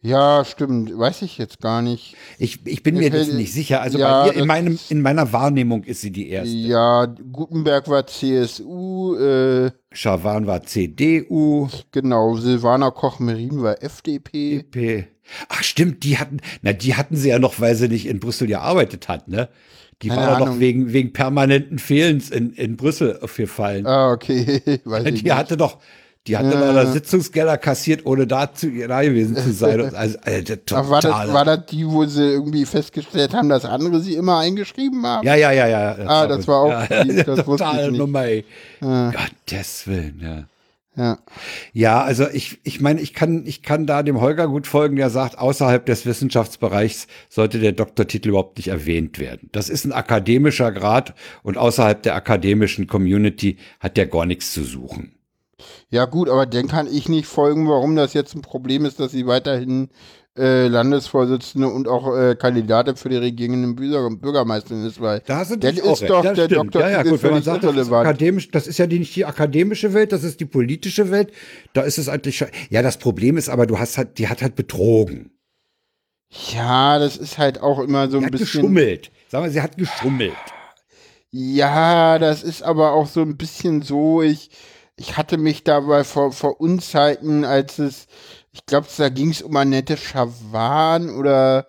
[0.00, 0.96] Ja, stimmt.
[0.96, 2.14] Weiß ich jetzt gar nicht.
[2.38, 3.80] Ich, ich bin mir das nicht sicher.
[3.80, 6.54] Also ja, bei ihr, in, meinem, in meiner Wahrnehmung ist sie die erste.
[6.54, 9.16] Ja, Gutenberg war CSU.
[9.16, 11.68] Äh, Schawan war CDU.
[11.90, 14.58] Genau, Silvana Koch-Merin war FDP.
[14.58, 15.08] FDP.
[15.48, 18.46] Ach stimmt, die hatten, na die hatten sie ja noch, weil sie nicht in Brüssel
[18.46, 19.48] gearbeitet hat, ne?
[20.02, 23.84] Die Keine war doch wegen, wegen permanenten Fehlens in, in Brüssel aufgefallen.
[23.84, 24.80] Ah, okay.
[24.84, 25.78] Weiß die hatte doch,
[26.26, 26.72] die hatte ja.
[26.72, 29.78] da Sitzungsgelder kassiert, ohne da, zu, da gewesen zu sein.
[29.94, 30.90] Also, also, total.
[30.90, 35.06] War das, war das die, wo sie irgendwie festgestellt haben, dass andere sie immer eingeschrieben
[35.06, 35.26] haben?
[35.26, 35.94] Ja, ja, ja, ja.
[35.94, 38.44] Das ah, das war auch ja, die, das totale Nummer, ey.
[38.80, 39.10] Ja.
[39.10, 40.44] Gottes Willen, ja.
[40.98, 41.18] Ja.
[41.72, 45.10] Ja, also ich, ich meine, ich kann, ich kann da dem Holger gut folgen, der
[45.10, 49.48] sagt, außerhalb des Wissenschaftsbereichs sollte der Doktortitel überhaupt nicht erwähnt werden.
[49.52, 51.14] Das ist ein akademischer Grad
[51.44, 55.17] und außerhalb der akademischen Community hat der gar nichts zu suchen.
[55.90, 59.12] Ja, gut, aber dann kann ich nicht folgen, warum das jetzt ein Problem ist, dass
[59.12, 59.90] sie weiterhin
[60.38, 65.64] äh, Landesvorsitzende und auch äh, Kandidatin für die regierenden Bürger Bürgermeisterin ist, weil da sind
[65.64, 66.52] dann ist doch das der stimmt.
[66.52, 69.16] Doktor ja, ja, gut, wenn man sagt, das ist, akademisch, das ist ja die, nicht
[69.16, 71.32] die akademische Welt, das ist die politische Welt.
[71.72, 74.54] Da ist es eigentlich ja das Problem ist, aber du hast halt, die hat halt
[74.54, 75.32] betrogen.
[76.52, 79.10] Ja, das ist halt auch immer so ein hat bisschen geschummelt.
[79.28, 80.34] Sagen wir, sie hat geschummelt.
[81.30, 84.22] Ja, das ist aber auch so ein bisschen so.
[84.22, 84.50] Ich
[84.98, 88.06] ich hatte mich dabei vor vor Unzeiten, als es
[88.58, 91.68] ich glaube, da ging es um Annette Schawan oder,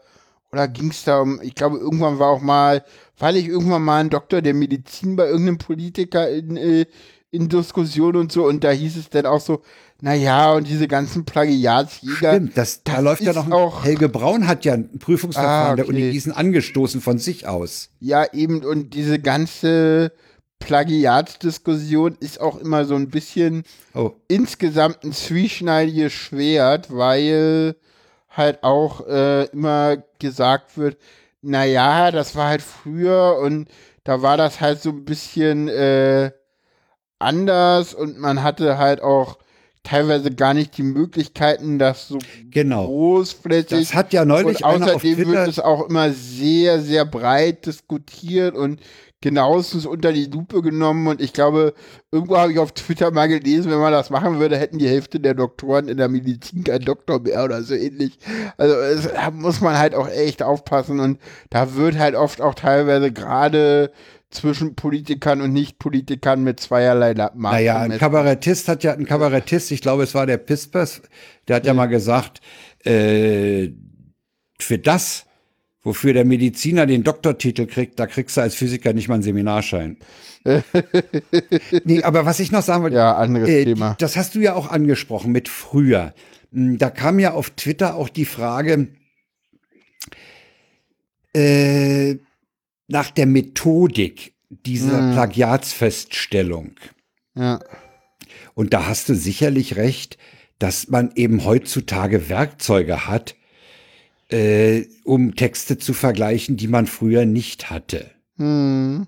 [0.52, 2.84] oder ging es da um, ich glaube, irgendwann war auch mal,
[3.18, 6.86] weil ich irgendwann mal ein Doktor der Medizin bei irgendeinem Politiker in, äh,
[7.32, 9.62] in Diskussion und so und da hieß es dann auch so,
[10.02, 12.34] naja, und diese ganzen Plagiatsjäger.
[12.36, 13.84] Stimmt, das, da läuft ja noch auch.
[13.84, 15.82] Helge Braun hat ja ein Prüfungsverfahren ah, okay.
[15.82, 17.90] der Uni Gießen angestoßen von sich aus.
[18.00, 20.14] Ja, eben, und diese ganze
[20.60, 24.12] Plagiatsdiskussion ist auch immer so ein bisschen oh.
[24.28, 27.76] insgesamt ein zwieschneidiges Schwert, weil
[28.30, 30.98] halt auch äh, immer gesagt wird,
[31.42, 33.70] naja, das war halt früher und
[34.04, 36.32] da war das halt so ein bisschen äh,
[37.20, 39.38] anders und man hatte halt auch
[39.84, 42.86] teilweise gar nicht die Möglichkeiten, das so genau.
[42.86, 43.70] großflächig.
[43.70, 48.82] Das hat ja neulich und außerdem wird es auch immer sehr, sehr breit diskutiert und
[49.22, 51.74] genauestens unter die Lupe genommen und ich glaube,
[52.12, 55.20] irgendwo habe ich auf Twitter mal gelesen, wenn man das machen würde, hätten die Hälfte
[55.20, 58.18] der Doktoren in der Medizin kein Doktor mehr oder so ähnlich.
[58.58, 62.56] Also es, da muss man halt auch echt aufpassen und da wird halt oft auch
[62.56, 63.92] teilweise gerade
[64.30, 69.82] zwischen Politikern und Nicht-Politikern mit zweierlei Maß Naja, ein Kabarettist hat ja, ein Kabarettist, ich
[69.82, 71.02] glaube, es war der Pispers,
[71.48, 72.40] der hat ja, ja mal gesagt,
[72.86, 73.72] äh,
[74.60, 75.26] für das,
[75.90, 79.98] wofür der Mediziner den Doktortitel kriegt, da kriegst du als Physiker nicht mal einen Seminarschein.
[81.84, 83.96] nee, aber was ich noch sagen wollte, ja, anderes äh, Thema.
[83.98, 86.14] Das hast du ja auch angesprochen mit früher.
[86.54, 88.90] Hm, da kam ja auf Twitter auch die Frage
[91.34, 92.18] äh,
[92.88, 95.14] nach der Methodik dieser hm.
[95.14, 96.76] Plagiatsfeststellung.
[97.34, 97.62] Ja.
[98.54, 100.20] Und da hast du sicherlich recht,
[100.60, 103.36] dass man eben heutzutage Werkzeuge hat,
[104.30, 108.12] äh, um Texte zu vergleichen, die man früher nicht hatte.
[108.38, 109.08] Hm.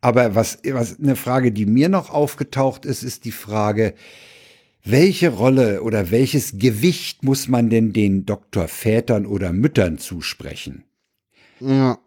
[0.00, 3.94] Aber was, was eine Frage, die mir noch aufgetaucht ist, ist die Frage,
[4.84, 10.84] welche Rolle oder welches Gewicht muss man denn den Doktorvätern oder Müttern zusprechen?
[11.60, 11.98] Ja.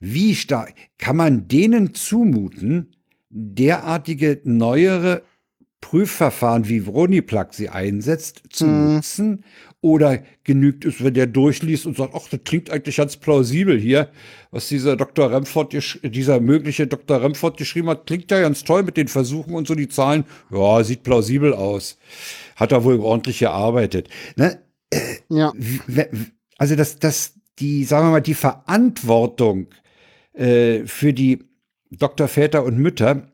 [0.00, 2.94] Wie stark kann man denen zumuten,
[3.30, 5.22] derartige neuere
[5.84, 8.94] Prüfverfahren, wie Vroniplug sie einsetzt, zu mhm.
[8.94, 9.44] nutzen?
[9.82, 14.08] Oder genügt es, wenn der durchliest und sagt, ach, das klingt eigentlich ganz plausibel hier,
[14.50, 15.30] was dieser Dr.
[15.30, 17.22] Remford, dieser mögliche Dr.
[17.22, 20.24] Remford geschrieben hat, klingt ja ganz toll mit den Versuchen und so die Zahlen.
[20.50, 21.98] Ja, sieht plausibel aus.
[22.56, 24.08] Hat er wohl ordentlich gearbeitet.
[24.36, 24.58] Ne?
[25.28, 25.52] Ja.
[26.56, 29.66] Also das, das, die, sagen wir mal, die Verantwortung
[30.32, 31.44] äh, für die
[31.90, 33.33] Doktorväter und Mütter,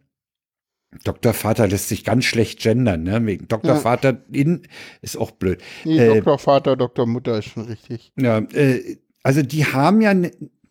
[1.04, 3.24] Doktorvater lässt sich ganz schlecht gendern, ne?
[3.24, 4.40] Wegen Doktorvater ja.
[4.40, 4.62] in
[5.02, 5.62] ist auch blöd.
[5.84, 8.12] Nee, äh, Doktorvater, Doktormutter ist schon richtig.
[8.16, 10.14] Ja, äh, also die haben ja,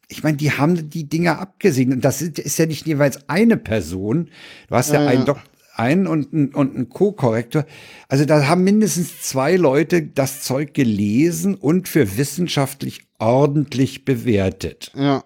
[0.10, 1.98] ich meine, die haben die Dinger abgesegnet.
[1.98, 4.30] Und das ist, ist, ja nicht jeweils eine Person.
[4.68, 5.44] Du hast ja, ja einen Doktor
[5.80, 7.66] einen und ein, und ein Co-Korrektor.
[8.10, 14.92] Also da haben mindestens zwei Leute das Zeug gelesen und für wissenschaftlich ordentlich bewertet.
[14.94, 15.24] Ja.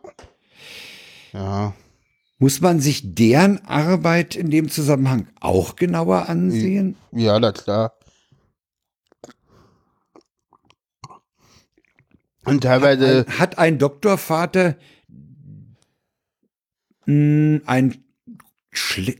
[1.33, 1.73] Ja.
[2.43, 6.97] Muss man sich deren Arbeit in dem Zusammenhang auch genauer ansehen?
[7.13, 7.93] Ja, na klar.
[12.43, 13.19] Und teilweise.
[13.19, 14.75] Hat ein, hat ein Doktorvater
[17.05, 18.03] hm, ein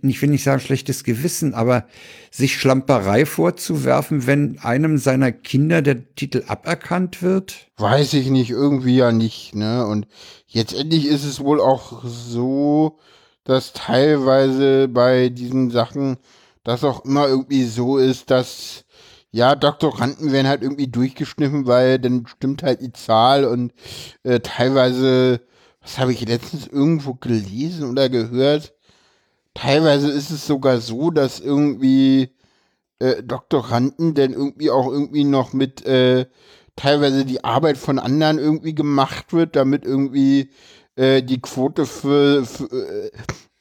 [0.01, 1.87] ich will nicht sagen schlechtes Gewissen, aber
[2.29, 7.71] sich Schlamperei vorzuwerfen, wenn einem seiner Kinder der Titel aberkannt wird?
[7.77, 9.85] Weiß ich nicht, irgendwie ja nicht, ne?
[9.85, 10.07] Und
[10.47, 12.99] jetzt endlich ist es wohl auch so,
[13.43, 16.17] dass teilweise bei diesen Sachen
[16.63, 18.85] das auch immer irgendwie so ist, dass
[19.31, 23.73] ja, Doktoranden werden halt irgendwie durchgeschniffen, weil dann stimmt halt die Zahl und
[24.21, 25.41] äh, teilweise,
[25.81, 28.73] was habe ich letztens irgendwo gelesen oder gehört,
[29.55, 32.29] teilweise ist es sogar so, dass irgendwie
[32.99, 36.27] äh, Doktoranden denn irgendwie auch irgendwie noch mit äh,
[36.75, 40.51] teilweise die Arbeit von anderen irgendwie gemacht wird, damit irgendwie
[40.95, 43.11] äh, die Quote für, für äh,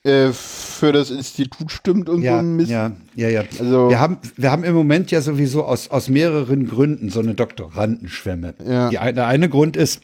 [0.05, 2.71] äh, für das Institut stimmt und ja, so ein Mist.
[2.71, 3.45] Ja, ja, ja.
[3.61, 7.35] Also, wir, haben, wir haben im Moment ja sowieso aus, aus mehreren Gründen so eine
[7.35, 8.55] Doktorandenschwemme.
[8.67, 8.89] Ja.
[8.89, 10.01] Die, der eine Grund ist,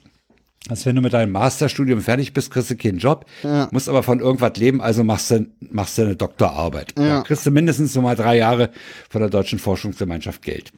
[0.69, 3.69] dass wenn du mit deinem Masterstudium fertig bist, kriegst du keinen Job, ja.
[3.73, 6.95] musst aber von irgendwas leben, also machst du, machst du eine Doktorarbeit.
[6.97, 7.07] Ja.
[7.07, 8.71] Ja, kriegst du mindestens so mal drei Jahre
[9.11, 10.73] von der Deutschen Forschungsgemeinschaft Geld.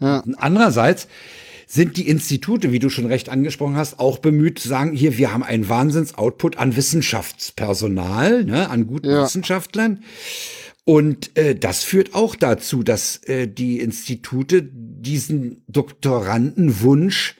[0.00, 0.22] Ja.
[0.38, 1.08] andererseits
[1.72, 5.32] sind die Institute, wie du schon recht angesprochen hast, auch bemüht zu sagen, hier, wir
[5.32, 9.22] haben einen Wahnsinns-Output an Wissenschaftspersonal, ne, an guten ja.
[9.22, 10.02] Wissenschaftlern.
[10.84, 17.36] Und äh, das führt auch dazu, dass äh, die Institute diesen Doktorandenwunsch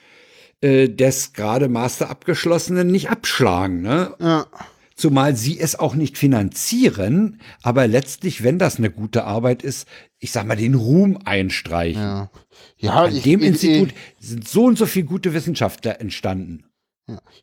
[0.60, 3.82] äh, des gerade Master abgeschlossenen nicht abschlagen.
[3.82, 4.14] Ne?
[4.20, 4.46] Ja.
[4.94, 9.88] Zumal sie es auch nicht finanzieren, aber letztlich, wenn das eine gute Arbeit ist,
[10.20, 12.02] ich sag mal, den Ruhm einstreichen.
[12.02, 12.30] Ja,
[12.76, 16.66] ja An ich, dem ich, Institut ich, sind so und so viele gute Wissenschaftler entstanden.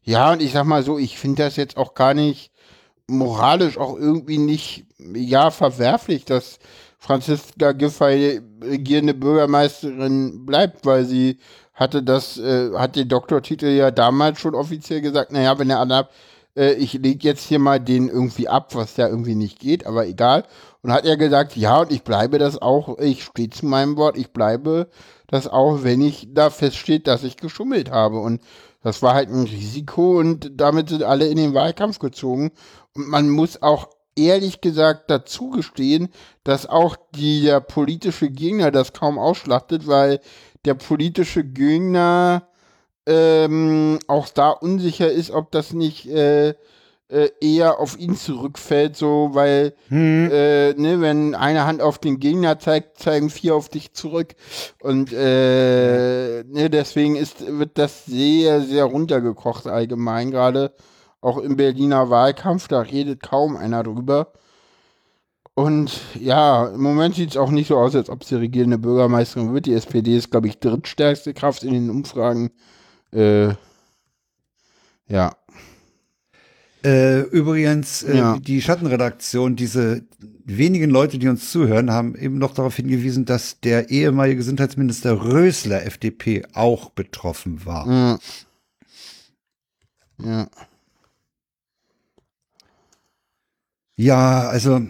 [0.04, 0.32] Ja.
[0.32, 2.52] und ich sag mal so, ich finde das jetzt auch gar nicht
[3.08, 6.60] moralisch auch irgendwie nicht, ja, verwerflich, dass
[6.99, 11.40] Franziska Giffey regierende Bürgermeisterin bleibt, weil sie
[11.74, 16.10] hatte das, äh, hat den Doktortitel ja damals schon offiziell gesagt, naja, wenn er anhat,
[16.58, 20.08] äh, ich lege jetzt hier mal den irgendwie ab, was ja irgendwie nicht geht, aber
[20.08, 20.44] egal.
[20.82, 24.18] Und hat er gesagt, ja, und ich bleibe das auch, ich stehe zu meinem Wort,
[24.18, 24.90] ich bleibe
[25.28, 28.20] das auch, wenn ich da feststeht, dass ich geschummelt habe.
[28.20, 28.42] Und
[28.82, 32.52] das war halt ein Risiko und damit sind alle in den Wahlkampf gezogen.
[32.94, 36.10] Und man muss auch ehrlich gesagt dazu gestehen,
[36.44, 40.20] dass auch der politische Gegner das kaum ausschlachtet, weil
[40.66, 42.48] der politische Gegner
[43.08, 46.50] ähm, auch da unsicher ist, ob das nicht äh,
[47.10, 50.30] äh, eher auf ihn zurückfällt, so weil hm.
[50.32, 54.36] äh, ne, wenn eine Hand auf den Gegner zeigt, zeigen vier auf dich zurück
[54.82, 60.74] und äh, ne, deswegen ist wird das sehr sehr runtergekocht allgemein gerade
[61.22, 64.34] auch im Berliner Wahlkampf, da redet kaum einer drüber.
[65.56, 69.54] Und ja, im Moment sieht es auch nicht so aus, als ob sie regierende Bürgermeisterin
[69.54, 69.66] wird.
[69.66, 72.52] Die SPD ist, glaube ich, drittstärkste Kraft in den Umfragen.
[73.18, 73.56] Äh,
[75.07, 75.35] ja.
[76.85, 78.38] Äh, übrigens, äh, ja.
[78.38, 80.03] die Schattenredaktion, diese
[80.45, 85.84] wenigen Leute, die uns zuhören, haben eben noch darauf hingewiesen, dass der ehemalige Gesundheitsminister Rösler
[85.85, 87.88] FDP auch betroffen war.
[87.88, 88.19] Ja.
[90.23, 90.49] Ja.
[93.99, 94.85] Ja, also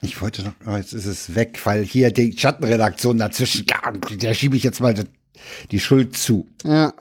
[0.00, 3.66] ich wollte noch, oh, jetzt ist es weg, weil hier die Schattenredaktion dazwischen,
[4.12, 4.94] der schiebe ich jetzt mal
[5.70, 6.46] die Schuld zu.
[6.64, 6.92] Ja.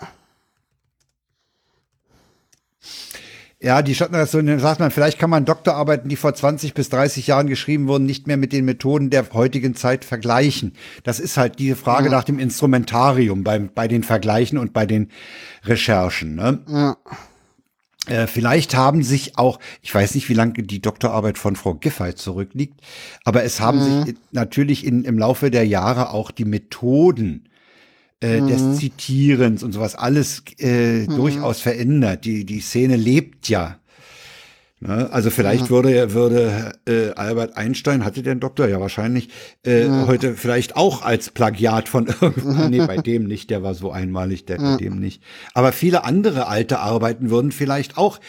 [3.66, 7.48] Ja, die Schattenredaktion, sagt man, vielleicht kann man Doktorarbeiten, die vor 20 bis 30 Jahren
[7.48, 10.74] geschrieben wurden, nicht mehr mit den Methoden der heutigen Zeit vergleichen.
[11.03, 12.12] Das ist halt die Frage ja.
[12.12, 15.10] nach dem Instrumentarium beim, bei den Vergleichen und bei den
[15.64, 16.36] Recherchen.
[16.36, 16.60] Ne?
[16.68, 16.98] Ja.
[18.07, 22.14] Äh, vielleicht haben sich auch, ich weiß nicht, wie lange die Doktorarbeit von Frau Giffey
[22.14, 22.80] zurückliegt,
[23.24, 24.06] aber es haben mhm.
[24.06, 27.49] sich natürlich in, im Laufe der Jahre auch die Methoden
[28.21, 28.47] äh, mhm.
[28.47, 31.15] des Zitierens und sowas alles äh, mhm.
[31.15, 32.25] durchaus verändert.
[32.25, 33.79] Die, die Szene lebt ja.
[34.81, 35.09] Ne?
[35.11, 38.67] Also vielleicht würde, würde äh, Albert Einstein, hatte der einen Doktor?
[38.67, 39.29] Ja, wahrscheinlich,
[39.65, 40.07] äh, Ja.
[40.07, 42.71] heute vielleicht auch als Plagiat von irgendwann.
[42.71, 45.23] nee, bei dem nicht, der war so einmalig, der bei dem nicht.
[45.53, 48.19] Aber viele andere alte Arbeiten würden vielleicht auch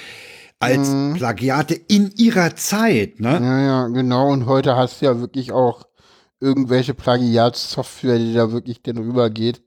[0.58, 3.32] als Plagiate in ihrer Zeit, ne?
[3.42, 4.30] Ja, ja, genau.
[4.32, 5.82] Und heute hast du ja wirklich auch
[6.40, 9.65] irgendwelche Plagiatssoftware, die da wirklich dann rübergeht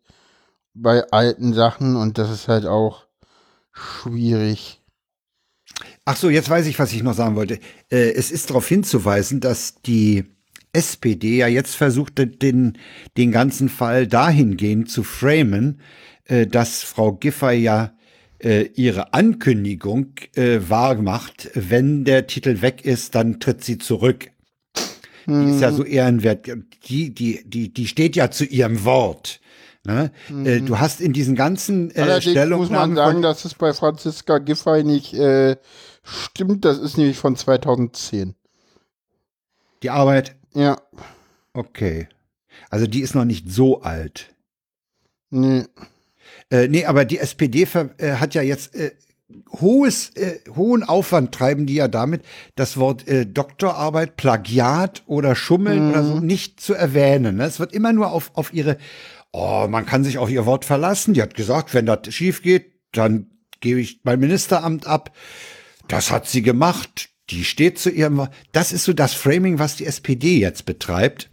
[0.73, 3.05] bei alten Sachen und das ist halt auch
[3.71, 4.81] schwierig.
[6.05, 7.59] Ach so, jetzt weiß ich, was ich noch sagen wollte.
[7.91, 10.25] Äh, es ist darauf hinzuweisen, dass die
[10.73, 12.77] SPD ja jetzt versucht, den,
[13.17, 15.81] den ganzen Fall dahingehend zu framen,
[16.25, 17.93] äh, dass Frau Giffey ja
[18.39, 24.31] äh, ihre Ankündigung äh, wahr macht, wenn der Titel weg ist, dann tritt sie zurück.
[25.27, 26.49] Die ist ja so ehrenwert.
[26.87, 29.41] Die, die, die, die steht ja zu ihrem Wort.
[29.89, 30.11] Ne?
[30.45, 33.73] Äh, du hast in diesen ganzen äh, Allerdings muss man Stellungnahmen sagen, dass es bei
[33.73, 35.57] Franziska Giffey nicht äh,
[36.03, 36.63] stimmt.
[36.63, 38.35] Das ist nämlich von 2010.
[39.81, 40.77] die Arbeit Ja,
[41.53, 42.07] Okay.
[42.69, 44.35] Also die ist noch nicht so alt.
[45.31, 45.63] nee.
[46.51, 47.63] Äh, nee, aber die SPD
[47.97, 48.91] äh, hat ja jetzt äh,
[49.51, 52.23] hohes, äh, hohen Aufwand treiben die ja damit,
[52.55, 57.37] das Wort äh, Doktorarbeit, Plagiat oder Schummeln oder so nicht zu erwähnen.
[57.37, 57.45] Ne?
[57.45, 58.77] Es wird immer nur auf, auf ihre,
[59.31, 61.13] oh, man kann sich auf ihr Wort verlassen.
[61.13, 63.27] Die hat gesagt, wenn das schief geht, dann
[63.59, 65.15] gebe ich mein Ministeramt ab.
[65.87, 67.09] Das hat sie gemacht.
[67.29, 68.31] Die steht zu ihrem Wort.
[68.51, 71.29] Das ist so das Framing, was die SPD jetzt betreibt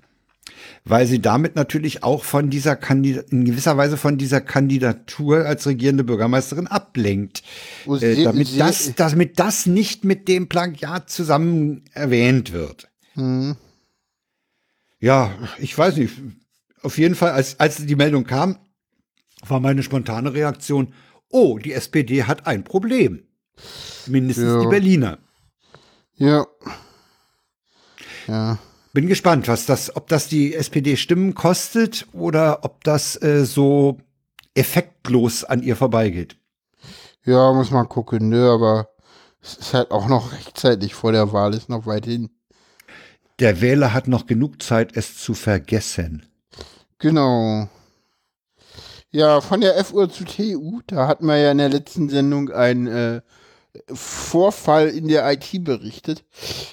[0.88, 5.66] weil sie damit natürlich auch von dieser Kandidat in gewisser Weise von dieser Kandidatur als
[5.66, 7.42] regierende Bürgermeisterin ablenkt,
[7.86, 12.88] Wo äh, damit sie- das, damit das nicht mit dem Plagiat zusammen erwähnt wird.
[13.14, 13.56] Hm.
[15.00, 16.14] Ja, ich weiß nicht.
[16.86, 18.58] Auf jeden Fall, als als die Meldung kam,
[19.48, 20.94] war meine spontane Reaktion:
[21.30, 23.24] Oh, die SPD hat ein Problem.
[24.06, 24.60] Mindestens Ja.
[24.60, 25.18] die Berliner.
[26.14, 26.46] Ja.
[28.28, 28.58] Ja.
[28.92, 33.98] Bin gespannt, was das, ob das die SPD Stimmen kostet oder ob das äh, so
[34.54, 36.36] effektlos an ihr vorbeigeht.
[37.24, 38.90] Ja, muss man gucken, ne, aber
[39.42, 42.30] es ist halt auch noch rechtzeitig vor der Wahl, ist noch weit hin.
[43.40, 46.26] Der Wähler hat noch genug Zeit, es zu vergessen.
[46.98, 47.68] Genau.
[49.10, 52.86] Ja, von der FU zu TU, da hatten wir ja in der letzten Sendung einen
[52.86, 53.20] äh,
[53.92, 56.24] Vorfall in der IT berichtet.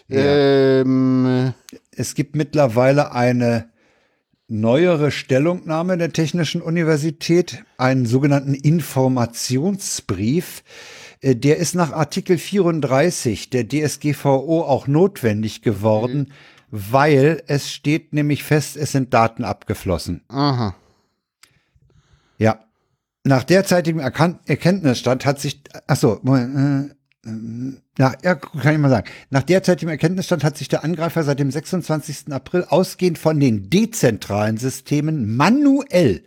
[0.07, 0.81] Ja.
[0.81, 1.53] Ähm,
[1.91, 3.69] Es gibt mittlerweile eine
[4.47, 10.63] neuere Stellungnahme der Technischen Universität, einen sogenannten Informationsbrief.
[11.21, 16.31] Äh, Der ist nach Artikel 34 der DSGVO auch notwendig geworden,
[16.75, 20.23] weil es steht nämlich fest, es sind Daten abgeflossen.
[20.27, 20.75] aha.
[22.39, 22.65] Ja.
[23.23, 26.95] Nach derzeitigem Erkan Erkenntnisstand hat sich, achso, Moment,
[27.25, 27.31] äh,
[27.99, 29.07] ja, ja, kann ich mal sagen.
[29.29, 32.33] Nach derzeitigem Erkenntnisstand hat sich der Angreifer seit dem 26.
[32.33, 36.23] April ausgehend von den dezentralen Systemen manuell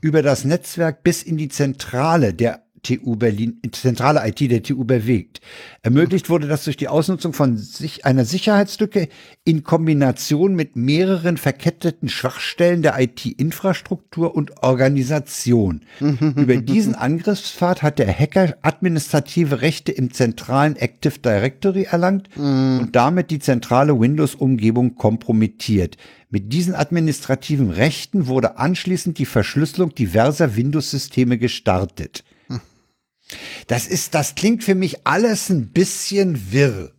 [0.00, 5.40] über das Netzwerk bis in die Zentrale der TU Berlin, zentrale IT der TU bewegt.
[5.82, 9.08] Ermöglicht wurde das durch die Ausnutzung von sich, einer Sicherheitslücke
[9.44, 15.82] in Kombination mit mehreren verketteten Schwachstellen der IT-Infrastruktur und Organisation.
[16.00, 23.30] Über diesen Angriffspfad hat der Hacker administrative Rechte im zentralen Active Directory erlangt und damit
[23.30, 25.96] die zentrale Windows-Umgebung kompromittiert.
[26.30, 32.24] Mit diesen administrativen Rechten wurde anschließend die Verschlüsselung diverser Windows-Systeme gestartet.
[33.66, 36.92] Das ist, das klingt für mich alles ein bisschen wirr.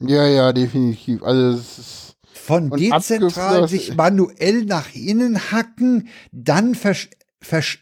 [0.00, 1.22] Ja, ja, definitiv.
[1.22, 6.76] Also es ist Von dezentral abgeflossen- sich manuell nach innen hacken, dann,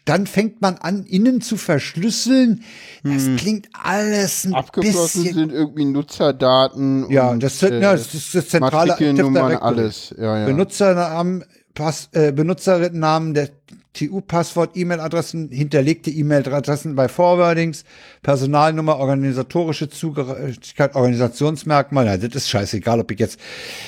[0.05, 2.63] dann fängt man an, innen zu verschlüsseln.
[3.03, 4.55] Das klingt alles ein Hm.
[4.55, 5.35] abgeschlossen bisschen.
[5.37, 9.55] sind irgendwie Nutzerdaten Ja, und, das, äh, ja, das ist das zentrale Active Directory.
[9.61, 10.13] alles.
[10.17, 10.45] Ja, ja.
[10.45, 13.49] Benutzernamen, Pass, äh, Benutzernamen der
[13.93, 17.83] TU-Passwort, E-Mail-Adressen, hinterlegte E-Mail-Adressen bei Forwardings,
[18.21, 22.05] Personalnummer, organisatorische Zugehörigkeit, Organisationsmerkmal.
[22.05, 23.39] Ja, das ist scheißegal, ob ich jetzt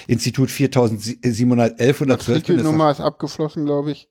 [0.07, 2.35] Institut 4711 oder 12 bin.
[2.35, 4.09] ist Matrikelnummer ist abgeflossen, glaube ich.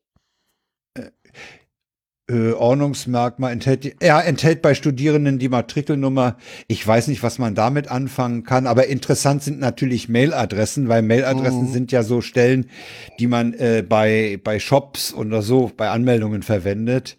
[2.31, 6.37] Äh, Ordnungsmerkmal enthält, ja, enthält bei Studierenden die Matrikelnummer.
[6.69, 11.63] Ich weiß nicht, was man damit anfangen kann, aber interessant sind natürlich Mailadressen, weil Mailadressen
[11.69, 11.73] Mhm.
[11.73, 12.71] sind ja so Stellen,
[13.19, 17.17] die man äh, bei, bei Shops oder so bei Anmeldungen verwendet.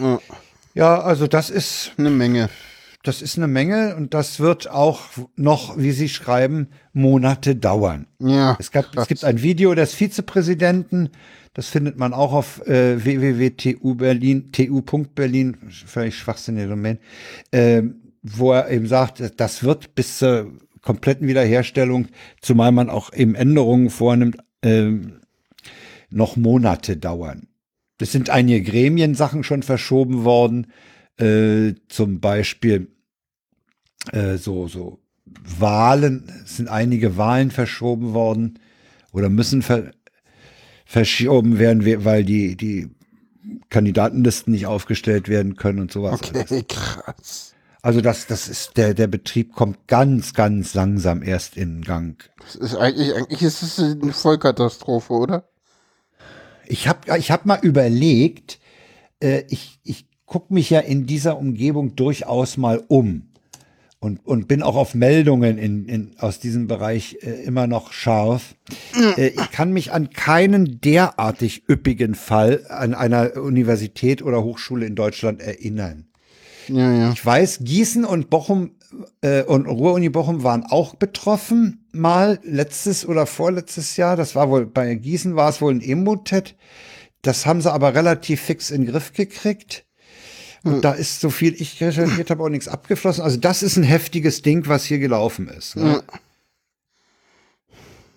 [0.00, 0.20] Ja,
[0.74, 2.48] Ja, also das ist, eine Menge.
[3.02, 5.00] Das ist eine Menge und das wird auch
[5.34, 8.06] noch, wie Sie schreiben, Monate dauern.
[8.20, 8.56] Ja.
[8.60, 11.10] Es, gab, es gibt ein Video des Vizepräsidenten,
[11.54, 16.98] das findet man auch auf äh, www.tu-berlin, tu.berlin, völlig schwachsinnige Domain,
[17.50, 22.08] ähm, wo er eben sagt, das wird bis zur kompletten Wiederherstellung,
[22.40, 25.20] zumal man auch eben Änderungen vornimmt, ähm,
[26.08, 27.48] noch Monate dauern.
[28.00, 30.68] Es sind einige Gremiensachen schon verschoben worden,
[31.18, 32.88] äh, zum Beispiel
[34.12, 38.58] äh, so, so Wahlen, sind einige Wahlen verschoben worden
[39.12, 39.92] oder müssen ver
[40.84, 42.90] verschoben werden, weil die, die
[43.70, 46.20] Kandidatenlisten nicht aufgestellt werden können und sowas.
[46.22, 46.66] Okay, alles.
[46.68, 47.54] krass.
[47.80, 52.22] Also das, das ist, der, der Betrieb kommt ganz, ganz langsam erst in Gang.
[52.40, 55.48] Das ist eigentlich, eigentlich ist es eine Vollkatastrophe, oder?
[56.66, 58.60] Ich habe ich hab mal überlegt,
[59.20, 63.28] äh, ich, ich gucke mich ja in dieser Umgebung durchaus mal um
[64.00, 68.54] und, und bin auch auf Meldungen in, in, aus diesem Bereich äh, immer noch scharf.
[69.18, 74.96] Äh, ich kann mich an keinen derartig üppigen Fall an einer Universität oder Hochschule in
[74.96, 76.06] Deutschland erinnern.
[76.68, 77.12] Ja, ja.
[77.12, 78.70] Ich weiß, Gießen und Bochum
[79.20, 84.16] äh, und Ruhr-Uni Bochum waren auch betroffen, mal letztes oder vorletztes Jahr.
[84.16, 86.56] Das war wohl, bei Gießen war es wohl ein Emotet.
[87.20, 89.84] Das haben sie aber relativ fix in den Griff gekriegt.
[90.64, 93.24] Und da ist so viel ich recherchiert habe auch nichts abgeflossen.
[93.24, 95.76] Also das ist ein heftiges Ding, was hier gelaufen ist.
[95.76, 95.94] Ne?
[95.94, 96.02] Hm.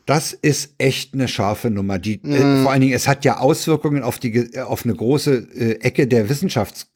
[0.05, 1.97] Das ist echt eine scharfe Nummer.
[1.97, 2.63] Die, äh, hm.
[2.63, 6.29] vor allen Dingen, es hat ja Auswirkungen auf die auf eine große äh, Ecke der
[6.29, 6.87] Wissenschafts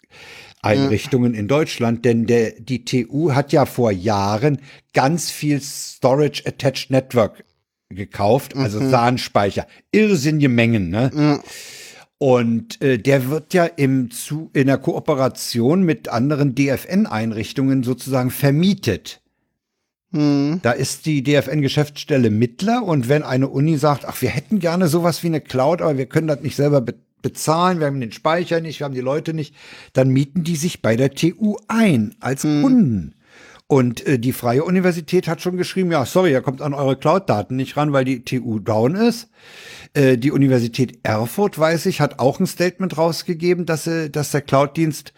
[0.62, 4.60] Einrichtungen in Deutschland, denn der, die TU hat ja vor Jahren
[4.94, 7.46] ganz viel Storage Attached Network
[7.90, 8.90] gekauft, also mhm.
[8.90, 9.68] SAN-Speicher.
[9.92, 11.12] Irrsinnige Mengen, ne?
[11.14, 11.40] Mhm.
[12.20, 19.22] Und äh, der wird ja im zu, in der Kooperation mit anderen DFN-Einrichtungen sozusagen vermietet.
[20.12, 20.60] Mhm.
[20.62, 25.24] Da ist die DFN-Geschäftsstelle Mittler und wenn eine Uni sagt, ach, wir hätten gerne sowas
[25.24, 26.84] wie eine Cloud, aber wir können das nicht selber
[27.22, 29.56] bezahlen, wir haben den Speicher nicht, wir haben die Leute nicht,
[29.94, 32.62] dann mieten die sich bei der TU ein als hm.
[32.62, 33.16] Kunden.
[33.72, 37.56] Und äh, die Freie Universität hat schon geschrieben, ja, sorry, ihr kommt an eure Cloud-Daten
[37.56, 39.30] nicht ran, weil die TU down ist.
[39.94, 44.42] Äh, die Universität Erfurt, weiß ich, hat auch ein Statement rausgegeben, dass, äh, dass der
[44.42, 45.14] Cloud-Dienst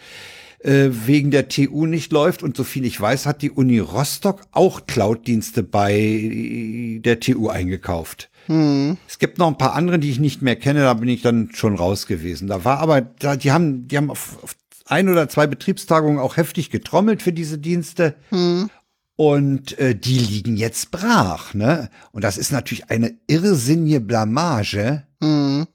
[0.59, 2.43] äh, wegen der TU nicht läuft.
[2.43, 8.29] Und soviel ich weiß, hat die Uni Rostock auch Cloud-Dienste bei der TU eingekauft.
[8.47, 8.97] Hm.
[9.07, 11.51] Es gibt noch ein paar andere, die ich nicht mehr kenne, da bin ich dann
[11.53, 12.49] schon raus gewesen.
[12.49, 14.55] Da war aber, da, die haben, die haben auf, auf
[14.91, 18.15] ein oder zwei Betriebstagungen auch heftig getrommelt für diese Dienste.
[18.29, 18.69] Hm.
[19.15, 21.89] Und äh, die liegen jetzt brach, ne?
[22.11, 25.67] Und das ist natürlich eine irrsinnige Blamage hm.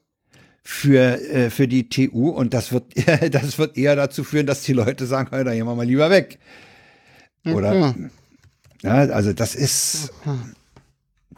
[0.63, 2.29] für, äh, für die TU.
[2.29, 2.95] Und das wird,
[3.31, 6.39] das wird eher dazu führen, dass die Leute sagen, da gehen wir mal lieber weg.
[7.47, 7.91] Oder?
[7.91, 8.11] Okay.
[8.83, 10.13] Ja, also das ist.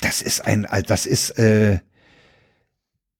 [0.01, 1.81] Das ist ein, das ist äh,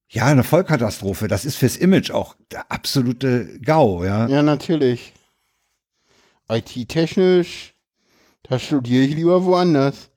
[0.09, 1.27] ja eine Vollkatastrophe.
[1.27, 4.27] Das ist fürs Image auch der absolute GAU, ja.
[4.27, 5.13] Ja, natürlich.
[6.49, 7.75] IT-technisch,
[8.43, 10.09] da studiere ich lieber woanders.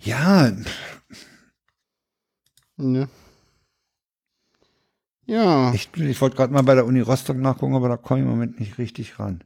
[0.00, 0.52] Ja.
[2.76, 3.08] Ne.
[5.26, 5.72] Ja.
[5.74, 8.30] Ich, ich wollte gerade mal bei der Uni Rostock nachgucken, aber da komme ich im
[8.30, 9.44] Moment nicht richtig ran.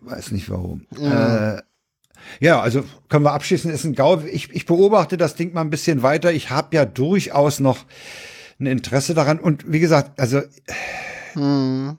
[0.00, 0.86] Weiß nicht warum.
[0.98, 1.56] Ja.
[1.56, 1.62] Äh,
[2.40, 4.22] ja, also können wir abschließen, ist ein GAU.
[4.30, 6.32] Ich, ich beobachte das Ding mal ein bisschen weiter.
[6.32, 7.78] Ich habe ja durchaus noch
[8.58, 9.38] ein Interesse daran.
[9.38, 10.42] Und wie gesagt, also
[11.32, 11.98] hm.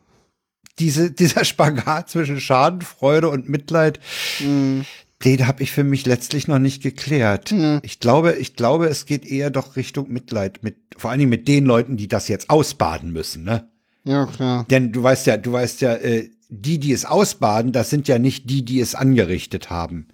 [0.79, 3.99] diese, dieser Spagat zwischen Schadenfreude und Mitleid,
[4.37, 4.85] hm.
[5.23, 7.51] den habe ich für mich letztlich noch nicht geklärt.
[7.51, 7.79] Hm.
[7.83, 11.47] Ich glaube, ich glaube, es geht eher doch Richtung Mitleid mit, vor allen Dingen mit
[11.47, 13.69] den Leuten, die das jetzt ausbaden müssen, ne?
[14.03, 14.65] Ja, klar.
[14.69, 18.19] Denn du weißt ja, du weißt ja, äh, die, die es ausbaden, das sind ja
[18.19, 20.07] nicht die, die es angerichtet haben.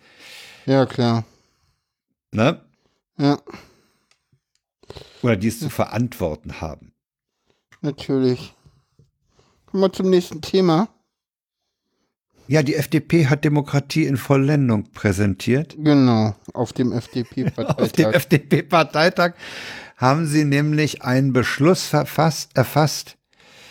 [0.66, 1.26] Ja, klar.
[2.32, 2.62] Ne?
[3.18, 3.40] Ja.
[5.22, 6.94] Oder die es zu verantworten haben.
[7.82, 8.54] Natürlich.
[9.66, 10.90] Kommen wir zum nächsten Thema.
[12.48, 15.76] Ja, die FDP hat Demokratie in Vollendung präsentiert.
[15.78, 17.78] Genau, auf dem FDP-Parteitag.
[17.84, 19.34] auf dem FDP-Parteitag
[19.96, 23.18] haben sie nämlich einen Beschluss verfasst, erfasst,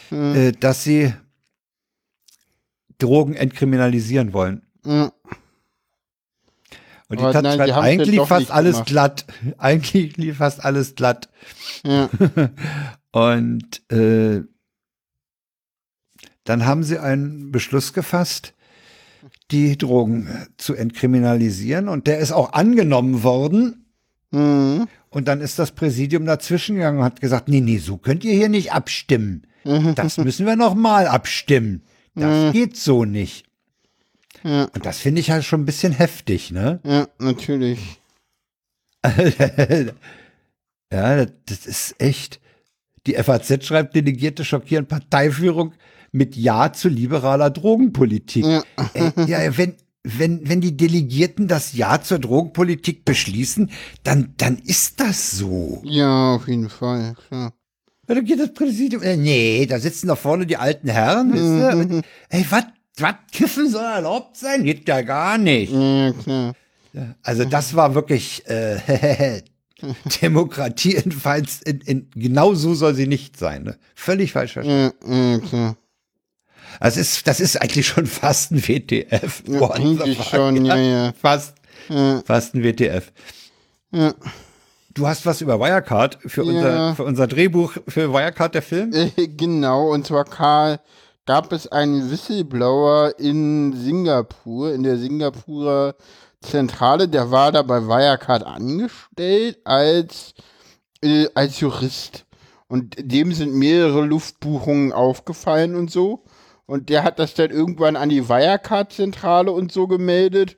[0.09, 0.35] hm.
[0.35, 1.13] äh, dass sie
[3.03, 4.63] Drogen entkriminalisieren wollen.
[4.85, 5.11] Hm.
[7.09, 8.89] Und die Tat nein, die eigentlich fast alles gemacht.
[8.89, 9.27] glatt.
[9.59, 11.29] Eigentlich lief fast alles glatt.
[11.85, 12.09] Ja.
[13.13, 14.41] Und äh,
[16.45, 18.55] dann haben sie einen Beschluss gefasst,
[19.51, 21.89] die Drogen zu entkriminalisieren.
[21.89, 23.85] Und der ist auch angenommen worden.
[24.31, 24.89] Mhm.
[25.11, 28.33] Und dann ist das Präsidium dazwischen gegangen und hat gesagt, nee, nee, so könnt ihr
[28.33, 29.47] hier nicht abstimmen.
[29.65, 29.95] Mhm.
[29.95, 31.83] Das müssen wir noch mal abstimmen.
[32.15, 32.53] Das mhm.
[32.53, 33.47] geht so nicht.
[34.45, 34.65] Ja.
[34.75, 36.81] Und das finde ich halt schon ein bisschen heftig, ne?
[36.85, 38.01] Ja, natürlich.
[40.93, 42.41] ja, das ist echt.
[43.07, 45.75] Die FAZ schreibt, Delegierte schockieren Parteiführung
[46.13, 48.45] mit Ja zu liberaler Drogenpolitik.
[48.45, 48.63] Ja,
[48.95, 49.75] äh, ja wenn,
[50.05, 53.71] wenn, wenn die Delegierten das Ja zur Drogenpolitik beschließen,
[54.05, 55.83] dann, dann ist das so.
[55.85, 57.55] Ja, auf jeden Fall, klar.
[58.13, 61.45] Ja, dann geht das Präsidium, äh, nee, da sitzen da vorne die alten Herren, wisst
[61.45, 61.79] ihr?
[61.79, 62.65] Und, ey, was,
[62.99, 64.65] was, Kiffen soll erlaubt sein?
[64.65, 65.73] Geht ja gar nicht.
[65.73, 66.55] Ja, klar.
[67.23, 69.41] Also das war wirklich äh,
[70.21, 71.11] Demokratie in,
[71.65, 73.63] in, in genau so soll sie nicht sein.
[73.63, 73.79] Ne?
[73.95, 75.43] Völlig falsch verstanden.
[75.51, 75.77] Ja.
[76.81, 79.43] Das ist das ist eigentlich schon fast ein WTF.
[79.47, 81.13] Ja, eigentlich schon, ja, ja.
[81.19, 81.55] Fast,
[82.27, 83.11] fast ein WTF.
[83.91, 84.15] ja.
[84.95, 86.51] Du hast was über Wirecard für, Ja.
[86.53, 88.93] unser, für unser Drehbuch für Wirecard, der Film?
[88.93, 90.81] Äh, genau, und zwar Karl,
[91.25, 95.95] gab es einen Whistleblower in Singapur, in der Singapurer
[96.43, 100.35] Zentrale, der war da bei Wirecard angestellt als,
[101.03, 102.25] äh, als Jurist.
[102.67, 106.25] Und dem sind mehrere Luftbuchungen aufgefallen und so.
[106.67, 110.57] Und der hat das dann irgendwann an die Wirecard-Zentrale und so gemeldet.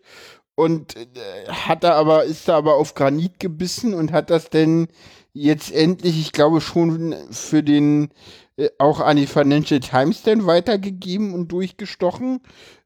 [0.56, 4.88] Und äh, hat da aber, ist da aber auf Granit gebissen und hat das denn
[5.32, 8.10] jetzt endlich, ich glaube schon für den,
[8.56, 12.40] äh, auch an die Financial Times dann weitergegeben und durchgestochen.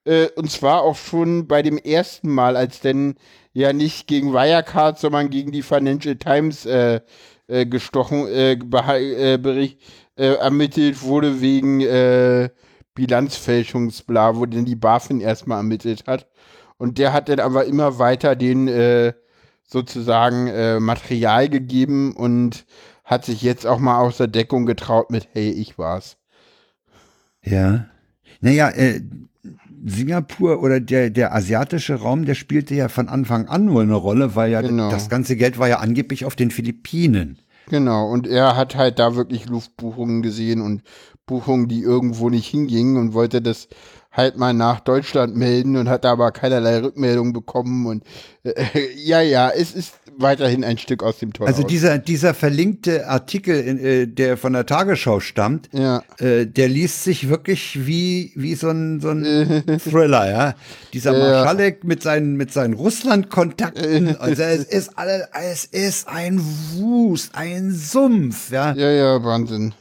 [0.04, 3.16] Äh, und zwar auch schon bei dem ersten Mal, als denn
[3.52, 7.00] ja nicht gegen Wirecard, sondern gegen die Financial Times äh,
[7.48, 9.80] gestochen, äh, Bericht,
[10.16, 12.50] äh, ermittelt wurde wegen äh,
[12.94, 16.26] Bilanzfälschungsbla, wo denn die BaFin erstmal ermittelt hat.
[16.78, 19.12] Und der hat dann aber immer weiter den äh,
[19.64, 22.64] sozusagen äh, Material gegeben und
[23.04, 26.16] hat sich jetzt auch mal aus der Deckung getraut mit, hey, ich war's.
[27.42, 27.86] Ja.
[28.40, 29.00] Naja, äh,
[29.84, 34.34] Singapur oder der, der asiatische Raum, der spielte ja von Anfang an nur eine Rolle,
[34.34, 34.90] weil ja Genau.
[34.90, 37.38] das ganze Geld war ja angeblich auf den Philippinen.
[37.70, 40.82] Genau, und er hat halt da wirklich Luftbuchungen gesehen und
[41.26, 43.68] Buchungen, die irgendwo nicht hingingen und wollte das
[44.18, 48.04] halt mal nach Deutschland melden und hat da aber keinerlei Rückmeldung bekommen und
[48.42, 48.52] äh,
[48.96, 51.46] ja, ja, es ist weiterhin ein Stück aus dem Tor.
[51.46, 56.68] Also dieser, dieser verlinkte Artikel, in, äh, der von der Tagesschau stammt, ja, äh, der
[56.68, 59.24] liest sich wirklich wie, wie so ein, so ein
[59.88, 60.54] Thriller, ja.
[60.92, 61.12] Dieser.
[61.12, 64.16] Marschalek mit seinen, mit seinen Russland-Kontakten.
[64.18, 66.40] Also es ist alle, es ist ein
[66.74, 68.72] Wust, ein Sumpf, ja.
[68.72, 69.74] ja, ja, Wahnsinn.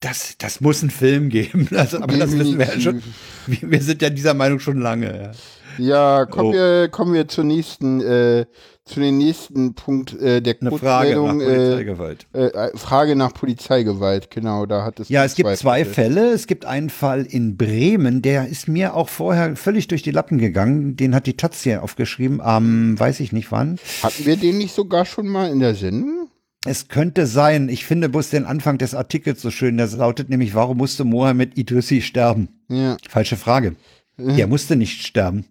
[0.00, 1.68] Das, das muss einen Film geben.
[1.76, 3.02] Also, aber das wissen wir ja schon.
[3.46, 5.30] Wir, wir sind ja dieser Meinung schon lange, ja.
[5.78, 6.52] Ja, kommen, Oh.
[6.52, 8.44] wir, kommen wir zur nächsten, äh,
[8.84, 11.34] zu den nächsten Punkt äh, der Eine Frage nach.
[11.34, 12.26] Äh, Polizeigewalt.
[12.32, 16.14] äh, Frage nach Polizeigewalt, genau, da hat es Ja, es gibt zwei Fälle.
[16.22, 16.32] Fälle.
[16.32, 20.38] Es gibt einen Fall in Bremen, der ist mir auch vorher völlig durch die Lappen
[20.38, 20.96] gegangen.
[20.96, 23.78] Den hat die Taz hier aufgeschrieben, am weiß ich nicht wann.
[24.02, 26.28] Hatten wir den nicht sogar schon mal in der Sendung?
[26.66, 29.78] Es könnte sein, ich finde bloß den Anfang des Artikels so schön.
[29.78, 32.60] Das lautet nämlich, warum musste Mohammed Idrissi sterben?
[32.68, 32.98] Ja.
[33.08, 33.76] Falsche Frage.
[34.18, 35.46] Der musste nicht sterben.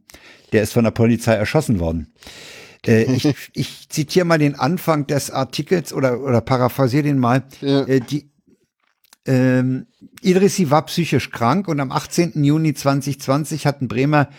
[0.52, 2.14] Der ist von der Polizei erschossen worden.
[2.86, 7.44] Äh, ich, ich zitiere mal den Anfang des Artikels oder, oder paraphrasiere den mal.
[7.62, 7.88] Ja.
[7.88, 8.30] Äh, die,
[9.26, 9.88] ähm,
[10.22, 12.44] Idrissi war psychisch krank und am 18.
[12.44, 14.30] Juni 2020 hatten Bremer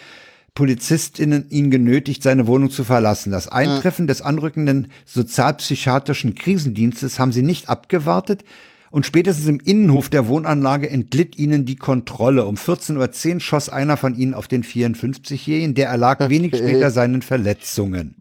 [0.55, 3.31] PolizistInnen ihn genötigt, seine Wohnung zu verlassen.
[3.31, 8.45] Das Eintreffen des anrückenden sozialpsychiatrischen Krisendienstes haben sie nicht abgewartet
[8.91, 12.45] und spätestens im Innenhof der Wohnanlage entglitt ihnen die Kontrolle.
[12.47, 17.23] Um 14.10 Uhr schoss einer von ihnen auf den 54-Jährigen, der erlag wenig später seinen
[17.23, 18.17] Verletzungen.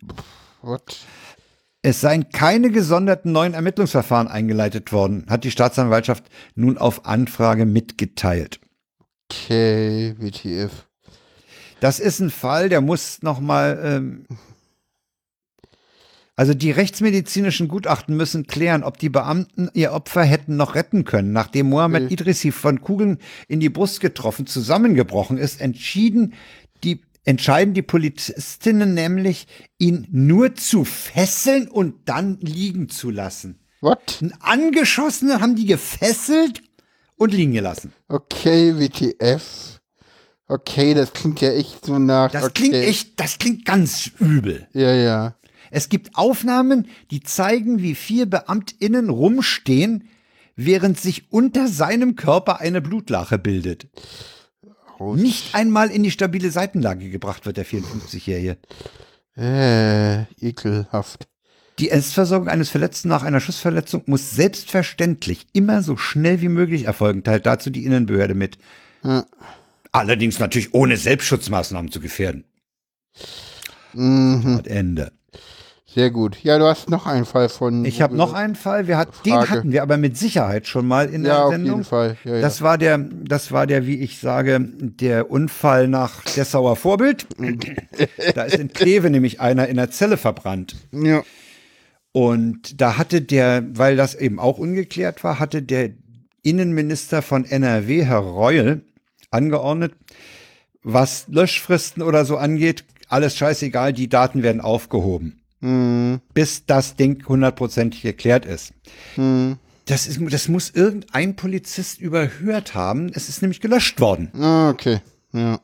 [0.61, 0.97] What?
[1.81, 8.60] Es seien keine gesonderten neuen Ermittlungsverfahren eingeleitet worden, hat die Staatsanwaltschaft nun auf Anfrage mitgeteilt.
[9.31, 10.89] Okay, WTF.
[11.80, 13.80] Das ist ein Fall, der muss noch mal.
[13.84, 14.26] Ähm,
[16.35, 21.34] also die rechtsmedizinischen Gutachten müssen klären, ob die Beamten ihr Opfer hätten noch retten können.
[21.34, 22.10] Nachdem Mohammed Mhm.
[22.10, 23.18] Idrissi von Kugeln
[23.49, 26.34] in die Brust getroffen zusammengebrochen ist, entschieden
[26.85, 29.47] die entscheiden die Polizistinnen nämlich,
[29.77, 33.60] ihn nur zu fesseln und dann liegen zu lassen.
[33.81, 34.19] What?
[34.22, 36.64] Einen Angeschossenen haben die gefesselt
[37.18, 37.91] und liegen gelassen.
[38.07, 39.78] Okay, WTF.
[40.49, 42.31] Okay, das klingt ja echt so nach.
[42.31, 42.53] Das okay.
[42.53, 44.67] klingt echt, das klingt ganz übel.
[44.73, 45.35] Ja, ja.
[45.69, 50.09] Es gibt Aufnahmen, die zeigen, wie vier BeamtInnen rumstehen,
[50.55, 53.88] während sich unter seinem Körper eine Blutlache bildet.
[54.99, 58.57] Nicht einmal in die stabile Seitenlage gebracht wird der 54-Jährige.
[59.38, 61.27] Äh, ekelhaft.
[61.77, 67.23] Die Erstversorgung eines Verletzten nach einer Schussverletzung muss selbstverständlich immer so schnell wie möglich erfolgen,
[67.23, 68.57] teilt dazu die Innenbehörde mit.
[69.03, 69.26] Ja.
[69.99, 72.45] Allerdings natürlich ohne Selbstschutzmaßnahmen zu gefährden.
[73.93, 74.61] Mhm.
[74.63, 75.11] Ende.
[75.85, 76.38] Sehr gut.
[76.43, 77.84] Ja, du hast noch einen Fall von.
[77.84, 78.88] Ich habe noch einen Fall.
[78.88, 81.71] Wir hat, den hatten wir aber mit Sicherheit schon mal in der ja, Sendung.
[81.71, 82.17] Auf jeden Fall.
[82.23, 82.41] Ja, ja.
[82.41, 87.27] Das war der, das war der, wie ich sage, der Unfall nach Dessauer Vorbild.
[88.35, 90.76] da ist in Kleve nämlich einer in der Zelle verbrannt.
[90.93, 91.23] Ja.
[92.13, 95.89] Und da hatte der, weil das eben auch ungeklärt war, hatte der
[96.41, 98.81] Innenminister von NRW, Herr Reul,
[99.31, 99.93] angeordnet,
[100.84, 105.41] was Löschfristen oder so angeht, alles scheißegal, die Daten werden aufgehoben.
[105.61, 106.22] Mhm.
[106.34, 108.73] Bis das Ding hundertprozentig geklärt ist.
[109.18, 109.57] Mhm.
[109.85, 110.19] Das, ist.
[110.30, 113.10] das muss irgendein Polizist überhört haben.
[113.14, 114.31] Es ist nämlich gelöscht worden.
[114.39, 115.01] Ah, okay.
[115.34, 115.60] Ja.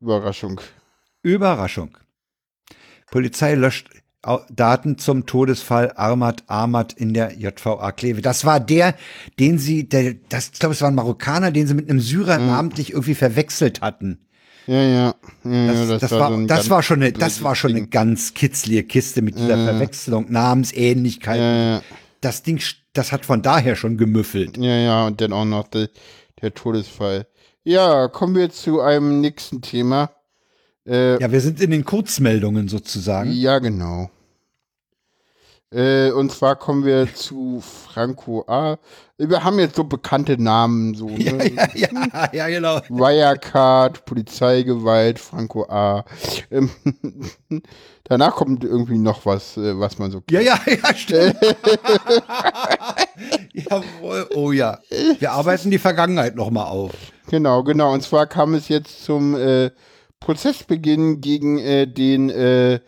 [0.00, 0.60] Überraschung.
[1.22, 1.96] Überraschung.
[3.10, 3.88] Polizei löscht
[4.50, 8.22] Daten zum Todesfall Armat Ahmad in der JVA Kleve.
[8.22, 8.94] Das war der,
[9.40, 12.38] den sie, der, das, ich glaube, es war ein Marokkaner, den sie mit einem Syrer
[12.38, 12.46] mhm.
[12.46, 14.18] namentlich irgendwie verwechselt hatten.
[14.66, 15.14] Ja, ja.
[15.44, 18.34] ja das, das, das, war, so das war schon eine, das war schon eine ganz
[18.34, 21.38] kitzlige Kiste mit dieser ja, Verwechslung, Namensähnlichkeit.
[21.38, 21.82] Ja, ja.
[22.20, 22.62] Das Ding,
[22.92, 24.56] das hat von daher schon gemüffelt.
[24.56, 25.88] Ja, ja, und dann auch noch der,
[26.40, 27.26] der Todesfall.
[27.64, 30.10] Ja, kommen wir zu einem nächsten Thema.
[30.86, 33.32] Äh, ja, wir sind in den Kurzmeldungen sozusagen.
[33.32, 34.10] Ja, genau.
[35.72, 38.78] Äh, und zwar kommen wir zu Franco A.
[39.16, 41.48] Wir haben jetzt so bekannte Namen, so, ne?
[41.48, 42.80] Ja, ja, ja, ja, genau.
[42.88, 46.04] Wirecard, Polizeigewalt, Franco A.
[46.50, 46.70] Ähm,
[48.04, 50.32] danach kommt irgendwie noch was, äh, was man so kennt.
[50.32, 51.36] Ja, ja, ja, stimmt.
[53.52, 54.78] Jawohl, oh ja.
[55.20, 56.92] Wir arbeiten die Vergangenheit nochmal auf.
[57.30, 57.94] Genau, genau.
[57.94, 59.70] Und zwar kam es jetzt zum äh,
[60.22, 62.78] Prozessbeginn gegen äh, den äh,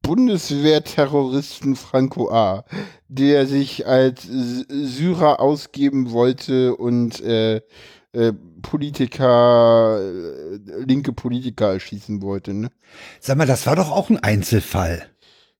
[0.00, 2.64] Bundeswehrterroristen Franco A.,
[3.08, 7.60] der sich als Syrer ausgeben wollte und äh,
[8.12, 8.32] äh,
[8.62, 12.54] Politiker, äh, linke Politiker erschießen wollte.
[12.54, 12.70] Ne?
[13.20, 15.06] Sag mal, das war doch auch ein Einzelfall.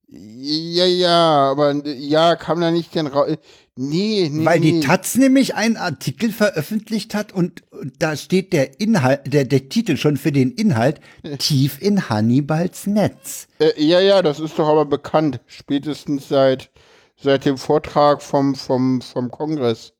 [0.07, 3.31] Ja, ja, aber ja, kam da nicht denn raus.
[3.75, 4.45] Nee, nee.
[4.45, 4.79] Weil die nee.
[4.81, 9.97] Taz nämlich einen Artikel veröffentlicht hat und, und da steht der Inhalt, der, der Titel
[9.97, 10.99] schon für den Inhalt,
[11.39, 13.47] tief in Hannibals Netz.
[13.59, 15.39] Äh, ja, ja, das ist doch aber bekannt.
[15.47, 16.69] Spätestens seit,
[17.15, 19.93] seit dem Vortrag vom, vom, vom Kongress.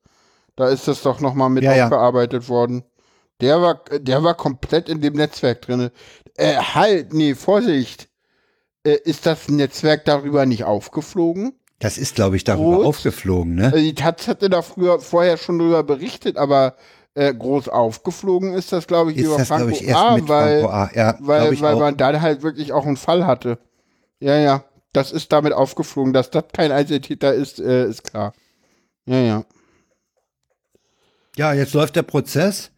[0.56, 2.50] Da ist das doch nochmal mit ja, aufgearbeitet ja.
[2.50, 2.84] worden.
[3.42, 5.90] Der war, der war komplett in dem Netzwerk drin.
[6.38, 8.08] Äh, halt, nee, Vorsicht.
[8.84, 11.54] Äh, ist das Netzwerk darüber nicht aufgeflogen?
[11.84, 12.86] Das ist, glaube ich, darüber groß.
[12.86, 13.66] aufgeflogen, ne?
[13.66, 16.78] Also die Taz hatte da früher, vorher schon darüber berichtet, aber
[17.14, 20.30] äh, groß aufgeflogen ist das, glaube ich, ist über das, Franco ich, erst A, mit
[20.30, 20.92] weil, Franco A.
[20.96, 23.60] Ja, weil, weil man da halt wirklich auch einen Fall hatte.
[24.22, 24.64] Ja, ja.
[24.94, 26.14] Das ist damit aufgeflogen.
[26.14, 28.34] Dass das kein Einzeltäter ist, äh, ist klar.
[29.06, 29.46] Ja, ja.
[31.36, 32.72] Ja, jetzt läuft der Prozess.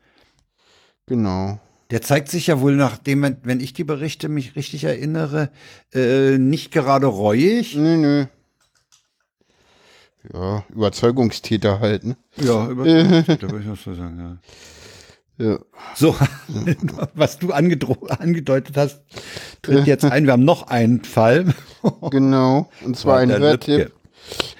[1.05, 1.59] Genau.
[1.91, 5.51] Der zeigt sich ja wohl, nachdem, wenn ich die Berichte mich richtig erinnere,
[5.93, 7.75] äh, nicht gerade reuig.
[7.75, 8.25] Nö, nö
[10.33, 12.17] ja, Überzeugungstäter halt, ne?
[12.37, 14.39] Ja, Überzeugungstäter, würde ich auch so sagen,
[15.39, 15.45] ja.
[15.45, 15.59] ja.
[15.95, 16.15] So,
[17.13, 19.01] was du angedeutet hast,
[19.61, 20.25] tritt jetzt ein.
[20.25, 21.53] Wir haben noch einen Fall.
[22.09, 23.91] genau, und zwar ein Hörtipp.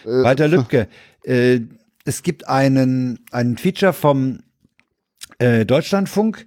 [0.05, 0.87] Äh, Walter Lübcke.
[1.23, 1.61] Äh,
[2.05, 4.41] es gibt einen, einen Feature vom
[5.39, 6.45] äh, Deutschlandfunk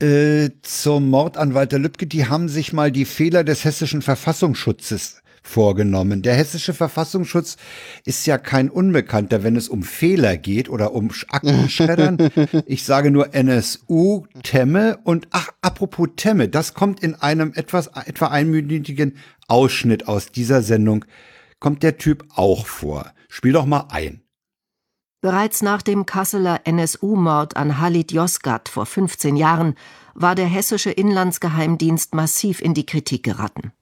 [0.00, 2.06] äh, zum Mord an Walter Lübcke.
[2.06, 6.22] Die haben sich mal die Fehler des hessischen Verfassungsschutzes vorgenommen.
[6.22, 7.56] Der hessische Verfassungsschutz
[8.04, 12.30] ist ja kein Unbekannter, wenn es um Fehler geht oder um Aktenschreddern.
[12.66, 18.28] ich sage nur NSU, Temme und ach, apropos Temme, das kommt in einem etwas, etwa
[18.28, 19.16] einminütigen
[19.48, 21.04] Ausschnitt aus dieser Sendung,
[21.58, 23.12] kommt der Typ auch vor.
[23.28, 24.22] Spiel doch mal ein.
[25.22, 29.76] Bereits nach dem Kasseler NSU-Mord an Halit Yozgat vor 15 Jahren
[30.14, 33.72] war der hessische Inlandsgeheimdienst massiv in die Kritik geraten.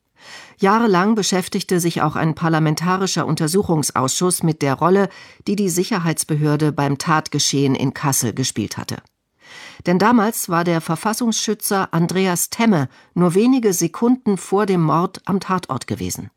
[0.61, 5.09] Jahrelang beschäftigte sich auch ein parlamentarischer Untersuchungsausschuss mit der Rolle,
[5.47, 8.99] die die Sicherheitsbehörde beim Tatgeschehen in Kassel gespielt hatte.
[9.87, 15.87] Denn damals war der Verfassungsschützer Andreas Temme nur wenige Sekunden vor dem Mord am Tatort
[15.87, 16.31] gewesen.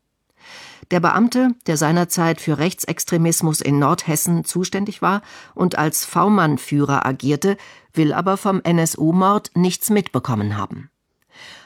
[0.90, 5.20] Der Beamte, der seinerzeit für Rechtsextremismus in Nordhessen zuständig war
[5.54, 7.58] und als V-Mann-Führer agierte,
[7.92, 10.90] will aber vom NSU-Mord nichts mitbekommen haben.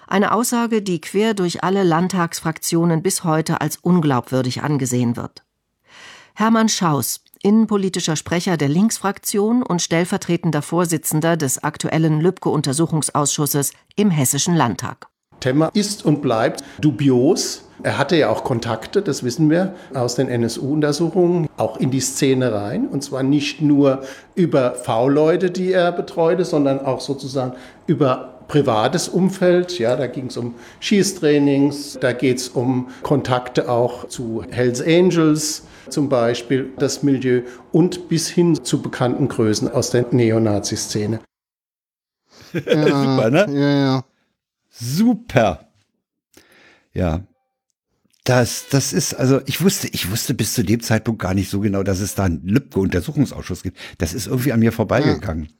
[0.08, 5.44] Eine Aussage, die quer durch alle Landtagsfraktionen bis heute als unglaubwürdig angesehen wird.
[6.34, 15.08] Hermann Schaus, innenpolitischer Sprecher der Linksfraktion und stellvertretender Vorsitzender des aktuellen Lübcke-Untersuchungsausschusses im Hessischen Landtag.
[15.40, 17.64] Temmer ist und bleibt dubios.
[17.82, 22.52] Er hatte ja auch Kontakte, das wissen wir aus den NSU-Untersuchungen, auch in die Szene
[22.52, 22.88] rein.
[22.88, 24.02] Und zwar nicht nur
[24.34, 27.52] über V-Leute, die er betreute, sondern auch sozusagen
[27.86, 29.78] über privates Umfeld.
[29.78, 35.62] Ja, da ging es um Schießtrainings, da geht es um Kontakte auch zu Hells Angels
[35.88, 37.42] zum Beispiel, das Milieu
[37.72, 41.20] und bis hin zu bekannten Größen aus der Neonazi-Szene.
[42.54, 43.46] Ja, Super, ne?
[43.50, 44.04] Ja, ja.
[44.70, 45.68] Super.
[46.94, 47.20] Ja.
[48.24, 51.60] Das, das ist, also ich wusste, ich wusste bis zu dem Zeitpunkt gar nicht so
[51.60, 53.78] genau, dass es da einen Lübcke-Untersuchungsausschuss gibt.
[53.98, 55.44] Das ist irgendwie an mir vorbeigegangen.
[55.44, 55.50] Ja.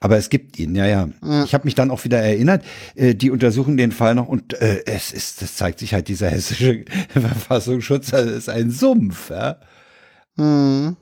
[0.00, 1.08] Aber es gibt ihn, ja, ja.
[1.22, 1.44] ja.
[1.44, 2.64] Ich habe mich dann auch wieder erinnert,
[2.94, 6.30] äh, die untersuchen den Fall noch und äh, es ist, das zeigt sich halt, dieser
[6.30, 9.56] hessische Verfassungsschutz das ist ein Sumpf, ja.
[10.36, 10.96] Mhm.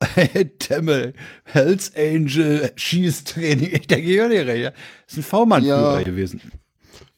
[0.58, 1.14] Temmel,
[1.44, 4.74] Hells Angel, Schießtraining, ich denke recht.
[5.06, 6.02] Das ist ein V-Mann-Führer ja.
[6.02, 6.40] gewesen.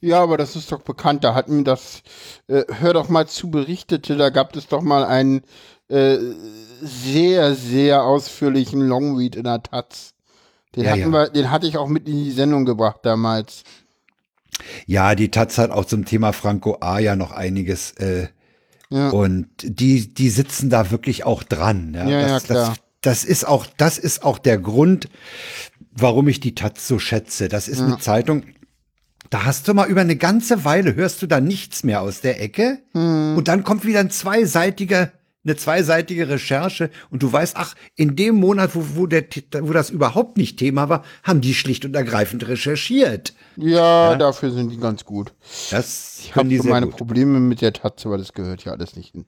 [0.00, 1.24] Ja, aber das ist doch bekannt.
[1.24, 2.02] Da hatten das,
[2.46, 5.42] äh, hör doch mal zu, berichtete, da gab es doch mal einen
[5.88, 6.18] äh,
[6.82, 10.13] sehr, sehr ausführlichen Longread in der Taz.
[10.76, 11.10] Den, ja, hatten ja.
[11.12, 13.64] Wir, den hatte ich auch mit in die Sendung gebracht damals.
[14.86, 17.92] Ja, die Taz hat auch zum Thema Franco A ja noch einiges.
[17.92, 18.28] Äh,
[18.90, 19.10] ja.
[19.10, 21.94] Und die, die sitzen da wirklich auch dran.
[21.94, 22.68] Ja, ja, das, ja klar.
[22.68, 25.08] Das, das ist auch, das ist auch der Grund,
[25.90, 27.48] warum ich die Taz so schätze.
[27.48, 28.44] Das ist eine Zeitung,
[29.30, 32.40] da hast du mal über eine ganze Weile hörst du da nichts mehr aus der
[32.40, 33.36] Ecke hm.
[33.36, 35.10] und dann kommt wieder ein zweiseitiger
[35.44, 39.24] eine zweiseitige Recherche und du weißt, ach, in dem Monat, wo, wo, der,
[39.60, 43.34] wo das überhaupt nicht Thema war, haben die schlicht und ergreifend recherchiert.
[43.56, 44.16] Ja, ja?
[44.16, 45.34] dafür sind die ganz gut.
[45.70, 46.96] Das ich habe so meine gut.
[46.96, 49.26] Probleme mit der Taz, aber das gehört ja alles nicht hin.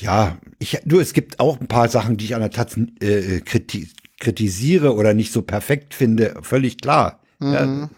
[0.00, 3.40] Ja, ich, du, es gibt auch ein paar Sachen, die ich an der Taz äh,
[3.40, 3.88] kriti
[4.18, 7.20] kritisiere oder nicht so perfekt finde, völlig klar.
[7.38, 7.52] Mhm.
[7.52, 7.90] Ja.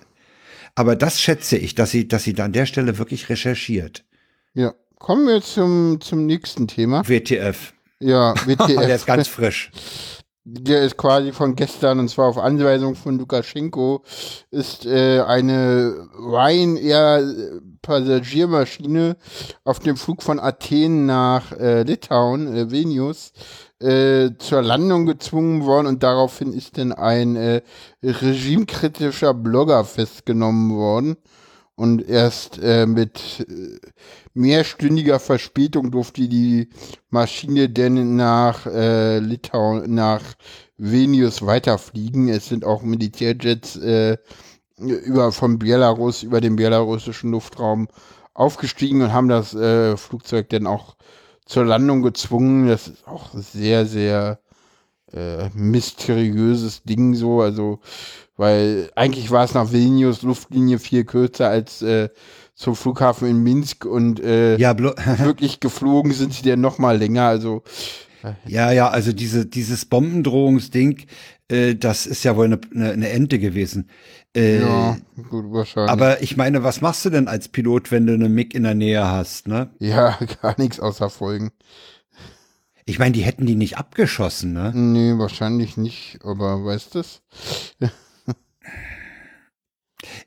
[0.75, 4.05] Aber das schätze ich, dass sie, dass sie da an der Stelle wirklich recherchiert.
[4.55, 4.75] Ja.
[4.99, 7.09] Kommen wir zum, zum nächsten Thema.
[7.09, 7.73] WTF.
[8.01, 8.67] Ja, WTF.
[8.67, 9.71] Der ist ganz frisch.
[10.45, 14.03] Der ist quasi von gestern und zwar auf Anweisung von Lukaschenko
[14.51, 19.17] ist äh, eine Ryanair Passagiermaschine
[19.65, 23.33] auf dem Flug von Athen nach äh, Litauen, äh, Vilnius,
[23.81, 27.63] äh, zur Landung gezwungen worden und daraufhin ist dann ein äh,
[28.03, 31.17] regimekritischer Blogger festgenommen worden.
[31.77, 33.79] Und erst äh, mit äh,
[34.39, 36.71] mehrstündiger Verspätung durfte die
[37.11, 40.23] Maschine denn nach äh, Litauen, nach
[40.77, 42.29] Vilnius weiterfliegen.
[42.29, 44.17] Es sind auch Militärjets äh,
[44.79, 47.89] über von Belarus über den belarussischen Luftraum
[48.33, 50.97] aufgestiegen und haben das äh, Flugzeug dann auch
[51.45, 52.69] zur Landung gezwungen.
[52.69, 54.39] Das ist auch sehr, sehr
[55.13, 57.41] äh, mysteriöses Ding so.
[57.41, 57.81] Also
[58.37, 62.09] weil eigentlich war es nach Vilnius Luftlinie viel kürzer als äh,
[62.59, 64.77] zum Flughafen in Minsk und äh, ja,
[65.19, 67.23] wirklich geflogen sind sie dann noch mal länger.
[67.23, 67.63] Also
[68.47, 71.07] ja, ja, also diese, dieses Bombendrohungsding,
[71.47, 73.89] äh, das ist ja wohl eine, eine, eine Ente gewesen.
[74.35, 74.97] Äh, ja,
[75.31, 75.93] gut, wahrscheinlich.
[75.93, 78.75] Aber ich meine, was machst du denn als Pilot, wenn du eine MIG in der
[78.75, 79.71] Nähe hast, ne?
[79.79, 81.53] Ja, gar nichts außer Folgen.
[82.87, 84.73] Ich meine, die hätten die nicht abgeschossen, ne?
[84.75, 87.03] Nee, wahrscheinlich nicht, aber weißt du?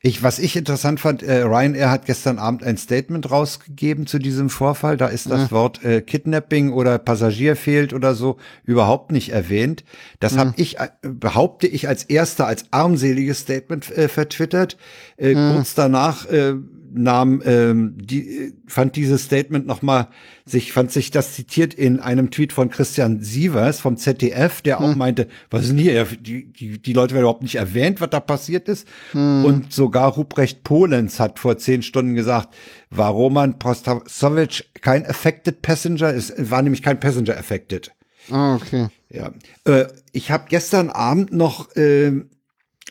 [0.03, 4.49] Ich, was ich interessant fand, äh, Ryanair hat gestern Abend ein Statement rausgegeben zu diesem
[4.49, 4.97] Vorfall.
[4.97, 5.51] Da ist das ja.
[5.51, 9.83] Wort äh, Kidnapping oder Passagier fehlt oder so überhaupt nicht erwähnt.
[10.19, 10.39] Das ja.
[10.39, 14.75] habe ich, äh, behaupte ich, als erster, als armseliges Statement äh, vertwittert.
[15.17, 15.53] Äh, ja.
[15.53, 16.55] Kurz danach äh,
[16.93, 20.07] nahm, ähm, die, fand dieses Statement nochmal
[20.45, 24.91] sich, fand sich das zitiert in einem Tweet von Christian Sievers vom ZDF, der auch
[24.91, 24.97] hm.
[24.97, 26.05] meinte, was ist denn hier?
[26.05, 28.87] Die, die, die Leute werden überhaupt nicht erwähnt, was da passiert ist.
[29.11, 29.45] Hm.
[29.45, 32.53] Und sogar Ruprecht Polenz hat vor zehn Stunden gesagt,
[32.89, 37.91] war Roman Prostawowicz kein affected passenger, es war nämlich kein passenger affected.
[38.29, 38.87] Ah, okay.
[39.09, 39.31] Ja.
[39.65, 42.11] Äh, ich habe gestern Abend noch äh,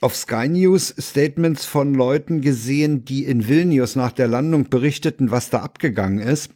[0.00, 5.50] auf Sky News Statements von Leuten gesehen, die in Vilnius nach der Landung berichteten, was
[5.50, 6.50] da abgegangen ist.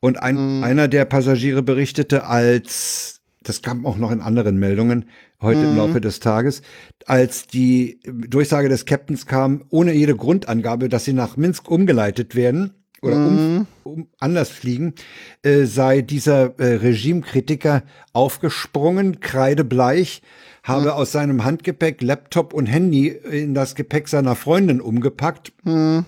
[0.00, 0.64] Und ein, mhm.
[0.64, 5.06] einer der Passagiere berichtete als, das kam auch noch in anderen Meldungen
[5.40, 5.70] heute mhm.
[5.70, 6.60] im Laufe des Tages,
[7.06, 12.83] als die Durchsage des Captains kam, ohne jede Grundangabe, dass sie nach Minsk umgeleitet werden
[13.04, 13.66] oder um, mhm.
[13.84, 14.94] um anders fliegen,
[15.42, 17.82] äh, sei dieser äh, Regimekritiker
[18.12, 20.22] aufgesprungen, kreidebleich,
[20.62, 20.90] habe mhm.
[20.90, 26.06] aus seinem Handgepäck Laptop und Handy in das Gepäck seiner Freundin umgepackt mhm.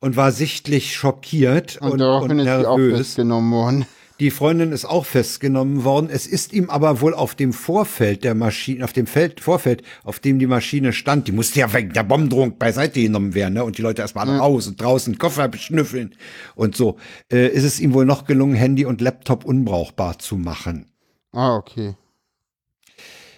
[0.00, 3.14] und war sichtlich schockiert und, und, und nervös.
[3.16, 3.86] genommen worden.
[4.20, 6.08] Die Freundin ist auch festgenommen worden.
[6.08, 10.20] Es ist ihm aber wohl auf dem Vorfeld der Maschine, auf dem Feld, Vorfeld, auf
[10.20, 13.64] dem die Maschine stand, die musste ja wegen der Bombendrohung beiseite genommen werden, ne?
[13.64, 14.38] Und die Leute erstmal ja.
[14.38, 16.14] raus und draußen Koffer beschnüffeln
[16.54, 16.96] und so.
[17.32, 20.86] Äh, ist es ihm wohl noch gelungen, Handy und Laptop unbrauchbar zu machen.
[21.32, 21.96] Ah, okay.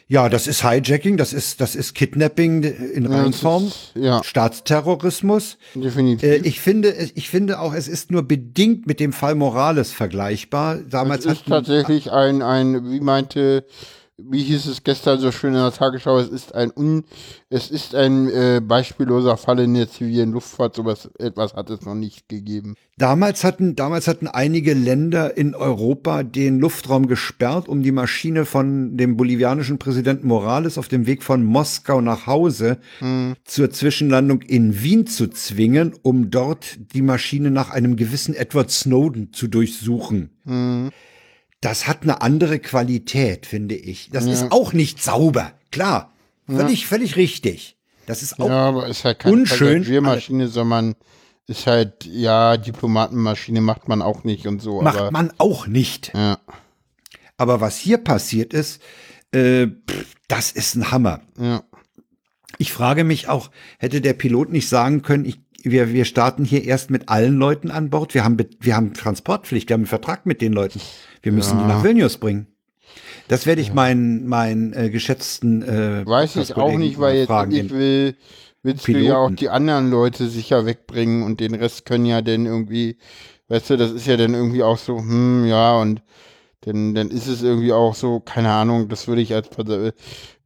[0.08, 4.22] Ja, das ist Hijacking, das ist, das ist Kidnapping in Ja, Reinform, ist- ja.
[4.22, 5.58] Staatsterrorismus.
[5.74, 6.22] Definitiv.
[6.22, 10.76] Äh, ich finde, ich finde auch, es ist nur bedingt mit dem Fall Morales vergleichbar.
[10.88, 13.64] Damals es ist tatsächlich ein, ein, wie meinte,
[14.18, 17.04] wie hieß es gestern so schön in der Tagesschau, es ist ein un,
[17.50, 21.94] es ist ein äh, beispielloser Fall in der zivilen Luftfahrt, sowas etwas hat es noch
[21.94, 22.76] nicht gegeben.
[22.96, 28.96] damals hatten, damals hatten einige Länder in Europa den Luftraum gesperrt, um die Maschine von
[28.96, 32.78] dem bolivianischen Präsidenten Morales auf dem Weg von Moskau nach Hause
[33.44, 39.32] zur Zwischenlandung in Wien zu zwingen, um dort die Maschine nach einem gewissen Edward Snowden
[39.32, 40.30] zu durchsuchen.
[41.66, 44.08] Das hat eine andere Qualität, finde ich.
[44.12, 45.50] Das ist auch nicht sauber.
[45.72, 46.12] Klar.
[46.46, 47.76] Völlig, völlig richtig.
[48.06, 50.94] Das ist auch Ja, aber ist halt keine unschön, Passagiermaschine, sondern
[51.48, 56.12] ist halt, ja, Diplomatenmaschine macht man auch nicht und so, macht aber man auch nicht.
[56.14, 56.38] ja,
[57.36, 58.80] Aber was hier passiert ist,
[59.32, 61.22] äh, pff, das ist ein Hammer.
[61.40, 61.64] ja.
[62.58, 66.64] Ich frage mich auch, hätte der Pilot nicht sagen können, ich, wir, wir starten hier
[66.64, 68.14] erst mit allen Leuten an Bord.
[68.14, 70.80] Wir haben, Be- wir haben Transportpflicht, wir haben einen Vertrag mit den Leuten.
[71.26, 72.46] Wir müssen die nach Vilnius bringen.
[73.26, 77.50] Das werde ich meinen, meinen äh, geschätzten äh, Weiß ich auch nicht, weil jetzt fragen,
[77.50, 78.14] ich will,
[78.62, 79.34] willst du ja auch Piloten.
[79.34, 82.98] die anderen Leute sicher wegbringen und den Rest können ja dann irgendwie,
[83.48, 86.00] weißt du, das ist ja dann irgendwie auch so, hm, ja, und
[86.60, 89.48] dann, dann ist es irgendwie auch so, keine Ahnung, das würde ich als,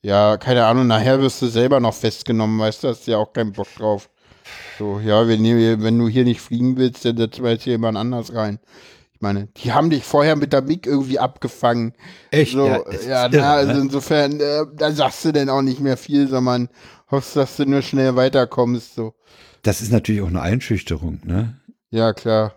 [0.01, 3.53] ja, keine Ahnung, nachher wirst du selber noch festgenommen, weißt du, hast ja auch keinen
[3.53, 4.09] Bock drauf.
[4.79, 7.99] So, ja, wenn, wenn du hier nicht fliegen willst, dann setzen wir jetzt hier jemand
[7.99, 8.61] anders rein.
[9.21, 11.93] Meine, die haben dich vorher mit der MIG irgendwie abgefangen.
[12.31, 12.53] Echt?
[12.53, 13.81] So, Ja, ja, ist na, irre, also ne?
[13.81, 16.69] insofern, äh, da sagst du denn auch nicht mehr viel, sondern
[17.11, 18.95] hoffst, dass du nur schnell weiterkommst.
[18.95, 19.15] So.
[19.63, 21.61] Das ist natürlich auch eine Einschüchterung, ne?
[21.91, 22.55] Ja, klar.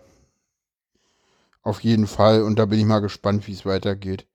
[1.62, 2.42] Auf jeden Fall.
[2.42, 4.26] Und da bin ich mal gespannt, wie es weitergeht.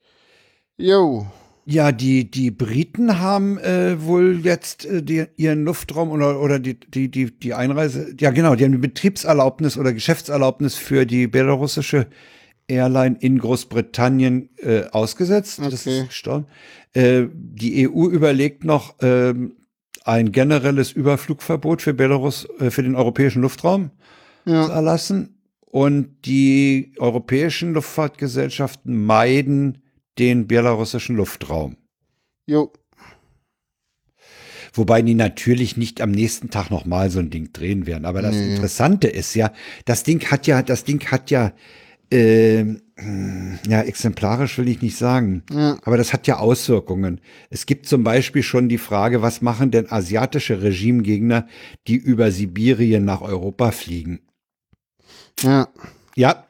[0.78, 1.28] Jo.
[1.72, 6.80] Ja, die, die Briten haben äh, wohl jetzt äh, die, ihren Luftraum oder, oder die,
[6.80, 12.08] die, die, die Einreise, ja genau, die haben die Betriebserlaubnis oder Geschäftserlaubnis für die belarussische
[12.68, 15.60] Airline in Großbritannien äh, ausgesetzt.
[15.60, 16.00] Das Okay.
[16.02, 16.48] ist gestorben.
[16.94, 19.54] Äh, die EU überlegt noch ähm,
[20.06, 23.92] ein generelles Überflugverbot für Belarus, äh, für den europäischen Luftraum
[24.46, 24.68] zu Ja.
[24.70, 25.36] erlassen.
[25.62, 29.84] Und die europäischen Luftfahrtgesellschaften meiden
[30.20, 31.78] den belarussischen Luftraum.
[32.46, 32.72] Jo.
[34.74, 38.06] Wobei die natürlich nicht am nächsten Tag nochmal so ein Ding drehen werden.
[38.06, 38.52] Aber das Nee.
[38.56, 39.52] Interessante ist ja,
[39.86, 41.54] das Ding hat ja, das Ding hat ja,
[42.12, 42.82] ähm,
[43.68, 45.78] ja, exemplarisch will ich nicht sagen, Ja.
[45.84, 47.22] aber das hat ja Auswirkungen.
[47.50, 51.48] Es gibt zum Beispiel schon die Frage, was machen denn asiatische Regimegegner,
[51.88, 54.20] die über Sibirien nach Europa fliegen?
[55.42, 55.68] Ja.
[56.16, 56.46] Ja,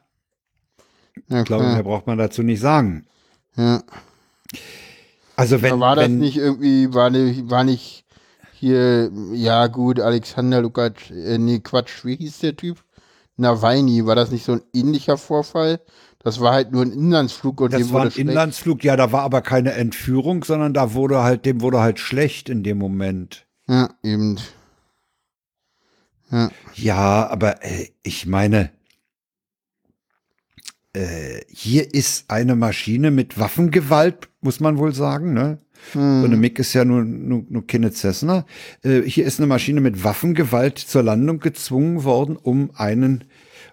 [1.28, 3.04] Ja, ich glaube, mehr braucht man dazu nicht sagen.
[3.60, 3.82] Ja.
[5.36, 8.06] Also wenn, war das wenn nicht irgendwie, war nicht, war nicht
[8.54, 12.82] hier, ja gut, Alexander Lukac, äh, nee, Quatsch, wie hieß der Typ?
[13.36, 15.80] Nawalny, war das nicht so ein ähnlicher Vorfall?
[16.22, 18.28] Das war halt nur ein Inlandsflug und das dem war ein schlecht.
[18.28, 22.48] Inlandsflug, ja, da war aber keine Entführung, sondern da wurde halt, dem wurde halt schlecht
[22.48, 23.46] in dem Moment.
[23.66, 24.38] Ja, eben.
[26.30, 26.50] Ja.
[26.74, 28.70] Ja, aber äh, ich meine,
[30.92, 35.58] äh, hier ist eine Maschine mit Waffengewalt, muss man wohl sagen, ne?
[36.20, 38.44] So eine MiG ist ja nur, nur, nur keine Cessna.
[38.82, 43.24] Äh, hier ist eine Maschine mit Waffengewalt zur Landung gezwungen worden, um einen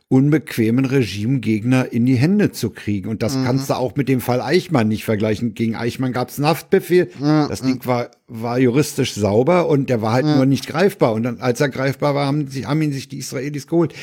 [0.10, 3.10] unbequemen Regimegegner in die Hände zu kriegen.
[3.10, 5.53] Und das kannst du auch mit dem Fall Eichmann nicht vergleichen.
[5.53, 7.10] Gegen Eichmann gab es einen Haftbefehl.
[7.49, 11.11] Das Ding war, war juristisch sauber und der war halt nur nicht greifbar.
[11.11, 13.94] Und dann, als er greifbar war, haben, sie, haben ihn sich die Israelis geholt.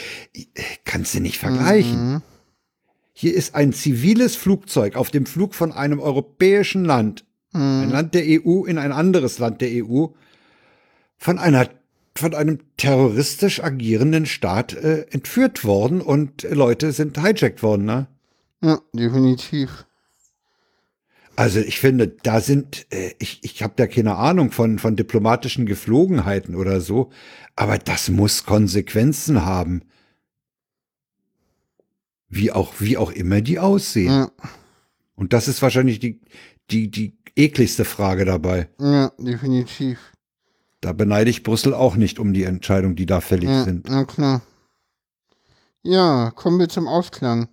[0.85, 2.23] Kannst du nicht vergleichen.
[3.15, 8.25] Hier ist ein ziviles Flugzeug auf dem Flug von einem europäischen Land, ein Land der
[8.27, 10.07] EU in ein anderes Land der EU,
[11.17, 11.71] von einer
[12.17, 17.87] von einem terroristisch agierenden Staat äh, entführt worden und Leute sind hijackt worden.
[17.87, 18.07] Ne?
[18.63, 19.85] ja, definitiv.
[21.37, 25.67] Also ich finde, da sind, äh, ich, ich habe da keine Ahnung von, von diplomatischen
[25.67, 27.11] Geflogenheiten oder so,
[27.57, 29.83] aber das muss Konsequenzen haben.
[32.37, 34.11] Wie auch, wie auch immer die aussehen.
[34.13, 34.31] Ja,
[35.15, 36.21] Und das ist wahrscheinlich die,
[36.71, 38.69] die, die ekligste Frage dabei.
[38.81, 39.99] ja, definitiv.
[40.81, 43.89] Da beneide ich Brüssel auch nicht um die Entscheidung, die da fällig Ja, sind.
[43.89, 44.43] na klar.
[45.83, 47.49] Ja, kommen wir zum Ausklang.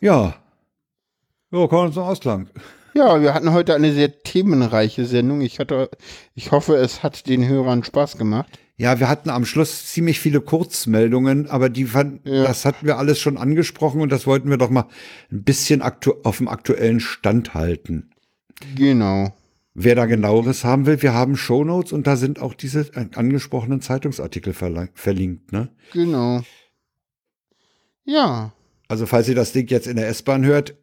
[0.00, 0.34] Ja.
[1.50, 2.48] Ja, kommen wir zum Ausklang.
[2.94, 5.40] Ja, wir hatten heute eine sehr themenreiche Sendung.
[5.42, 5.90] Ich hatte,
[6.34, 8.58] ich hoffe, es hat den Hörern Spaß gemacht.
[8.76, 12.44] Ja, wir hatten am Schluss ziemlich viele Kurzmeldungen, aber die fand, Ja.
[12.44, 14.88] das hatten wir alles schon angesprochen und das wollten wir doch mal
[15.30, 18.10] ein bisschen aktu auf dem aktuellen Stand halten.
[18.74, 19.34] Genau.
[19.74, 24.52] Wer da genaueres haben will, wir haben Shownotes und da sind auch diese angesprochenen Zeitungsartikel
[24.52, 25.68] verlinkt, ne?
[25.92, 26.42] Genau.
[28.04, 28.52] Ja.
[28.88, 30.76] Also falls ihr das Ding jetzt in der S-Bahn hört,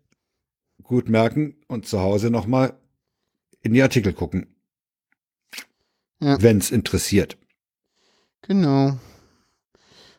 [0.81, 2.73] gut merken und zu Hause nochmal
[3.61, 4.47] in die Artikel gucken.
[6.19, 6.41] Ja.
[6.41, 7.37] Wenn es interessiert.
[8.41, 8.97] Genau.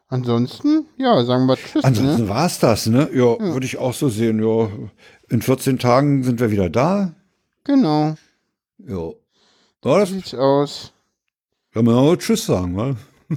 [0.09, 1.85] Ansonsten, ja, sagen wir Tschüss.
[1.85, 2.29] Ansonsten ne?
[2.29, 3.09] war es das, ne?
[3.13, 3.39] Ja, ja.
[3.39, 4.43] würde ich auch so sehen.
[4.43, 4.69] Ja,
[5.29, 7.15] in 14 Tagen sind wir wieder da.
[7.63, 8.17] Genau.
[8.79, 9.11] Ja.
[9.83, 10.93] das sieht's aus.
[11.73, 12.97] Kann man auch Tschüss sagen, wa?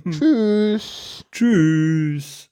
[0.09, 1.23] Tschüss.
[1.31, 2.49] Tschüss.